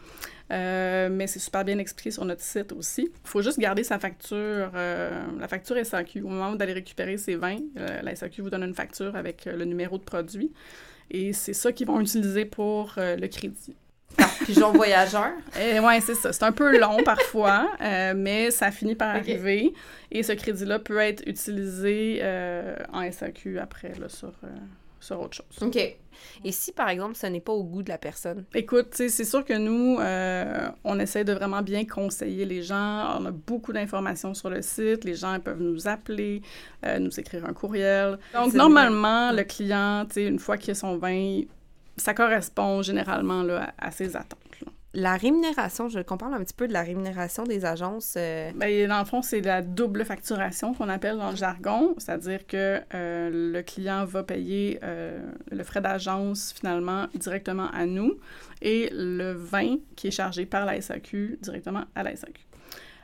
Euh, 0.51 1.09
mais 1.09 1.27
c'est 1.27 1.39
super 1.39 1.63
bien 1.63 1.77
expliqué 1.79 2.11
sur 2.11 2.25
notre 2.25 2.41
site 2.41 2.71
aussi. 2.73 3.09
Il 3.11 3.29
faut 3.29 3.41
juste 3.41 3.59
garder 3.59 3.83
sa 3.83 3.97
facture, 3.97 4.71
euh, 4.75 5.25
la 5.39 5.47
facture 5.47 5.77
SAQ. 5.83 6.21
Au 6.21 6.27
moment 6.27 6.53
d'aller 6.53 6.73
récupérer 6.73 7.17
ses 7.17 7.35
vins, 7.35 7.59
la 7.75 8.15
SAQ 8.15 8.41
vous 8.41 8.49
donne 8.49 8.63
une 8.63 8.75
facture 8.75 9.15
avec 9.15 9.45
le 9.45 9.65
numéro 9.65 9.97
de 9.97 10.03
produit. 10.03 10.51
Et 11.09 11.33
c'est 11.33 11.53
ça 11.53 11.71
qu'ils 11.71 11.87
vont 11.87 11.99
utiliser 11.99 12.45
pour 12.45 12.93
le 12.97 13.27
crédit. 13.27 13.75
Pigeon 14.45 14.71
voyageur. 14.71 15.31
Eh, 15.59 15.79
oui, 15.79 16.01
c'est 16.01 16.15
ça. 16.15 16.33
C'est 16.33 16.43
un 16.43 16.51
peu 16.51 16.77
long 16.77 16.97
parfois, 17.05 17.69
euh, 17.81 18.13
mais 18.15 18.51
ça 18.51 18.71
finit 18.71 18.95
par 18.95 19.15
arriver. 19.15 19.73
Et 20.11 20.23
ce 20.23 20.33
crédit-là 20.33 20.79
peut 20.79 20.97
être 20.97 21.23
utilisé 21.27 22.19
euh, 22.21 22.75
en 22.91 23.09
SAQ 23.11 23.59
après 23.59 23.93
là, 23.99 24.09
sur, 24.09 24.33
euh, 24.43 24.47
sur 24.99 25.21
autre 25.21 25.37
chose. 25.37 25.67
OK. 25.67 25.77
Et 26.45 26.51
si, 26.51 26.71
par 26.71 26.89
exemple, 26.89 27.15
ce 27.15 27.25
n'est 27.27 27.41
pas 27.41 27.51
au 27.51 27.63
goût 27.63 27.83
de 27.83 27.89
la 27.89 27.97
personne? 27.97 28.45
Écoute, 28.53 28.89
c'est 28.91 29.09
sûr 29.09 29.43
que 29.43 29.57
nous, 29.57 29.97
on 30.83 30.99
essaie 30.99 31.23
de 31.23 31.33
vraiment 31.33 31.61
bien 31.61 31.85
conseiller 31.85 32.45
les 32.45 32.61
gens. 32.61 33.19
On 33.19 33.25
a 33.25 33.31
beaucoup 33.31 33.73
d'informations 33.73 34.33
sur 34.33 34.49
le 34.49 34.61
site. 34.61 35.03
Les 35.03 35.15
gens 35.15 35.39
peuvent 35.39 35.61
nous 35.61 35.87
appeler, 35.87 36.41
nous 36.99 37.19
écrire 37.19 37.45
un 37.45 37.53
courriel. 37.53 38.19
Donc, 38.33 38.53
normalement, 38.53 39.31
le 39.31 39.43
client, 39.43 40.05
une 40.15 40.39
fois 40.39 40.57
qu'il 40.57 40.71
a 40.71 40.75
son 40.75 40.97
vin, 40.97 41.41
ça 41.97 42.13
correspond 42.13 42.81
généralement 42.81 43.43
là, 43.43 43.73
à, 43.77 43.91
ses 43.91 44.15
attentes. 44.15 44.39
La 44.95 45.15
rémunération, 45.15 45.89
je 45.89 45.99
parle 46.01 46.35
un 46.35 46.43
petit 46.43 46.53
peu 46.53 46.67
de 46.67 46.73
la 46.73 46.83
rémunération 46.83 47.45
des 47.45 47.65
agences. 47.65 48.13
Euh... 48.15 48.51
Bien, 48.53 48.87
dans 48.87 48.99
le 48.99 49.05
fond, 49.05 49.23
c'est 49.23 49.41
la 49.41 49.63
double 49.63 50.05
facturation 50.05 50.75
qu'on 50.75 50.87
appelle 50.87 51.17
dans 51.17 51.31
le 51.31 51.35
jargon, 51.35 51.95
c'est-à-dire 51.97 52.45
que 52.45 52.79
euh, 52.93 53.51
le 53.51 53.61
client 53.63 54.05
va 54.05 54.21
payer 54.21 54.79
euh, 54.83 55.19
le 55.51 55.63
frais 55.63 55.81
d'agence 55.81 56.53
finalement 56.53 57.07
directement 57.15 57.71
à 57.71 57.87
nous 57.87 58.19
et 58.61 58.89
le 58.91 59.31
vin 59.31 59.77
qui 59.95 60.09
est 60.09 60.11
chargé 60.11 60.45
par 60.45 60.63
la 60.63 60.79
SAQ 60.79 61.39
directement 61.41 61.85
à 61.95 62.03
la 62.03 62.15
SAQ 62.15 62.45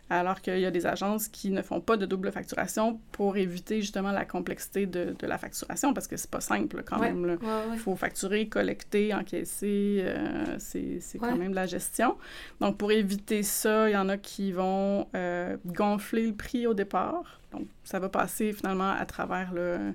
alors 0.10 0.42
qu'il 0.42 0.60
y 0.60 0.66
a 0.66 0.72
des 0.72 0.86
agences 0.86 1.28
qui 1.28 1.52
ne 1.52 1.62
font 1.62 1.82
pas 1.82 1.98
de 1.98 2.06
double 2.06 2.32
facturation 2.32 3.00
pour 3.12 3.38
éviter 3.38 3.82
justement 3.82 4.12
la 4.12 4.26
complexité 4.26 4.86
de, 4.86 5.16
de 5.18 5.28
la 5.28 5.38
facturation, 5.38 5.94
parce 5.94 6.08
que 6.08 6.18
c'est 6.18 6.30
pas 6.30 6.42
simple 6.42 6.84
quand 6.84 7.00
même. 7.00 7.38
Il 7.74 7.80
faut 7.80 7.96
facturer, 7.96 8.48
collecter, 8.48 9.14
encaisser, 9.14 10.02
euh, 10.02 10.56
c'est 10.58 11.18
quand 11.20 11.36
même 11.36 11.52
de 11.52 11.56
la 11.56 11.68
gestion. 11.68 12.18
Donc, 12.60 12.78
pour 12.78 12.92
éviter 12.92 13.44
ça, 13.44 13.90
il 13.90 13.94
y 13.94 13.98
en 13.98 14.10
a 14.10 14.18
qui 14.18 14.52
vont 14.52 15.08
euh, 15.16 15.58
gonfler 15.66 16.28
le 16.28 16.34
prix 16.34 16.66
au 16.68 16.74
départ. 16.74 17.40
Donc, 17.52 17.68
ça 17.84 18.00
va 18.00 18.10
passer 18.10 18.54
finalement 18.54 18.92
à 18.92 19.06
travers 19.06 19.54
le 19.54 19.94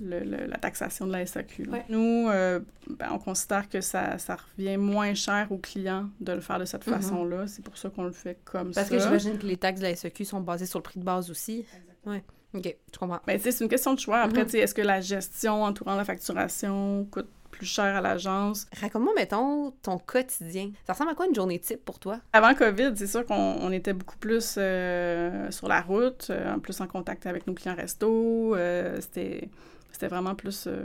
la 0.00 0.58
taxation 0.58 1.06
de 1.06 1.12
la 1.12 1.24
SAQ. 1.26 1.68
Nous, 1.88 2.28
euh, 2.28 2.60
ben, 2.88 3.08
on 3.12 3.18
considère 3.18 3.68
que 3.68 3.80
ça, 3.80 4.18
ça, 4.18 4.36
revient 4.36 4.76
moins 4.76 5.14
cher 5.14 5.46
aux 5.50 5.58
clients 5.58 6.08
de 6.20 6.32
le 6.32 6.40
faire 6.40 6.58
de 6.58 6.64
cette 6.64 6.86
mm-hmm. 6.86 6.94
façon-là. 6.94 7.46
C'est 7.46 7.62
pour 7.62 7.76
ça 7.76 7.90
qu'on 7.90 8.04
le 8.04 8.12
fait 8.12 8.38
comme 8.44 8.72
ça. 8.72 8.80
Parce 8.80 8.90
que 8.90 8.98
j'imagine 8.98 9.38
que 9.38 9.46
les 9.46 9.56
taxes 9.56 9.80
de 9.80 9.86
la 9.86 9.94
SAQ 9.94 10.24
sont 10.24 10.40
basées 10.40 10.66
sur 10.66 10.78
le 10.78 10.82
prix 10.82 10.98
de 10.98 11.04
base 11.04 11.30
aussi. 11.30 11.64
Oui. 12.06 12.18
OK, 12.54 12.76
je 12.92 12.98
comprends. 12.98 13.20
Ben, 13.26 13.38
c'est 13.40 13.60
une 13.60 13.68
question 13.68 13.94
de 13.94 14.00
choix. 14.00 14.18
Après, 14.18 14.44
mm-hmm. 14.44 14.58
est-ce 14.58 14.74
que 14.74 14.82
la 14.82 15.00
gestion 15.00 15.62
entourant 15.62 15.96
la 15.96 16.04
facturation 16.04 17.06
coûte 17.10 17.28
plus 17.50 17.66
cher 17.66 17.96
à 17.96 18.00
l'agence? 18.00 18.66
Raconte-moi, 18.80 19.12
mettons, 19.16 19.72
ton 19.82 19.98
quotidien. 19.98 20.70
Ça 20.86 20.92
ressemble 20.92 21.10
à 21.10 21.14
quoi 21.14 21.26
une 21.26 21.34
journée 21.34 21.58
type 21.60 21.84
pour 21.84 21.98
toi? 22.00 22.20
Avant 22.32 22.54
COVID, 22.54 22.92
c'est 22.96 23.06
sûr 23.06 23.24
qu'on 23.26 23.70
était 23.70 23.92
beaucoup 23.92 24.18
plus 24.18 24.56
euh, 24.58 25.50
sur 25.50 25.68
la 25.68 25.80
route, 25.80 26.28
euh, 26.30 26.56
plus 26.58 26.80
en 26.80 26.86
contact 26.86 27.26
avec 27.26 27.46
nos 27.46 27.54
clients 27.54 27.76
resto. 27.76 28.56
C'était 29.00 29.48
c'était 29.94 30.08
vraiment 30.08 30.34
plus 30.34 30.64
euh, 30.66 30.82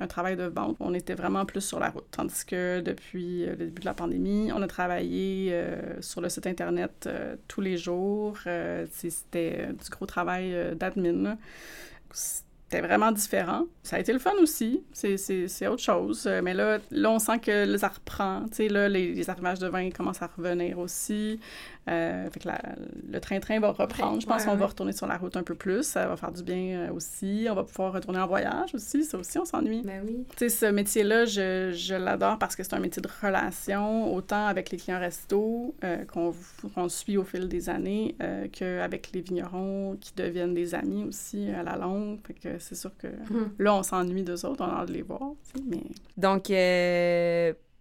un 0.00 0.06
travail 0.06 0.36
de 0.36 0.44
vente. 0.44 0.76
On 0.80 0.92
était 0.92 1.14
vraiment 1.14 1.46
plus 1.46 1.62
sur 1.62 1.80
la 1.80 1.88
route. 1.88 2.04
Tandis 2.10 2.44
que 2.44 2.80
depuis 2.80 3.44
euh, 3.44 3.52
le 3.52 3.56
début 3.56 3.80
de 3.80 3.86
la 3.86 3.94
pandémie, 3.94 4.52
on 4.52 4.60
a 4.60 4.66
travaillé 4.66 5.48
euh, 5.52 6.02
sur 6.02 6.20
le 6.20 6.28
site 6.28 6.46
Internet 6.46 7.08
tous 7.48 7.62
les 7.62 7.78
jours. 7.78 8.36
C'était 8.92 9.68
du 9.68 9.90
gros 9.90 10.04
travail 10.04 10.76
d'admin. 10.76 11.38
C'était 12.12 12.82
vraiment 12.82 13.12
différent. 13.12 13.64
Ça 13.82 13.96
a 13.96 13.98
été 13.98 14.12
le 14.12 14.18
fun 14.18 14.34
aussi. 14.42 14.84
C'est 14.92 15.66
autre 15.66 15.82
chose. 15.82 16.28
Mais 16.42 16.52
là, 16.52 16.80
là, 16.90 17.10
on 17.10 17.18
sent 17.18 17.38
que 17.38 17.78
ça 17.78 17.88
reprend. 17.88 18.44
Là, 18.58 18.88
les, 18.90 19.14
les 19.14 19.30
arrivages 19.30 19.58
de 19.58 19.68
vin 19.68 19.88
commencent 19.90 20.22
à 20.22 20.30
revenir 20.36 20.78
aussi. 20.78 21.40
Euh, 21.88 22.28
fait 22.30 22.40
que 22.40 22.48
le 23.10 23.20
train-train 23.20 23.58
va 23.58 23.72
reprendre. 23.72 24.20
Je 24.20 24.26
pense 24.26 24.44
qu'on 24.44 24.56
va 24.56 24.66
retourner 24.66 24.92
sur 24.92 25.06
la 25.06 25.16
route 25.16 25.36
un 25.36 25.42
peu 25.42 25.54
plus. 25.54 25.82
Ça 25.82 26.06
va 26.06 26.16
faire 26.16 26.32
du 26.32 26.42
bien 26.42 26.88
euh, 26.88 26.92
aussi. 26.92 27.46
On 27.50 27.54
va 27.54 27.64
pouvoir 27.64 27.92
retourner 27.92 28.20
en 28.20 28.26
voyage 28.26 28.74
aussi. 28.74 29.04
Ça 29.04 29.18
aussi, 29.18 29.38
on 29.38 29.44
s'ennuie. 29.44 29.82
Ben 29.82 30.02
oui. 30.06 30.24
Tu 30.36 30.48
sais, 30.48 30.48
ce 30.48 30.66
métier-là, 30.66 31.24
je, 31.24 31.72
je 31.74 31.94
l'adore 31.94 32.38
parce 32.38 32.54
que 32.54 32.62
c'est 32.62 32.74
un 32.74 32.80
métier 32.80 33.02
de 33.02 33.08
relation, 33.22 34.14
autant 34.14 34.46
avec 34.46 34.70
les 34.70 34.76
clients 34.76 35.00
resto 35.00 35.74
euh, 35.84 36.04
qu'on 36.04 36.88
suit 36.88 37.16
au 37.16 37.24
fil 37.24 37.48
des 37.48 37.68
années 37.68 38.16
qu'avec 38.52 39.12
les 39.12 39.20
vignerons 39.20 39.96
qui 40.00 40.12
deviennent 40.14 40.54
des 40.54 40.74
amis 40.74 41.04
aussi 41.04 41.48
à 41.50 41.62
la 41.62 41.76
longue. 41.76 42.18
Fait 42.26 42.34
que 42.34 42.58
c'est 42.58 42.74
sûr 42.74 42.90
que 42.98 43.08
hum. 43.32 43.50
là, 43.58 43.74
on 43.74 43.82
s'ennuie 43.82 44.22
d'eux 44.22 44.44
autres. 44.44 44.64
On 44.64 44.68
a 44.68 44.80
hâte 44.80 44.88
de 44.88 44.94
les 44.94 45.02
voir. 45.02 45.32
Mais... 45.66 45.82
Donc, 46.16 46.50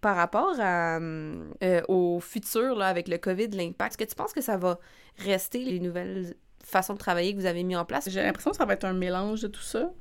par 0.01 0.15
rapport 0.15 0.55
euh, 0.59 1.81
au 1.87 2.19
futur 2.19 2.75
là, 2.75 2.87
avec 2.87 3.07
le 3.07 3.17
COVID, 3.17 3.47
l'impact, 3.49 3.93
est-ce 3.93 3.97
que 3.97 4.09
tu 4.09 4.15
penses 4.15 4.33
que 4.33 4.41
ça 4.41 4.57
va 4.57 4.79
rester 5.17 5.63
les 5.63 5.79
nouvelles 5.79 6.35
façons 6.63 6.93
de 6.93 6.99
travailler 6.99 7.33
que 7.33 7.39
vous 7.39 7.45
avez 7.45 7.63
mis 7.63 7.75
en 7.75 7.85
place? 7.85 8.09
J'ai 8.09 8.21
l'impression 8.21 8.51
que 8.51 8.57
ça 8.57 8.65
va 8.65 8.73
être 8.73 8.85
un 8.85 8.93
mélange 8.93 9.41
de 9.41 9.47
tout 9.47 9.61
ça. 9.61 9.91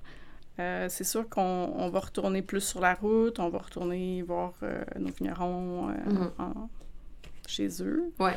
Euh, 0.61 0.87
c'est 0.89 1.05
sûr 1.05 1.29
qu'on 1.29 1.89
va 1.91 2.01
retourner 2.01 2.43
plus 2.43 2.61
sur 2.61 2.81
la 2.81 2.95
route, 2.95 3.39
on 3.39 3.49
va 3.49 3.59
retourner 3.59 4.23
voir 4.23 4.55
euh, 4.63 4.83
nos 4.99 5.11
vignerons 5.11 5.91
mm-hmm. 5.91 6.69
chez 7.47 7.69
eux. 7.83 8.13
Ouais. 8.19 8.35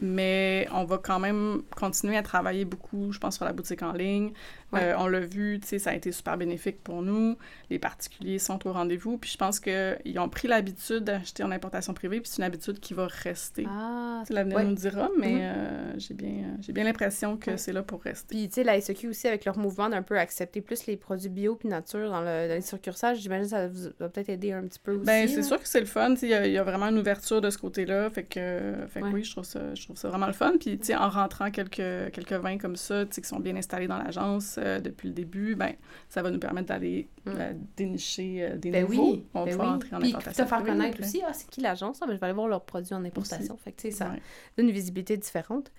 Mais 0.00 0.66
on 0.72 0.84
va 0.84 0.98
quand 0.98 1.18
même 1.18 1.62
continuer 1.76 2.16
à 2.16 2.22
travailler 2.22 2.64
beaucoup, 2.64 3.12
je 3.12 3.18
pense, 3.18 3.36
sur 3.36 3.44
la 3.44 3.52
boutique 3.52 3.82
en 3.82 3.92
ligne. 3.92 4.32
Euh, 4.74 4.94
on 4.98 5.08
l'a 5.08 5.20
vu, 5.20 5.58
tu 5.60 5.66
sais, 5.66 5.78
ça 5.78 5.90
a 5.90 5.94
été 5.94 6.12
super 6.12 6.36
bénéfique 6.36 6.82
pour 6.82 7.02
nous. 7.02 7.36
Les 7.70 7.78
particuliers 7.78 8.38
sont 8.38 8.66
au 8.68 8.72
rendez-vous. 8.72 9.18
Puis 9.18 9.30
je 9.30 9.36
pense 9.36 9.58
qu'ils 9.58 10.18
ont 10.18 10.28
pris 10.28 10.48
l'habitude 10.48 11.04
d'acheter 11.04 11.42
en 11.42 11.50
importation 11.50 11.92
privée, 11.92 12.20
puis 12.20 12.30
c'est 12.30 12.38
une 12.38 12.44
habitude 12.44 12.78
qui 12.78 12.94
va 12.94 13.06
rester. 13.08 13.66
Ah, 13.68 14.22
L'avenir 14.30 14.62
nous 14.62 14.74
dira, 14.74 15.08
mais 15.18 15.32
mm-hmm. 15.32 15.40
euh, 15.42 15.92
j'ai 15.98 16.14
bien, 16.14 16.56
j'ai 16.60 16.72
bien 16.72 16.84
l'impression 16.84 17.36
que 17.36 17.56
c'est 17.56 17.72
là 17.72 17.82
pour 17.82 18.02
rester. 18.02 18.36
Puis, 18.36 18.48
tu 18.48 18.54
sais, 18.54 18.64
la 18.64 18.80
SEQ 18.80 19.08
aussi, 19.08 19.26
avec 19.26 19.44
leur 19.44 19.58
mouvement 19.58 19.88
d'un 19.88 20.02
peu 20.02 20.18
accepter 20.18 20.60
plus 20.60 20.86
les 20.86 20.96
produits 20.96 21.28
bio 21.28 21.56
puis 21.56 21.68
nature 21.68 22.10
dans, 22.10 22.20
le, 22.20 22.48
dans 22.48 22.54
les 22.54 22.60
surcursages, 22.60 23.18
j'imagine 23.18 23.44
que 23.44 23.50
ça 23.50 23.68
va 23.98 24.08
peut-être 24.08 24.28
aider 24.28 24.52
un 24.52 24.62
petit 24.62 24.78
peu 24.78 24.92
aussi. 24.92 25.06
Ben, 25.06 25.26
c'est 25.26 25.42
sûr 25.42 25.60
que 25.60 25.68
c'est 25.68 25.80
le 25.80 25.86
fun. 25.86 26.14
Il 26.22 26.28
y, 26.28 26.50
y, 26.52 26.58
a 26.58 26.62
vraiment 26.62 26.86
une 26.86 26.98
ouverture 26.98 27.40
de 27.40 27.50
ce 27.50 27.58
côté-là. 27.58 28.08
Fait 28.10 28.22
que, 28.22 28.74
fait 28.88 29.00
que 29.00 29.06
oui, 29.06 29.24
je 29.24 29.32
trouve, 29.32 29.44
ça, 29.44 29.74
je 29.74 29.84
trouve 29.84 29.89
ça 29.94 30.08
vraiment 30.08 30.26
le 30.26 30.32
fun. 30.32 30.54
Puis, 30.58 30.78
tu 30.78 30.86
sais, 30.86 30.96
en 30.96 31.08
rentrant 31.08 31.50
quelques, 31.50 32.12
quelques 32.12 32.32
vins 32.32 32.58
comme 32.58 32.76
ça, 32.76 33.04
tu 33.06 33.14
sais, 33.14 33.20
qui 33.20 33.28
sont 33.28 33.40
bien 33.40 33.56
installés 33.56 33.86
dans 33.86 33.98
l'agence, 33.98 34.56
euh, 34.58 34.80
depuis 34.80 35.08
le 35.08 35.14
début, 35.14 35.54
ben, 35.54 35.74
ça 36.08 36.22
va 36.22 36.30
nous 36.30 36.38
permettre 36.38 36.68
d'aller 36.68 37.08
mm. 37.26 37.30
euh, 37.34 37.52
dénicher 37.76 38.38
euh, 38.42 38.56
des 38.56 38.70
ben 38.70 38.82
nouveaux. 38.82 39.12
Oui, 39.12 39.24
on 39.34 39.40
va 39.40 39.44
ben 39.46 39.50
pouvoir 39.52 39.74
entrer 39.74 39.96
en 39.96 40.02
importation. 40.02 40.32
Puis 40.32 40.42
te 40.42 40.48
faire 40.48 40.64
connaître 40.64 41.00
aussi, 41.00 41.22
ah, 41.26 41.32
c'est 41.32 41.48
qui 41.48 41.60
l'agence? 41.60 41.98
Ah, 42.00 42.06
ben, 42.06 42.14
je 42.14 42.20
vais 42.20 42.26
aller 42.26 42.34
voir 42.34 42.48
leurs 42.48 42.64
produits 42.64 42.94
en 42.94 43.04
importation. 43.04 43.56
Fait 43.56 43.72
que, 43.72 43.90
ça 43.90 44.12
donne 44.56 44.66
une 44.66 44.72
visibilité 44.72 45.16
différente. 45.16 45.72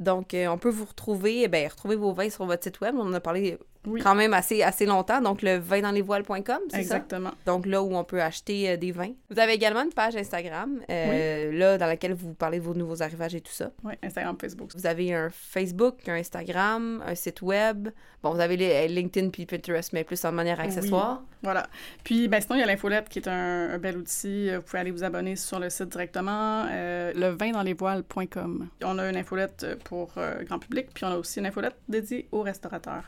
Donc, 0.00 0.34
on 0.34 0.58
peut 0.58 0.70
vous 0.70 0.84
retrouver, 0.86 1.48
ben, 1.48 1.68
retrouver 1.68 1.96
vos 1.96 2.12
vins 2.12 2.30
sur 2.30 2.46
votre 2.46 2.64
site 2.64 2.80
web. 2.80 2.94
On 2.96 3.02
en 3.02 3.12
a 3.12 3.20
parlé 3.20 3.58
quand 4.02 4.14
même 4.14 4.34
assez, 4.34 4.62
assez 4.62 4.86
longtemps. 4.86 5.20
Donc, 5.20 5.42
le 5.42 5.56
vindanslevoiles.com, 5.56 6.58
c'est 6.68 6.76
ça? 6.76 6.80
Exactement. 6.80 7.32
Donc, 7.46 7.66
là 7.66 7.82
où 7.82 7.94
on 7.94 8.04
peut 8.04 8.22
acheter 8.22 8.70
euh, 8.70 8.76
des 8.76 8.92
vins. 8.92 9.12
Vous 9.30 9.38
avez 9.38 9.54
également 9.54 9.82
une 9.82 9.92
page 9.92 10.16
Instagram, 10.16 10.80
euh, 10.88 11.52
là, 11.52 11.78
dans 11.78 11.86
laquelle 11.86 12.14
vous 12.14 12.34
parlez 12.34 12.58
de 12.58 12.64
vos 12.64 12.74
nouveaux 12.74 13.02
arrivages 13.02 13.34
et 13.34 13.40
tout 13.40 13.52
ça. 13.52 13.70
Oui, 13.82 13.94
Instagram, 14.02 14.36
Facebook. 14.40 14.70
Vous 14.74 14.86
avez 14.86 15.14
un 15.14 15.30
Facebook, 15.30 16.08
un 16.08 16.14
Instagram, 16.14 17.02
un 17.06 17.14
site 17.14 17.42
web. 17.42 17.88
Bon, 18.22 18.32
vous 18.32 18.40
avez 18.40 18.56
les, 18.56 18.88
LinkedIn 18.88 19.30
puis 19.30 19.46
Pinterest, 19.46 19.92
mais 19.92 20.04
plus 20.04 20.24
en 20.24 20.32
manière 20.32 20.60
accessoire. 20.60 21.22
Voilà. 21.42 21.66
Puis, 22.04 22.28
ben, 22.28 22.40
sinon, 22.40 22.54
il 22.54 22.60
y 22.60 22.62
a 22.62 22.66
l'infolette 22.66 23.08
qui 23.08 23.18
est 23.18 23.28
un, 23.28 23.78
bel 23.78 23.96
outil. 23.96 24.54
Vous 24.54 24.62
pouvez 24.62 24.78
aller 24.78 24.92
vous 24.92 25.02
abonner 25.02 25.34
sur 25.34 25.58
le 25.58 25.70
site 25.70 25.88
directement, 25.88 26.66
euh, 26.70 27.12
le 27.16 27.30
vindanslevoiles.com. 27.30 28.68
On 28.84 28.98
a 28.98 29.10
une 29.10 29.16
infolette 29.16 29.66
pour 29.84 30.12
grand 30.46 30.58
public, 30.60 30.88
puis 30.94 31.04
on 31.04 31.08
a 31.08 31.16
aussi 31.16 31.40
une 31.40 31.46
infolette 31.46 31.76
dédiée 31.88 32.28
aux 32.30 32.42
restaurateurs. 32.42 33.04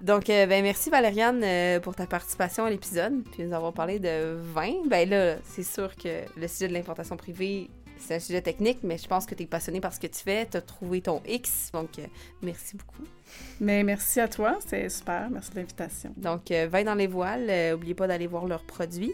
Donc, 0.00 0.28
euh, 0.28 0.46
ben, 0.46 0.62
merci 0.62 0.90
Valériane 0.90 1.42
euh, 1.42 1.80
pour 1.80 1.94
ta 1.94 2.06
participation 2.06 2.64
à 2.64 2.70
l'épisode, 2.70 3.24
puis 3.32 3.44
nous 3.44 3.54
avons 3.54 3.72
parlé 3.72 3.98
de 3.98 4.36
vin. 4.54 4.74
Ben 4.86 5.08
là, 5.08 5.36
c'est 5.44 5.62
sûr 5.62 5.96
que 5.96 6.22
le 6.38 6.48
sujet 6.48 6.68
de 6.68 6.74
l'importation 6.74 7.16
privée, 7.16 7.70
c'est 7.98 8.16
un 8.16 8.18
sujet 8.18 8.42
technique, 8.42 8.80
mais 8.82 8.98
je 8.98 9.08
pense 9.08 9.24
que 9.24 9.34
tu 9.34 9.44
es 9.44 9.46
passionné 9.46 9.80
par 9.80 9.94
ce 9.94 10.00
que 10.00 10.06
tu 10.06 10.20
fais, 10.20 10.46
tu 10.46 10.58
as 10.58 10.60
trouvé 10.60 11.00
ton 11.00 11.22
X, 11.26 11.70
donc 11.72 11.98
euh, 11.98 12.06
merci 12.42 12.76
beaucoup. 12.76 13.04
Mais 13.58 13.82
merci 13.84 14.20
à 14.20 14.28
toi, 14.28 14.58
c'est 14.66 14.88
super, 14.90 15.30
merci 15.30 15.50
de 15.52 15.56
l'invitation. 15.56 16.12
Donc, 16.16 16.50
vin 16.50 16.84
dans 16.84 16.94
les 16.94 17.06
voiles, 17.06 17.50
n'oubliez 17.70 17.94
pas 17.94 18.06
d'aller 18.06 18.26
voir 18.26 18.46
leurs 18.46 18.64
produits. 18.64 19.12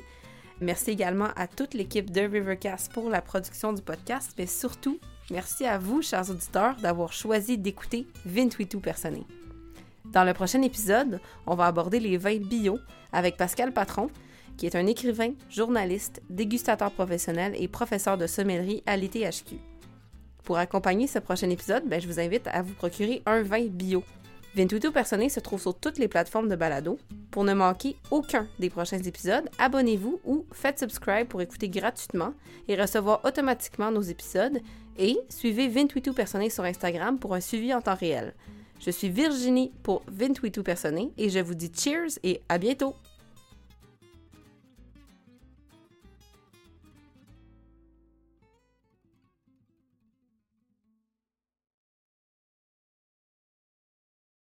Merci 0.60 0.90
également 0.90 1.28
à 1.36 1.46
toute 1.46 1.74
l'équipe 1.74 2.10
de 2.10 2.20
Rivercast 2.20 2.92
pour 2.92 3.08
la 3.08 3.22
production 3.22 3.72
du 3.72 3.82
podcast, 3.82 4.32
mais 4.36 4.46
surtout, 4.46 4.98
merci 5.30 5.64
à 5.64 5.78
vous, 5.78 6.02
chers 6.02 6.28
auditeurs, 6.28 6.76
d'avoir 6.76 7.12
choisi 7.12 7.56
d'écouter 7.56 8.06
28 8.26 8.80
Personné. 8.80 9.24
Dans 10.06 10.24
le 10.24 10.34
prochain 10.34 10.62
épisode, 10.62 11.20
on 11.46 11.54
va 11.54 11.66
aborder 11.66 12.00
les 12.00 12.16
vins 12.16 12.38
bio 12.38 12.78
avec 13.12 13.36
Pascal 13.36 13.72
Patron, 13.72 14.10
qui 14.56 14.66
est 14.66 14.76
un 14.76 14.86
écrivain, 14.86 15.32
journaliste, 15.48 16.22
dégustateur 16.28 16.90
professionnel 16.90 17.54
et 17.56 17.68
professeur 17.68 18.18
de 18.18 18.26
sommellerie 18.26 18.82
à 18.86 18.96
l'ITHQ. 18.96 19.56
Pour 20.44 20.58
accompagner 20.58 21.06
ce 21.06 21.18
prochain 21.18 21.50
épisode, 21.50 21.84
ben, 21.86 22.00
je 22.00 22.08
vous 22.08 22.20
invite 22.20 22.48
à 22.48 22.62
vous 22.62 22.74
procurer 22.74 23.22
un 23.26 23.42
vin 23.42 23.66
bio. 23.66 24.02
Vintuito 24.54 24.90
Personné 24.90 25.30
se 25.30 25.40
trouve 25.40 25.62
sur 25.62 25.74
toutes 25.74 25.98
les 25.98 26.08
plateformes 26.08 26.48
de 26.48 26.56
balado. 26.56 26.98
Pour 27.30 27.44
ne 27.44 27.54
manquer 27.54 27.96
aucun 28.10 28.46
des 28.58 28.68
prochains 28.68 28.98
épisodes, 28.98 29.48
abonnez-vous 29.58 30.20
ou 30.26 30.44
faites 30.52 30.78
subscribe 30.78 31.26
pour 31.26 31.40
écouter 31.40 31.70
gratuitement 31.70 32.34
et 32.68 32.76
recevoir 32.76 33.24
automatiquement 33.24 33.90
nos 33.90 34.02
épisodes. 34.02 34.60
Et 34.98 35.18
suivez 35.30 35.68
Vintuito 35.68 36.12
Personné 36.12 36.50
sur 36.50 36.64
Instagram 36.64 37.18
pour 37.18 37.34
un 37.34 37.40
suivi 37.40 37.72
en 37.72 37.80
temps 37.80 37.94
réel. 37.94 38.34
Je 38.84 38.90
suis 38.90 39.10
Virginie 39.10 39.70
pour 39.84 40.02
28 40.08 40.62
Personné 40.64 41.12
et 41.16 41.30
je 41.30 41.38
vous 41.38 41.54
dis 41.54 41.70
cheers 41.72 42.18
et 42.24 42.40
à 42.48 42.58
bientôt! 42.58 42.96